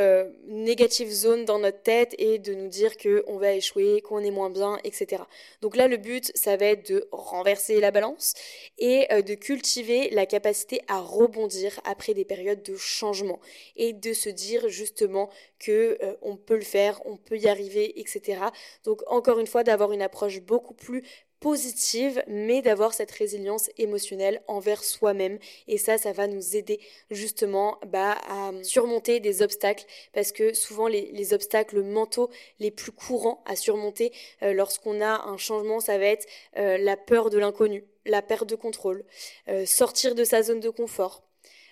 négative 0.47 1.09
zone 1.09 1.45
dans 1.45 1.59
notre 1.59 1.81
tête 1.81 2.15
et 2.17 2.39
de 2.39 2.53
nous 2.53 2.67
dire 2.67 2.97
qu'on 2.97 3.37
va 3.37 3.53
échouer, 3.53 4.01
qu'on 4.01 4.19
est 4.19 4.31
moins 4.31 4.49
bien, 4.49 4.77
etc. 4.83 5.23
Donc 5.61 5.75
là, 5.75 5.87
le 5.87 5.97
but, 5.97 6.31
ça 6.35 6.57
va 6.57 6.65
être 6.65 6.89
de 6.89 7.07
renverser 7.11 7.79
la 7.79 7.91
balance 7.91 8.33
et 8.77 9.07
de 9.09 9.33
cultiver 9.35 10.09
la 10.11 10.25
capacité 10.25 10.81
à 10.87 10.99
rebondir 10.99 11.79
après 11.85 12.13
des 12.13 12.25
périodes 12.25 12.63
de 12.63 12.75
changement 12.75 13.39
et 13.75 13.93
de 13.93 14.13
se 14.13 14.29
dire 14.29 14.69
justement 14.69 15.29
que 15.59 15.97
on 16.21 16.37
peut 16.37 16.55
le 16.55 16.61
faire, 16.61 17.01
on 17.05 17.17
peut 17.17 17.37
y 17.37 17.47
arriver, 17.47 17.99
etc. 17.99 18.39
Donc 18.83 19.01
encore 19.07 19.39
une 19.39 19.47
fois, 19.47 19.63
d'avoir 19.63 19.91
une 19.91 20.01
approche 20.01 20.41
beaucoup 20.41 20.73
plus 20.73 21.03
positive, 21.45 22.23
mais 22.25 22.63
d'avoir 22.63 22.95
cette 22.95 23.11
résilience 23.11 23.69
émotionnelle 23.77 24.41
envers 24.47 24.83
soi-même. 24.83 25.37
Et 25.67 25.77
ça, 25.77 25.99
ça 25.99 26.11
va 26.11 26.25
nous 26.25 26.55
aider 26.55 26.79
justement 27.11 27.77
bah, 27.85 28.17
à 28.27 28.51
surmonter 28.63 29.19
des 29.19 29.43
obstacles, 29.43 29.85
parce 30.11 30.31
que 30.31 30.55
souvent 30.55 30.87
les, 30.87 31.33
obstacles 31.35 31.83
mentaux 31.83 32.31
les 32.59 32.71
plus 32.71 32.91
courants 32.91 33.43
à 33.45 33.55
surmonter 33.55 34.11
euh, 34.41 34.53
lorsqu'on 34.53 35.01
a 35.01 35.21
un 35.27 35.37
changement, 35.37 35.79
ça 35.79 35.99
va 35.99 36.05
être 36.05 36.25
euh, 36.57 36.79
la 36.79 36.97
peur 36.97 37.29
de 37.29 37.37
l'inconnu, 37.37 37.83
la 38.07 38.23
perte 38.23 38.49
de 38.49 38.55
contrôle, 38.55 39.05
euh, 39.47 39.67
sortir 39.67 40.15
de 40.15 40.23
sa 40.23 40.41
zone 40.41 40.61
de 40.61 40.71
confort, 40.71 41.21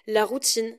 la 0.05 0.23
routine, 0.23 0.77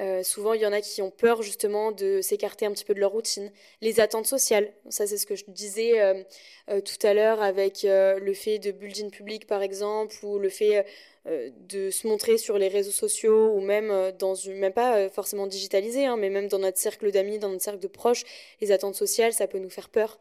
euh, 0.00 0.22
souvent, 0.22 0.54
il 0.54 0.62
y 0.62 0.66
en 0.66 0.72
a 0.72 0.80
qui 0.80 1.02
ont 1.02 1.10
peur 1.10 1.42
justement 1.42 1.92
de 1.92 2.20
s'écarter 2.22 2.64
un 2.64 2.72
petit 2.72 2.84
peu 2.84 2.94
de 2.94 3.00
leur 3.00 3.10
routine. 3.10 3.52
Les 3.82 4.00
attentes 4.00 4.26
sociales, 4.26 4.72
ça 4.88 5.06
c'est 5.06 5.18
ce 5.18 5.26
que 5.26 5.36
je 5.36 5.44
disais 5.48 6.00
euh, 6.00 6.22
euh, 6.70 6.80
tout 6.80 7.06
à 7.06 7.12
l'heure 7.12 7.42
avec 7.42 7.84
le 7.84 8.32
fait 8.32 8.58
de 8.58 8.70
building 8.70 9.10
public 9.10 9.46
par 9.46 9.62
exemple, 9.62 10.16
ou 10.22 10.38
le 10.38 10.48
fait 10.48 10.86
de 11.26 11.90
se 11.90 12.06
montrer 12.06 12.38
sur 12.38 12.56
les 12.58 12.68
réseaux 12.68 12.90
sociaux, 12.90 13.52
ou 13.54 13.60
même 13.60 14.12
dans 14.18 14.34
une, 14.34 14.56
même 14.56 14.72
pas 14.72 15.08
forcément 15.10 15.46
digitalisé, 15.46 16.06
hein, 16.06 16.16
mais 16.16 16.30
même 16.30 16.48
dans 16.48 16.58
notre 16.58 16.78
cercle 16.78 17.10
d'amis, 17.10 17.38
dans 17.38 17.50
notre 17.50 17.62
cercle 17.62 17.80
de 17.80 17.88
proches, 17.88 18.24
les 18.60 18.72
attentes 18.72 18.94
sociales, 18.94 19.32
ça 19.32 19.46
peut 19.46 19.58
nous 19.58 19.70
faire 19.70 19.88
peur. 19.88 20.18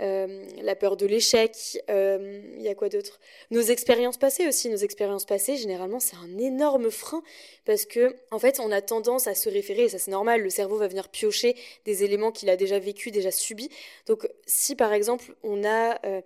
Euh, 0.00 0.44
la 0.62 0.76
peur 0.76 0.96
de 0.96 1.06
l'échec, 1.06 1.82
euh, 1.90 2.40
il 2.56 2.62
y 2.62 2.68
a 2.68 2.74
quoi 2.76 2.88
d'autre? 2.88 3.18
Nos 3.50 3.62
expériences 3.62 4.16
passées 4.16 4.46
aussi, 4.46 4.68
nos 4.68 4.76
expériences 4.76 5.24
passées, 5.24 5.56
généralement, 5.56 5.98
c'est 5.98 6.16
un 6.16 6.38
énorme 6.38 6.90
frein 6.90 7.22
parce 7.64 7.84
que, 7.84 8.14
en 8.30 8.38
fait, 8.38 8.60
on 8.60 8.70
a 8.70 8.80
tendance 8.80 9.26
à 9.26 9.34
se 9.34 9.48
référer, 9.48 9.82
et 9.82 9.88
ça 9.88 9.98
c'est 9.98 10.12
normal, 10.12 10.42
le 10.42 10.50
cerveau 10.50 10.76
va 10.76 10.86
venir 10.86 11.08
piocher 11.08 11.56
des 11.84 12.04
éléments 12.04 12.30
qu'il 12.30 12.48
a 12.48 12.56
déjà 12.56 12.78
vécu, 12.78 13.10
déjà 13.10 13.32
subi. 13.32 13.70
Donc, 14.06 14.28
si 14.46 14.76
par 14.76 14.92
exemple, 14.92 15.34
on 15.42 15.64
a 15.64 15.98
euh, 16.06 16.20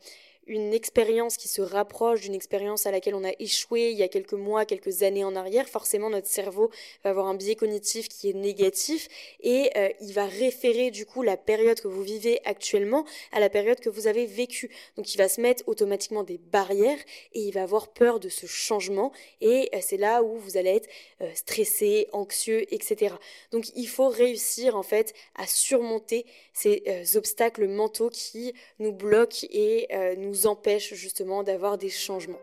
une 0.46 0.74
expérience 0.74 1.36
qui 1.36 1.48
se 1.48 1.62
rapproche 1.62 2.22
d'une 2.22 2.34
expérience 2.34 2.86
à 2.86 2.90
laquelle 2.90 3.14
on 3.14 3.24
a 3.24 3.32
échoué 3.38 3.90
il 3.90 3.96
y 3.96 4.02
a 4.02 4.08
quelques 4.08 4.32
mois, 4.32 4.64
quelques 4.64 5.02
années 5.02 5.24
en 5.24 5.36
arrière, 5.36 5.68
forcément 5.68 6.10
notre 6.10 6.26
cerveau 6.26 6.70
va 7.04 7.10
avoir 7.10 7.26
un 7.26 7.34
biais 7.34 7.54
cognitif 7.54 8.08
qui 8.08 8.30
est 8.30 8.34
négatif 8.34 9.08
et 9.40 9.70
euh, 9.76 9.88
il 10.00 10.12
va 10.12 10.26
référer 10.26 10.90
du 10.90 11.06
coup 11.06 11.22
la 11.22 11.36
période 11.36 11.80
que 11.80 11.88
vous 11.88 12.02
vivez 12.02 12.40
actuellement 12.44 13.04
à 13.30 13.38
la 13.38 13.50
période 13.50 13.78
que 13.78 13.88
vous 13.88 14.06
avez 14.08 14.26
vécue. 14.26 14.70
Donc 14.96 15.14
il 15.14 15.18
va 15.18 15.28
se 15.28 15.40
mettre 15.40 15.62
automatiquement 15.66 16.24
des 16.24 16.38
barrières 16.38 16.98
et 17.34 17.40
il 17.40 17.52
va 17.52 17.62
avoir 17.62 17.88
peur 17.88 18.18
de 18.18 18.28
ce 18.28 18.46
changement 18.46 19.12
et 19.40 19.70
euh, 19.74 19.78
c'est 19.80 19.96
là 19.96 20.22
où 20.22 20.36
vous 20.38 20.56
allez 20.56 20.70
être 20.70 20.88
euh, 21.20 21.30
stressé, 21.34 22.08
anxieux, 22.12 22.62
etc. 22.74 23.14
Donc 23.52 23.66
il 23.76 23.86
faut 23.86 24.08
réussir 24.08 24.76
en 24.76 24.82
fait 24.82 25.14
à 25.36 25.46
surmonter 25.46 26.26
ces 26.52 26.82
obstacles 27.16 27.66
mentaux 27.66 28.10
qui 28.10 28.52
nous 28.78 28.92
bloquent 28.92 29.46
et 29.50 29.88
nous 30.16 30.31
nous 30.32 30.46
empêche 30.46 30.94
justement 30.94 31.42
d'avoir 31.42 31.76
des 31.76 31.90
changements. 31.90 32.40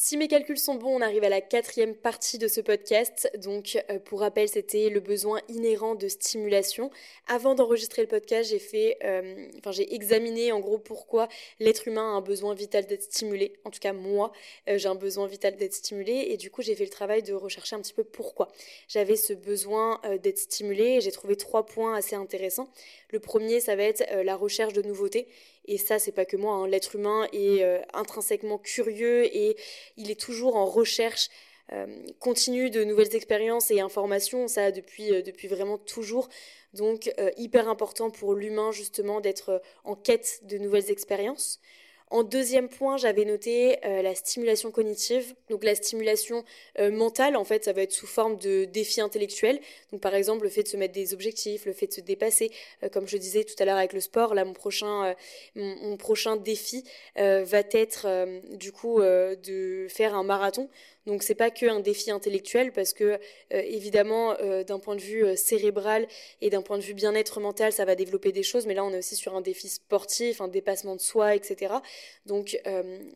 Si 0.00 0.16
mes 0.16 0.28
calculs 0.28 0.60
sont 0.60 0.76
bons, 0.76 0.96
on 0.96 1.00
arrive 1.00 1.24
à 1.24 1.28
la 1.28 1.40
quatrième 1.40 1.96
partie 1.96 2.38
de 2.38 2.46
ce 2.46 2.60
podcast. 2.60 3.28
Donc, 3.36 3.76
euh, 3.90 3.98
pour 3.98 4.20
rappel, 4.20 4.48
c'était 4.48 4.90
le 4.90 5.00
besoin 5.00 5.40
inhérent 5.48 5.96
de 5.96 6.06
stimulation. 6.06 6.92
Avant 7.26 7.56
d'enregistrer 7.56 8.02
le 8.02 8.06
podcast, 8.06 8.48
j'ai 8.48 8.60
fait, 8.60 8.96
euh, 9.02 9.48
enfin, 9.58 9.72
j'ai 9.72 9.92
examiné 9.96 10.52
en 10.52 10.60
gros 10.60 10.78
pourquoi 10.78 11.26
l'être 11.58 11.88
humain 11.88 12.12
a 12.12 12.16
un 12.16 12.20
besoin 12.20 12.54
vital 12.54 12.86
d'être 12.86 13.02
stimulé. 13.02 13.54
En 13.64 13.70
tout 13.70 13.80
cas, 13.80 13.92
moi, 13.92 14.30
euh, 14.68 14.78
j'ai 14.78 14.86
un 14.86 14.94
besoin 14.94 15.26
vital 15.26 15.56
d'être 15.56 15.74
stimulé. 15.74 16.28
Et 16.28 16.36
du 16.36 16.48
coup, 16.48 16.62
j'ai 16.62 16.76
fait 16.76 16.84
le 16.84 16.90
travail 16.90 17.24
de 17.24 17.34
rechercher 17.34 17.74
un 17.74 17.80
petit 17.80 17.92
peu 17.92 18.04
pourquoi 18.04 18.46
j'avais 18.86 19.16
ce 19.16 19.32
besoin 19.32 20.00
d'être 20.22 20.38
stimulé. 20.38 21.00
J'ai 21.00 21.10
trouvé 21.10 21.34
trois 21.34 21.66
points 21.66 21.96
assez 21.96 22.14
intéressants. 22.14 22.70
Le 23.10 23.18
premier, 23.18 23.58
ça 23.58 23.74
va 23.74 23.82
être 23.82 24.04
la 24.22 24.36
recherche 24.36 24.74
de 24.74 24.82
nouveautés. 24.82 25.26
Et 25.68 25.76
ça, 25.76 25.98
c'est 25.98 26.12
pas 26.12 26.24
que 26.24 26.36
moi. 26.36 26.54
Hein. 26.54 26.66
L'être 26.66 26.96
humain 26.96 27.28
est 27.32 27.62
euh, 27.62 27.78
intrinsèquement 27.92 28.58
curieux 28.58 29.24
et 29.36 29.54
il 29.98 30.10
est 30.10 30.18
toujours 30.18 30.56
en 30.56 30.64
recherche 30.64 31.28
euh, 31.72 31.86
continue 32.18 32.70
de 32.70 32.82
nouvelles 32.82 33.14
expériences 33.14 33.70
et 33.70 33.80
informations. 33.80 34.48
Ça, 34.48 34.72
depuis, 34.72 35.12
euh, 35.12 35.20
depuis 35.20 35.46
vraiment 35.46 35.76
toujours. 35.76 36.30
Donc, 36.74 37.10
hyper 37.38 37.66
important 37.68 38.10
pour 38.10 38.34
l'humain, 38.34 38.72
justement, 38.72 39.22
d'être 39.22 39.62
en 39.84 39.96
quête 39.96 40.40
de 40.42 40.58
nouvelles 40.58 40.90
expériences. 40.90 41.60
En 42.10 42.22
deuxième 42.22 42.68
point, 42.68 42.96
j'avais 42.96 43.24
noté 43.24 43.78
euh, 43.84 44.00
la 44.02 44.14
stimulation 44.14 44.70
cognitive. 44.70 45.34
Donc 45.50 45.62
la 45.62 45.74
stimulation 45.74 46.44
euh, 46.78 46.90
mentale, 46.90 47.36
en 47.36 47.44
fait, 47.44 47.64
ça 47.64 47.72
va 47.72 47.82
être 47.82 47.92
sous 47.92 48.06
forme 48.06 48.38
de 48.38 48.64
défis 48.64 49.00
intellectuels. 49.00 49.60
Donc 49.92 50.00
par 50.00 50.14
exemple, 50.14 50.44
le 50.44 50.50
fait 50.50 50.62
de 50.62 50.68
se 50.68 50.76
mettre 50.76 50.94
des 50.94 51.12
objectifs, 51.12 51.66
le 51.66 51.72
fait 51.72 51.86
de 51.86 51.92
se 51.92 52.00
dépasser. 52.00 52.50
Euh, 52.82 52.88
comme 52.88 53.06
je 53.06 53.16
disais 53.18 53.44
tout 53.44 53.54
à 53.58 53.64
l'heure 53.66 53.76
avec 53.76 53.92
le 53.92 54.00
sport, 54.00 54.34
là, 54.34 54.44
mon 54.44 54.54
prochain, 54.54 55.14
mon, 55.54 55.96
prochain 55.96 56.36
défi 56.36 56.84
va 57.16 57.62
être 57.72 58.06
du 58.56 58.72
coup 58.72 59.00
de 59.00 59.86
faire 59.88 60.14
un 60.14 60.22
marathon. 60.22 60.68
Donc 61.08 61.22
c'est 61.22 61.34
pas 61.34 61.50
que 61.50 61.64
un 61.64 61.80
défi 61.80 62.10
intellectuel 62.10 62.70
parce 62.70 62.92
que 62.92 63.04
euh, 63.04 63.18
évidemment 63.50 64.36
euh, 64.40 64.62
d'un 64.62 64.78
point 64.78 64.94
de 64.94 65.00
vue 65.00 65.24
euh, 65.24 65.36
cérébral 65.36 66.06
et 66.42 66.50
d'un 66.50 66.60
point 66.60 66.76
de 66.76 66.82
vue 66.82 66.92
bien-être 66.92 67.40
mental 67.40 67.72
ça 67.72 67.86
va 67.86 67.94
développer 67.94 68.30
des 68.30 68.42
choses 68.42 68.66
mais 68.66 68.74
là 68.74 68.84
on 68.84 68.92
est 68.92 68.98
aussi 68.98 69.16
sur 69.16 69.34
un 69.34 69.40
défi 69.40 69.70
sportif, 69.70 70.42
un 70.42 70.48
dépassement 70.48 70.96
de 70.96 71.00
soi, 71.00 71.34
etc. 71.34 71.76
Donc 72.26 72.60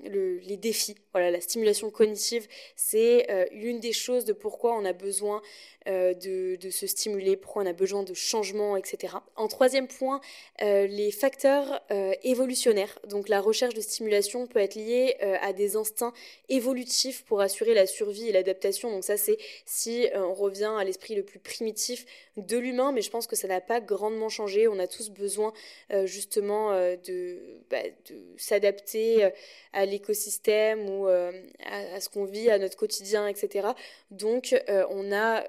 les 0.05 0.57
défis, 0.57 0.97
voilà 1.13 1.31
la 1.31 1.43
stimulation 1.43 1.91
cognitive 1.91 2.49
c'est 2.77 3.27
l'une 3.53 3.79
des 3.79 3.93
choses 3.93 4.25
de 4.25 4.33
pourquoi 4.33 4.75
on 4.75 4.87
a 4.87 4.95
besoin 4.95 5.43
de, 5.87 6.57
de, 6.57 6.71
se 6.71 6.87
stimuler, 6.87 7.37
pourquoi 7.37 7.65
on 7.65 7.67
a 7.67 7.73
besoin 7.73 8.05
de 8.05 8.15
changement, 8.15 8.77
etc. 8.77 9.15
En 9.37 9.49
troisième 9.49 9.89
point, 9.89 10.21
les 10.61 11.11
facteurs 11.11 11.83
évolutionnaires. 12.23 12.99
Donc 13.09 13.29
la 13.29 13.41
recherche 13.41 13.75
de 13.75 13.81
stimulation 13.81 14.47
peut 14.47 14.61
être 14.61 14.77
liée 14.77 15.17
à 15.41 15.53
des 15.53 15.77
instincts 15.77 16.13
évolutifs 16.49 17.25
pour 17.25 17.41
assurer 17.41 17.75
la 17.75 17.82
la 17.83 17.87
survie 17.87 18.29
et 18.29 18.33
l'adaptation. 18.33 18.91
Donc 18.91 19.05
ça, 19.05 19.17
c'est 19.17 19.39
si 19.67 20.07
euh, 20.07 20.25
on 20.25 20.35
revient 20.35 20.73
à 20.79 20.85
l'esprit 20.85 21.15
le 21.15 21.25
plus 21.25 21.39
primitif 21.39 22.07
de 22.37 22.57
l'humain, 22.57 22.93
mais 22.93 23.03
je 23.03 23.11
pense 23.11 23.27
que 23.27 23.37
ça 23.37 23.49
n'a 23.49 23.61
pas 23.61 23.81
grandement 23.81 24.29
changé. 24.29 24.69
On 24.69 24.79
a 24.79 24.87
tous 24.87 25.11
besoin 25.11 25.53
euh, 25.93 26.07
justement 26.07 26.73
euh, 26.73 26.97
de, 26.97 27.39
bah, 27.71 27.83
de 28.09 28.17
s'adapter 28.37 29.31
à 29.73 29.85
l'écosystème 29.85 30.89
ou 30.89 31.07
à, 31.07 32.01
ce 32.01 32.09
qu'on 32.09 32.25
vit, 32.25 32.51
à 32.51 32.59
notre 32.59 32.77
quotidien, 32.77 33.27
etc. 33.27 33.69
Donc 34.11 34.55
on 34.69 35.13
a 35.13 35.45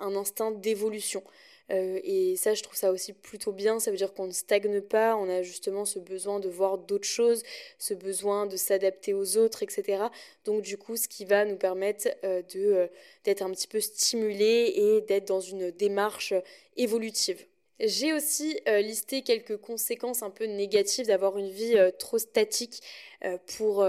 un 0.00 0.16
instinct 0.16 0.50
d'évolution. 0.50 1.22
Euh, 1.70 2.00
et 2.02 2.36
ça, 2.36 2.54
je 2.54 2.62
trouve 2.62 2.76
ça 2.76 2.90
aussi 2.90 3.12
plutôt 3.12 3.52
bien. 3.52 3.78
Ça 3.80 3.90
veut 3.90 3.96
dire 3.96 4.14
qu'on 4.14 4.26
ne 4.26 4.32
stagne 4.32 4.80
pas. 4.80 5.16
On 5.16 5.28
a 5.28 5.42
justement 5.42 5.84
ce 5.84 5.98
besoin 5.98 6.40
de 6.40 6.48
voir 6.48 6.78
d'autres 6.78 7.08
choses, 7.08 7.42
ce 7.78 7.94
besoin 7.94 8.46
de 8.46 8.56
s'adapter 8.56 9.14
aux 9.14 9.36
autres, 9.36 9.62
etc. 9.62 10.04
Donc, 10.44 10.62
du 10.62 10.78
coup, 10.78 10.96
ce 10.96 11.08
qui 11.08 11.24
va 11.24 11.44
nous 11.44 11.56
permettre 11.56 12.08
euh, 12.24 12.42
de, 12.54 12.60
euh, 12.60 12.86
d'être 13.24 13.42
un 13.42 13.50
petit 13.50 13.68
peu 13.68 13.80
stimulé 13.80 14.72
et 14.76 15.00
d'être 15.02 15.28
dans 15.28 15.40
une 15.40 15.70
démarche 15.70 16.34
évolutive. 16.76 17.44
J'ai 17.80 18.12
aussi 18.12 18.58
listé 18.66 19.22
quelques 19.22 19.56
conséquences 19.56 20.24
un 20.24 20.30
peu 20.30 20.46
négatives 20.46 21.06
d'avoir 21.06 21.38
une 21.38 21.48
vie 21.48 21.76
trop 21.96 22.18
statique 22.18 22.82
pour 23.56 23.86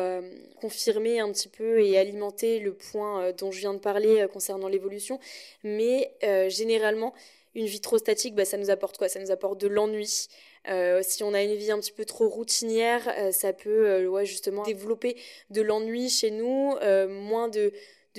confirmer 0.62 1.20
un 1.20 1.32
petit 1.32 1.48
peu 1.48 1.84
et 1.84 1.98
alimenter 1.98 2.60
le 2.60 2.76
point 2.76 3.32
dont 3.32 3.50
je 3.50 3.62
viens 3.62 3.74
de 3.74 3.80
parler 3.80 4.28
concernant 4.32 4.68
l'évolution. 4.68 5.20
Mais 5.64 6.14
généralement, 6.50 7.16
une 7.56 7.66
vie 7.66 7.82
trop 7.82 7.98
statique, 7.98 8.36
bah, 8.36 8.46
ça 8.46 8.58
nous 8.58 8.70
apporte 8.70 8.98
quoi? 8.98 9.10
Ça 9.10 9.20
nous 9.20 9.32
apporte 9.32 9.60
de 9.60 9.68
l'ennui. 9.68 10.28
Euh, 10.68 11.02
si 11.04 11.24
on 11.24 11.34
a 11.34 11.42
une 11.42 11.56
vie 11.56 11.72
un 11.72 11.80
petit 11.80 11.92
peu 11.92 12.06
trop 12.06 12.28
routinière, 12.28 13.12
euh, 13.18 13.32
ça 13.32 13.54
peut 13.54 13.88
euh, 13.88 14.08
ouais, 14.08 14.26
justement 14.26 14.64
développer 14.64 15.16
de 15.50 15.62
l'ennui 15.62 16.10
chez 16.10 16.32
nous, 16.32 16.76
moins 17.10 17.48
de, 17.48 17.72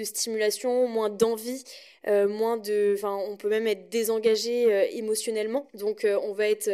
stimulation, 0.02 0.88
moins 0.88 1.10
d'envie, 1.10 1.62
moins 2.06 2.56
de, 2.56 2.94
enfin, 2.96 3.14
on 3.28 3.36
peut 3.36 3.50
même 3.50 3.66
être 3.66 3.90
désengagé 3.90 4.96
émotionnellement. 4.96 5.66
Donc, 5.74 6.06
on 6.06 6.32
va 6.32 6.48
être 6.48 6.70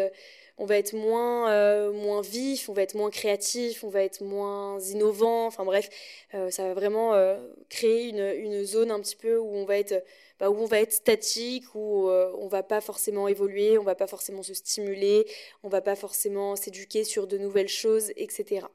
on 0.58 0.64
va 0.64 0.78
être 0.78 0.94
moins, 0.94 1.90
moins 1.90 2.22
vif, 2.22 2.68
on 2.68 2.72
va 2.72 2.82
être 2.82 2.94
moins 2.94 3.10
créatif, 3.10 3.82
on 3.82 3.88
va 3.88 4.02
être 4.04 4.22
moins 4.22 4.78
innovant. 4.78 5.46
Enfin 5.46 5.64
bref, 5.64 5.90
ça 6.50 6.68
va 6.68 6.74
vraiment 6.74 7.14
créer 7.68 8.10
une, 8.10 8.64
zone 8.64 8.92
un 8.92 9.00
petit 9.00 9.16
peu 9.16 9.36
où 9.38 9.56
on 9.56 9.64
va 9.64 9.76
être 9.76 10.04
bah, 10.38 10.50
où 10.50 10.56
on 10.56 10.66
va 10.66 10.80
être 10.80 10.92
statique, 10.92 11.74
où 11.74 12.08
euh, 12.08 12.32
on 12.38 12.48
va 12.48 12.62
pas 12.62 12.80
forcément 12.80 13.28
évoluer, 13.28 13.78
on 13.78 13.84
va 13.84 13.94
pas 13.94 14.06
forcément 14.06 14.42
se 14.42 14.54
stimuler, 14.54 15.26
on 15.62 15.68
va 15.68 15.80
pas 15.80 15.96
forcément 15.96 16.56
s'éduquer 16.56 17.04
sur 17.04 17.26
de 17.26 17.38
nouvelles 17.38 17.68
choses, 17.68 18.12
etc. 18.16 18.66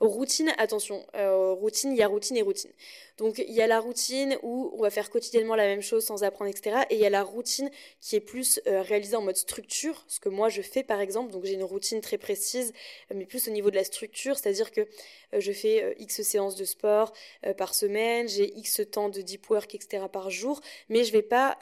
Routine, 0.00 0.50
attention, 0.56 1.04
euh, 1.14 1.52
routine, 1.52 1.92
il 1.92 1.98
y 1.98 2.02
a 2.02 2.08
routine 2.08 2.34
et 2.38 2.40
routine. 2.40 2.70
Donc 3.18 3.36
il 3.36 3.52
y 3.52 3.60
a 3.60 3.66
la 3.66 3.80
routine 3.80 4.38
où 4.42 4.70
on 4.74 4.80
va 4.80 4.88
faire 4.88 5.10
quotidiennement 5.10 5.54
la 5.56 5.66
même 5.66 5.82
chose 5.82 6.06
sans 6.06 6.24
apprendre, 6.24 6.50
etc. 6.50 6.84
Et 6.88 6.94
il 6.94 7.00
y 7.00 7.04
a 7.04 7.10
la 7.10 7.22
routine 7.22 7.70
qui 8.00 8.16
est 8.16 8.20
plus 8.20 8.60
euh, 8.66 8.80
réalisée 8.80 9.16
en 9.16 9.20
mode 9.20 9.36
structure, 9.36 10.02
ce 10.08 10.18
que 10.18 10.30
moi 10.30 10.48
je 10.48 10.62
fais 10.62 10.82
par 10.82 11.00
exemple. 11.00 11.30
Donc 11.30 11.44
j'ai 11.44 11.52
une 11.52 11.64
routine 11.64 12.00
très 12.00 12.16
précise, 12.16 12.72
mais 13.14 13.26
plus 13.26 13.46
au 13.46 13.50
niveau 13.50 13.70
de 13.70 13.76
la 13.76 13.84
structure, 13.84 14.38
c'est-à-dire 14.38 14.70
que 14.70 14.88
je 15.36 15.52
fais 15.52 15.94
X 15.98 16.22
séances 16.22 16.56
de 16.56 16.64
sport 16.64 17.12
par 17.58 17.74
semaine, 17.74 18.26
j'ai 18.26 18.56
X 18.58 18.80
temps 18.90 19.10
de 19.10 19.20
deep 19.20 19.50
work, 19.50 19.74
etc. 19.74 20.04
par 20.10 20.30
jour, 20.30 20.62
mais 20.88 21.04
je 21.04 21.12
vais 21.12 21.22
pas 21.22 21.58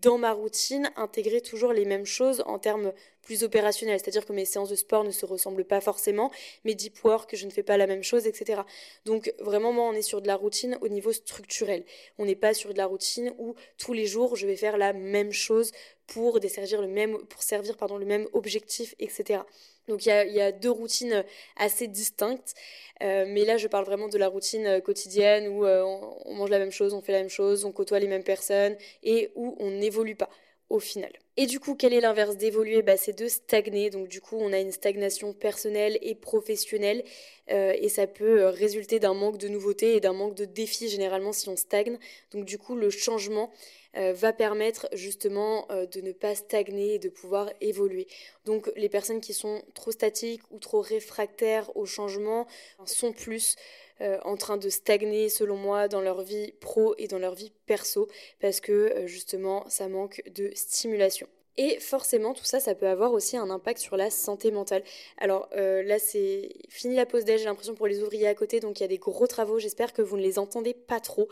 dans 0.00 0.18
ma 0.18 0.32
routine 0.32 0.90
intégrer 0.96 1.40
toujours 1.40 1.72
les 1.72 1.84
mêmes 1.84 2.06
choses 2.06 2.42
en 2.46 2.58
termes 2.58 2.92
plus 3.24 3.42
opérationnels. 3.44 3.98
C'est-à-dire 4.00 4.24
que 4.24 4.32
mes 4.32 4.44
séances 4.44 4.70
de 4.70 4.76
sport 4.76 5.04
ne 5.04 5.10
se 5.10 5.26
ressemblent 5.26 5.64
pas 5.64 5.80
forcément, 5.80 6.30
mes 6.64 6.74
deep 6.74 7.02
work, 7.04 7.34
je 7.34 7.46
ne 7.46 7.50
fais 7.50 7.62
pas 7.62 7.76
la 7.76 7.86
même 7.86 8.02
chose, 8.02 8.26
etc. 8.26 8.62
Donc 9.04 9.32
vraiment, 9.38 9.72
moi, 9.72 9.84
on 9.88 9.92
est 9.92 10.02
sur 10.02 10.22
de 10.22 10.26
la 10.26 10.36
routine 10.36 10.78
au 10.80 10.88
niveau 10.88 11.12
structurel. 11.12 11.84
On 12.18 12.24
n'est 12.24 12.34
pas 12.36 12.54
sur 12.54 12.72
de 12.72 12.78
la 12.78 12.86
routine 12.86 13.34
où 13.38 13.54
tous 13.78 13.92
les 13.92 14.06
jours, 14.06 14.36
je 14.36 14.46
vais 14.46 14.56
faire 14.56 14.76
la 14.76 14.92
même 14.92 15.32
chose 15.32 15.72
pour 16.06 16.40
desservir 16.40 16.82
le 16.82 16.88
même, 16.88 17.18
pour 17.26 17.42
servir 17.42 17.76
pardon, 17.76 17.96
le 17.96 18.06
même 18.06 18.28
objectif, 18.32 18.94
etc. 18.98 19.40
Donc 19.88 20.06
il 20.06 20.32
y 20.32 20.40
a, 20.40 20.52
deux 20.52 20.70
routines 20.70 21.24
assez 21.56 21.88
distinctes, 21.88 22.54
euh, 23.02 23.24
mais 23.28 23.44
là 23.44 23.58
je 23.58 23.68
parle 23.68 23.84
vraiment 23.84 24.08
de 24.08 24.16
la 24.16 24.28
routine 24.28 24.66
euh, 24.66 24.80
quotidienne 24.80 25.48
où 25.48 25.66
euh, 25.66 25.82
on, 26.24 26.34
mange 26.34 26.48
la 26.48 26.58
même 26.58 26.70
chose, 26.70 26.94
on 26.94 27.02
fait 27.02 27.12
la 27.12 27.18
même 27.18 27.28
chose, 27.28 27.64
on 27.64 27.72
côtoie 27.72 27.98
les 27.98 28.08
mêmes 28.08 28.24
personnes 28.24 28.76
et 29.02 29.30
où 29.34 29.56
on 29.60 29.70
n'évolue 29.70 30.16
pas 30.16 30.30
au 30.70 30.78
final. 30.80 31.12
Et 31.36 31.46
du 31.46 31.60
coup, 31.60 31.74
quel 31.74 31.92
est 31.92 32.00
l'inverse 32.00 32.36
d'évoluer? 32.36 32.82
Bah, 32.82 32.96
C'est 32.96 33.18
de 33.18 33.28
stagner. 33.28 33.90
Donc 33.90 34.08
du 34.08 34.20
coup, 34.20 34.36
on 34.40 34.52
a 34.52 34.58
une 34.58 34.72
stagnation 34.72 35.32
personnelle 35.32 35.98
et 36.02 36.14
professionnelle 36.14 37.04
et 37.48 37.90
ça 37.90 38.06
peut 38.06 38.46
résulter 38.46 39.00
d'un 39.00 39.12
manque 39.12 39.36
de 39.36 39.48
nouveautés 39.48 39.96
et 39.96 40.00
d'un 40.00 40.14
manque 40.14 40.34
de 40.34 40.46
défis 40.46 40.88
généralement 40.88 41.32
si 41.32 41.50
on 41.50 41.56
stagne. 41.56 41.98
Donc 42.32 42.46
du 42.46 42.56
coup, 42.56 42.74
le 42.74 42.88
changement 42.88 43.50
euh, 43.96 44.12
va 44.12 44.32
permettre 44.32 44.88
justement 44.92 45.66
euh, 45.70 45.86
de 45.86 46.00
ne 46.00 46.10
pas 46.10 46.34
stagner 46.34 46.94
et 46.94 46.98
de 46.98 47.08
pouvoir 47.08 47.50
évoluer. 47.60 48.08
Donc 48.44 48.70
les 48.74 48.88
personnes 48.88 49.20
qui 49.20 49.32
sont 49.32 49.62
trop 49.74 49.92
statiques 49.92 50.42
ou 50.50 50.58
trop 50.58 50.80
réfractaires 50.80 51.70
au 51.76 51.86
changement 51.86 52.48
sont 52.86 53.12
plus 53.12 53.54
euh, 54.00 54.18
en 54.24 54.36
train 54.36 54.56
de 54.56 54.68
stagner 54.68 55.28
selon 55.28 55.56
moi 55.56 55.88
dans 55.88 56.00
leur 56.00 56.22
vie 56.22 56.52
pro 56.60 56.94
et 56.98 57.08
dans 57.08 57.18
leur 57.18 57.34
vie 57.34 57.52
perso 57.66 58.08
parce 58.40 58.60
que 58.60 59.06
justement 59.06 59.64
ça 59.68 59.88
manque 59.88 60.22
de 60.34 60.50
stimulation. 60.54 61.28
Et 61.56 61.78
forcément, 61.78 62.34
tout 62.34 62.44
ça, 62.44 62.58
ça 62.58 62.74
peut 62.74 62.88
avoir 62.88 63.12
aussi 63.12 63.36
un 63.36 63.48
impact 63.48 63.78
sur 63.78 63.96
la 63.96 64.10
santé 64.10 64.50
mentale. 64.50 64.82
Alors 65.18 65.48
euh, 65.56 65.84
là, 65.84 66.00
c'est 66.00 66.48
fini 66.68 66.96
la 66.96 67.06
pause 67.06 67.24
déj, 67.24 67.40
j'ai 67.40 67.44
l'impression 67.44 67.74
pour 67.74 67.86
les 67.86 68.02
ouvriers 68.02 68.26
à 68.26 68.34
côté, 68.34 68.58
donc 68.58 68.80
il 68.80 68.82
y 68.82 68.84
a 68.84 68.88
des 68.88 68.98
gros 68.98 69.26
travaux. 69.28 69.60
J'espère 69.60 69.92
que 69.92 70.02
vous 70.02 70.16
ne 70.16 70.22
les 70.22 70.40
entendez 70.40 70.74
pas 70.74 70.98
trop. 70.98 71.28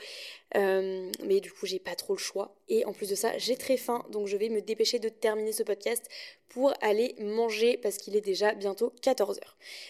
Euh, 0.55 1.11
mais 1.25 1.40
du 1.40 1.51
coup, 1.51 1.66
j'ai 1.66 1.81
pas 1.81 1.96
trop 1.96 2.12
le 2.12 2.20
choix. 2.20 2.55
Et 2.68 2.85
en 2.85 2.92
plus 2.92 3.09
de 3.09 3.16
ça, 3.16 3.37
j'ai 3.38 3.57
très 3.57 3.77
faim, 3.77 4.05
donc 4.11 4.29
je 4.29 4.37
vais 4.37 4.48
me 4.48 4.61
dépêcher 4.61 5.01
de 5.01 5.09
terminer 5.09 5.53
ce 5.53 5.64
podcast 5.64 6.09
pour 6.53 6.75
aller 6.83 7.15
manger 7.19 7.79
parce 7.79 7.97
qu'il 7.97 8.15
est 8.15 8.21
déjà 8.21 8.53
bientôt 8.53 8.93
14h. 9.03 9.41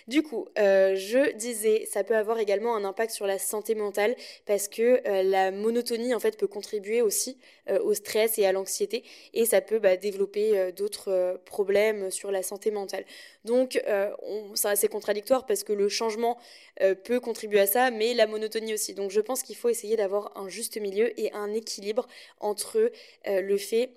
Du 0.07 0.22
coup, 0.22 0.46
euh, 0.59 0.94
je 0.94 1.35
disais, 1.35 1.87
ça 1.90 2.05
peut 2.05 2.16
avoir 2.16 2.38
également 2.38 2.77
un 2.77 2.85
impact 2.85 3.12
sur 3.12 3.27
la 3.27 3.40
santé 3.40 3.75
mentale 3.75 4.14
parce 4.46 4.68
que 4.68 5.03
euh, 5.09 5.25
la 5.25 5.51
monotonie 5.51 6.14
en 6.14 6.20
fait 6.20 6.38
peut 6.38 6.46
contribuer 6.46 7.03
aussi 7.03 7.37
euh, 7.68 7.81
au 7.81 7.94
stress 7.94 8.38
et 8.38 8.46
à 8.46 8.53
l'anxiété 8.53 9.03
et 9.35 9.44
ça 9.44 9.61
peut 9.61 9.81
bah, 9.81 9.96
développer 9.96 10.70
d'autres 10.72 11.40
problèmes 11.46 12.12
sur 12.12 12.31
la 12.31 12.44
santé 12.44 12.70
mentale. 12.70 13.05
Donc, 13.44 13.83
c'est 14.54 14.69
assez 14.69 14.88
contradictoire 14.88 15.46
parce 15.46 15.65
que 15.65 15.73
le 15.73 15.88
changement 15.88 16.38
peut 17.04 17.19
contribuer 17.19 17.60
à 17.60 17.67
ça, 17.67 17.90
mais 17.90 18.15
la 18.15 18.27
monotonie 18.27 18.75
aussi. 18.75 18.94
Donc, 18.94 19.10
je 19.10 19.21
pense 19.21 19.42
qu'il 19.42 19.56
faut 19.56 19.69
essayer 19.69 19.96
d'avoir 19.96 20.37
un 20.37 20.48
juste 20.48 20.81
milieu 20.81 21.19
et 21.21 21.33
un 21.33 21.52
équilibre 21.52 22.06
entre 22.40 22.92
le 23.27 23.56
fait 23.56 23.90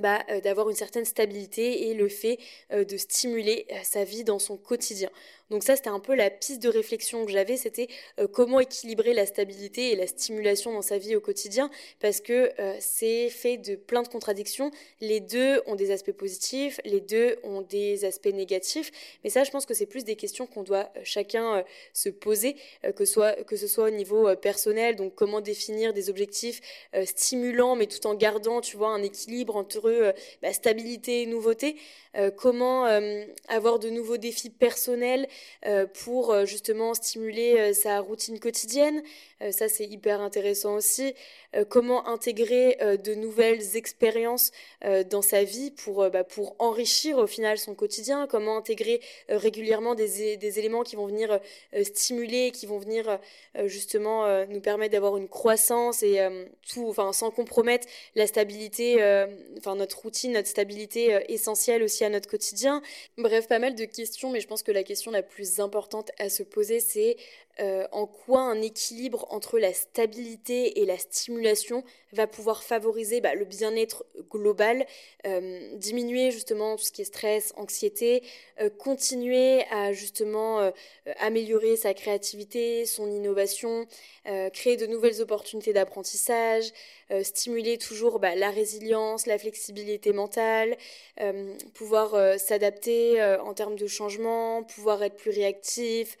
bah, 0.00 0.24
euh, 0.30 0.40
d'avoir 0.40 0.68
une 0.68 0.76
certaine 0.76 1.04
stabilité 1.04 1.88
et 1.88 1.94
le 1.94 2.08
fait 2.08 2.38
euh, 2.72 2.84
de 2.84 2.96
stimuler 2.96 3.66
euh, 3.70 3.76
sa 3.82 4.04
vie 4.04 4.24
dans 4.24 4.38
son 4.38 4.56
quotidien. 4.56 5.10
Donc 5.50 5.64
ça, 5.64 5.76
c'était 5.76 5.90
un 5.90 6.00
peu 6.00 6.14
la 6.14 6.30
piste 6.30 6.62
de 6.62 6.68
réflexion 6.68 7.24
que 7.24 7.32
j'avais, 7.32 7.56
c'était 7.56 7.88
comment 8.32 8.60
équilibrer 8.60 9.12
la 9.12 9.26
stabilité 9.26 9.92
et 9.92 9.96
la 9.96 10.06
stimulation 10.06 10.72
dans 10.72 10.82
sa 10.82 10.98
vie 10.98 11.14
au 11.16 11.20
quotidien, 11.20 11.70
parce 12.00 12.20
que 12.20 12.50
c'est 12.80 13.28
fait 13.28 13.58
de 13.58 13.76
plein 13.76 14.02
de 14.02 14.08
contradictions. 14.08 14.70
Les 15.00 15.20
deux 15.20 15.60
ont 15.66 15.74
des 15.74 15.90
aspects 15.90 16.12
positifs, 16.12 16.80
les 16.84 17.00
deux 17.00 17.36
ont 17.42 17.60
des 17.60 18.04
aspects 18.04 18.32
négatifs, 18.32 18.90
mais 19.24 19.30
ça, 19.30 19.44
je 19.44 19.50
pense 19.50 19.66
que 19.66 19.74
c'est 19.74 19.86
plus 19.86 20.04
des 20.04 20.16
questions 20.16 20.46
qu'on 20.46 20.62
doit 20.62 20.90
chacun 21.04 21.64
se 21.92 22.08
poser, 22.08 22.56
que, 22.96 23.04
soit, 23.04 23.36
ce 23.50 23.66
soit 23.66 23.84
au 23.84 23.90
niveau 23.90 24.34
personnel, 24.36 24.96
donc 24.96 25.14
comment 25.14 25.40
définir 25.40 25.92
des 25.92 26.08
objectifs 26.08 26.60
stimulants, 27.04 27.76
mais 27.76 27.86
tout 27.86 28.06
en 28.06 28.14
gardant, 28.14 28.60
tu 28.60 28.76
vois, 28.76 28.88
un 28.88 29.02
équilibre 29.02 29.56
entre 29.56 29.88
euh, 29.88 30.12
bah, 30.42 30.52
stabilité 30.52 31.22
et 31.22 31.26
nouveauté, 31.26 31.76
euh, 32.16 32.30
comment 32.30 32.86
euh, 32.86 33.24
avoir 33.48 33.78
de 33.78 33.88
nouveaux 33.90 34.16
défis 34.16 34.50
personnels 34.50 35.28
pour 36.04 36.46
justement 36.46 36.94
stimuler 36.94 37.74
sa 37.74 38.00
routine 38.00 38.38
quotidienne. 38.38 39.02
Ça, 39.50 39.68
c'est 39.68 39.84
hyper 39.84 40.20
intéressant 40.20 40.74
aussi. 40.74 41.14
comment 41.68 42.06
intégrer 42.06 42.76
de 42.80 43.14
nouvelles 43.14 43.76
expériences 43.76 44.52
dans 45.10 45.22
sa 45.22 45.44
vie 45.44 45.70
pour, 45.70 46.08
bah, 46.10 46.24
pour 46.24 46.56
enrichir 46.58 47.18
au 47.18 47.26
final 47.26 47.58
son 47.58 47.74
quotidien? 47.74 48.26
Comment 48.26 48.56
intégrer 48.56 49.00
régulièrement 49.28 49.94
des, 49.94 50.36
des, 50.36 50.58
éléments 50.58 50.82
qui 50.82 50.96
vont 50.96 51.06
venir 51.06 51.40
stimuler, 51.82 52.50
qui 52.52 52.66
vont 52.66 52.78
venir 52.78 53.18
justement 53.64 54.46
nous 54.46 54.60
permettre 54.60 54.92
d'avoir 54.92 55.16
une 55.16 55.28
croissance 55.28 56.02
et 56.02 56.20
tout, 56.72 56.86
enfin, 56.88 57.12
sans 57.12 57.30
compromettre 57.30 57.86
la 58.14 58.26
stabilité, 58.26 58.96
enfin 59.58 59.76
notre 59.76 60.00
routine, 60.00 60.32
notre 60.32 60.48
stabilité 60.48 61.14
euh, 61.14 61.20
essentielle 61.28 61.82
aussi 61.82 62.04
à 62.04 62.08
notre 62.08 62.28
quotidien. 62.28 62.82
Bref, 63.18 63.48
pas 63.48 63.58
mal 63.58 63.74
de 63.74 63.84
questions, 63.84 64.30
mais 64.30 64.40
je 64.40 64.46
pense 64.46 64.62
que 64.62 64.72
la 64.72 64.82
question 64.82 65.10
la 65.10 65.22
plus 65.22 65.60
importante 65.60 66.10
à 66.18 66.28
se 66.28 66.42
poser, 66.42 66.80
c'est 66.80 67.16
euh, 67.60 67.86
en 67.92 68.06
quoi 68.06 68.40
un 68.40 68.62
équilibre 68.62 69.26
entre 69.28 69.58
la 69.58 69.74
stabilité 69.74 70.80
et 70.80 70.86
la 70.86 70.96
stimulation 70.96 71.84
va 72.12 72.26
pouvoir 72.26 72.62
favoriser 72.62 73.20
bah, 73.20 73.34
le 73.34 73.44
bien-être 73.44 74.06
global, 74.30 74.86
euh, 75.26 75.76
diminuer 75.76 76.30
justement 76.30 76.76
tout 76.76 76.84
ce 76.84 76.92
qui 76.92 77.02
est 77.02 77.06
stress, 77.06 77.52
anxiété, 77.56 78.22
continuer 78.78 79.64
à 79.70 79.92
justement 79.92 80.72
améliorer 81.18 81.76
sa 81.76 81.94
créativité, 81.94 82.86
son 82.86 83.10
innovation, 83.10 83.86
créer 84.52 84.76
de 84.76 84.86
nouvelles 84.86 85.20
opportunités 85.20 85.72
d'apprentissage, 85.72 86.72
stimuler 87.22 87.76
toujours 87.78 88.20
bah, 88.20 88.36
la 88.36 88.50
résilience, 88.50 89.26
la 89.26 89.38
flexibilité 89.38 90.12
mentale, 90.12 90.76
pouvoir 91.74 92.38
s'adapter 92.38 93.22
en 93.40 93.52
termes 93.54 93.76
de 93.76 93.86
changement, 93.86 94.62
pouvoir 94.62 95.02
être 95.02 95.16
plus 95.16 95.32
réactif, 95.32 96.16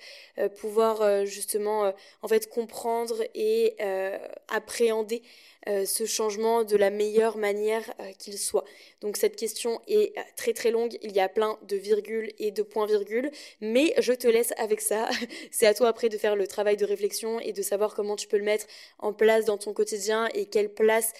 pouvoir 0.56 1.21
justement 1.24 1.84
euh, 1.84 1.92
en 2.22 2.28
fait 2.28 2.48
comprendre 2.48 3.16
et 3.34 3.74
euh, 3.80 4.18
appréhender 4.48 5.22
euh, 5.68 5.84
ce 5.84 6.04
changement 6.06 6.64
de 6.64 6.76
la 6.76 6.90
meilleure 6.90 7.36
manière 7.36 7.82
qu'il 8.18 8.38
soit. 8.38 8.64
Donc 9.00 9.16
cette 9.16 9.36
question 9.36 9.80
est 9.86 10.14
très 10.36 10.52
très 10.52 10.70
longue, 10.70 10.96
il 11.02 11.12
y 11.12 11.20
a 11.20 11.28
plein 11.28 11.58
de 11.62 11.76
virgules 11.76 12.32
et 12.38 12.50
de 12.50 12.62
points-virgules, 12.62 13.30
mais 13.60 13.94
je 13.98 14.12
te 14.12 14.26
laisse 14.26 14.52
avec 14.56 14.80
ça. 14.80 15.08
C'est 15.50 15.66
à 15.66 15.74
toi 15.74 15.88
après 15.88 16.08
de 16.08 16.18
faire 16.18 16.36
le 16.36 16.46
travail 16.46 16.76
de 16.76 16.84
réflexion 16.84 17.40
et 17.40 17.52
de 17.52 17.62
savoir 17.62 17.94
comment 17.94 18.16
tu 18.16 18.28
peux 18.28 18.38
le 18.38 18.44
mettre 18.44 18.66
en 18.98 19.12
place 19.12 19.44
dans 19.44 19.58
ton 19.58 19.72
quotidien 19.72 20.28
et 20.34 20.46
quelle 20.46 20.72
place 20.72 21.12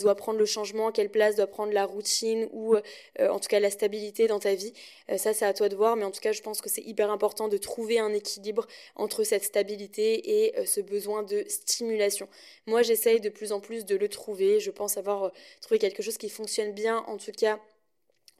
doit 0.00 0.14
prendre 0.14 0.38
le 0.38 0.46
changement, 0.46 0.92
quelle 0.92 1.10
place 1.10 1.36
doit 1.36 1.46
prendre 1.46 1.72
la 1.72 1.84
routine 1.84 2.48
ou 2.52 2.76
en 3.18 3.38
tout 3.38 3.48
cas 3.48 3.60
la 3.60 3.70
stabilité 3.70 4.26
dans 4.26 4.38
ta 4.38 4.54
vie. 4.54 4.72
ça 5.16 5.32
c'est 5.32 5.44
à 5.44 5.52
toi 5.52 5.68
de 5.68 5.76
voir, 5.76 5.96
mais 5.96 6.04
en 6.04 6.10
tout 6.10 6.20
cas 6.20 6.32
je 6.32 6.42
pense 6.42 6.60
que 6.60 6.68
c'est 6.68 6.82
hyper 6.82 7.10
important 7.10 7.48
de 7.48 7.56
trouver 7.56 7.98
un 7.98 8.12
équilibre 8.12 8.66
entre 8.94 9.24
cette 9.24 9.44
stabilité 9.44 10.44
et 10.44 10.58
euh, 10.58 10.64
ce 10.66 10.80
besoin 10.80 11.22
de 11.22 11.44
stimulation. 11.48 12.28
Moi, 12.66 12.82
j'essaye 12.82 13.20
de 13.20 13.28
plus 13.28 13.52
en 13.52 13.60
plus 13.60 13.84
de 13.86 13.96
le 13.96 14.08
trouver. 14.08 14.60
Je 14.60 14.70
pense 14.70 14.96
avoir 14.96 15.24
euh, 15.24 15.30
trouvé 15.60 15.78
quelque 15.78 16.02
chose 16.02 16.18
qui 16.18 16.28
fonctionne 16.28 16.72
bien, 16.72 16.98
en 17.06 17.16
tout 17.16 17.32
cas 17.32 17.58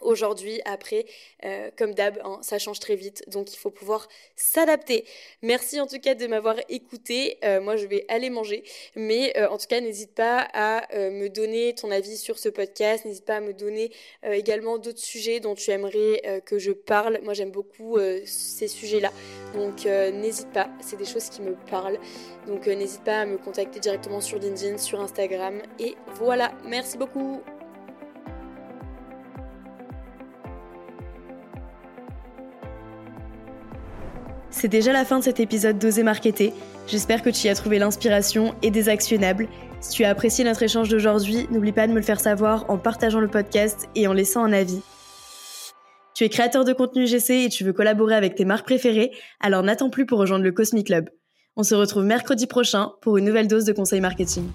aujourd'hui, 0.01 0.61
après, 0.64 1.07
euh, 1.44 1.70
comme 1.76 1.94
d'hab, 1.94 2.18
hein, 2.24 2.38
ça 2.42 2.59
change 2.59 2.80
très 2.80 2.97
vite, 2.97 3.24
donc 3.28 3.53
il 3.53 3.57
faut 3.57 3.70
pouvoir 3.70 4.09
s'adapter. 4.34 5.05
Merci 5.42 5.80
en 5.80 5.86
tout 5.86 5.99
cas 5.99 6.14
de 6.14 6.26
m'avoir 6.26 6.57
écouté. 6.68 7.38
Euh, 7.44 7.61
moi, 7.61 7.76
je 7.76 7.86
vais 7.86 8.05
aller 8.09 8.30
manger, 8.30 8.62
mais 8.94 9.36
euh, 9.36 9.49
en 9.49 9.59
tout 9.59 9.66
cas, 9.66 9.80
n'hésite 9.80 10.14
pas 10.14 10.49
à 10.53 10.86
me 11.11 11.28
donner 11.28 11.74
ton 11.74 11.90
avis 11.90 12.16
sur 12.16 12.38
ce 12.38 12.49
podcast. 12.49 13.05
N'hésite 13.05 13.24
pas 13.24 13.36
à 13.36 13.40
me 13.40 13.53
donner 13.53 13.92
également 14.22 14.78
d'autres 14.78 15.01
sujets 15.01 15.40
dont 15.40 15.55
tu 15.55 15.70
aimerais 15.70 16.42
que 16.44 16.59
je 16.59 16.72
parle. 16.72 17.20
Moi, 17.22 17.34
j'aime 17.34 17.51
beaucoup 17.51 17.99
ces 18.24 18.68
sujets-là, 18.68 19.11
donc 19.55 19.84
n'hésite 19.84 20.51
pas. 20.53 20.68
C'est 20.80 20.97
des 20.97 21.05
choses 21.05 21.28
qui 21.28 21.42
me 21.42 21.55
parlent, 21.70 21.99
donc 22.47 22.66
n'hésite 22.66 23.05
pas 23.05 23.20
à 23.20 23.26
me 23.26 23.38
contacter 23.38 23.80
directement 23.80 24.20
sur 24.20 24.38
LinkedIn, 24.38 24.78
sur 24.78 25.01
Instagram, 25.01 25.62
et 25.78 25.94
voilà. 26.14 26.53
Merci 26.64 26.99
beaucoup. 26.99 27.42
C'est 34.59 34.69
déjà 34.69 34.91
la 34.91 35.05
fin 35.05 35.19
de 35.19 35.25
cet 35.25 35.39
épisode 35.39 35.79
d'Oser 35.79 36.03
Marketer. 36.03 36.55
J'espère 36.87 37.21
que 37.21 37.29
tu 37.29 37.47
y 37.47 37.51
as 37.51 37.55
trouvé 37.55 37.79
l'inspiration 37.79 38.55
et 38.63 38.71
des 38.71 38.89
actionnables. 38.89 39.49
Si 39.83 39.91
tu 39.91 40.05
as 40.05 40.09
apprécié 40.09 40.45
notre 40.45 40.63
échange 40.63 40.89
d'aujourd'hui, 40.89 41.47
n'oublie 41.51 41.73
pas 41.73 41.87
de 41.87 41.93
me 41.93 41.99
le 41.99 42.03
faire 42.03 42.21
savoir 42.21 42.65
en 42.71 42.79
partageant 42.79 43.21
le 43.21 43.29
podcast 43.29 43.87
et 43.95 44.07
en 44.07 44.15
laissant 44.15 44.43
un 44.43 44.55
avis. 44.55 44.81
Tu 46.15 46.25
es 46.25 46.31
créateur 46.31 46.65
de 46.65 46.73
contenu 46.73 47.07
GC 47.07 47.45
et 47.45 47.49
tu 47.51 47.65
veux 47.65 47.75
collaborer 47.75 48.15
avec 48.15 48.35
tes 48.35 48.47
marques 48.47 48.65
préférées, 48.65 49.13
alors 49.41 49.63
n'attends 49.63 49.91
plus 49.91 50.07
pour 50.07 50.19
rejoindre 50.19 50.45
le 50.45 50.53
Cosmic 50.53 50.87
Club. 50.87 51.11
On 51.57 51.63
se 51.63 51.75
retrouve 51.75 52.05
mercredi 52.05 52.47
prochain 52.47 52.93
pour 53.03 53.19
une 53.19 53.27
nouvelle 53.27 53.49
dose 53.49 53.67
de 53.67 53.75
conseils 53.75 54.01
marketing. 54.01 54.49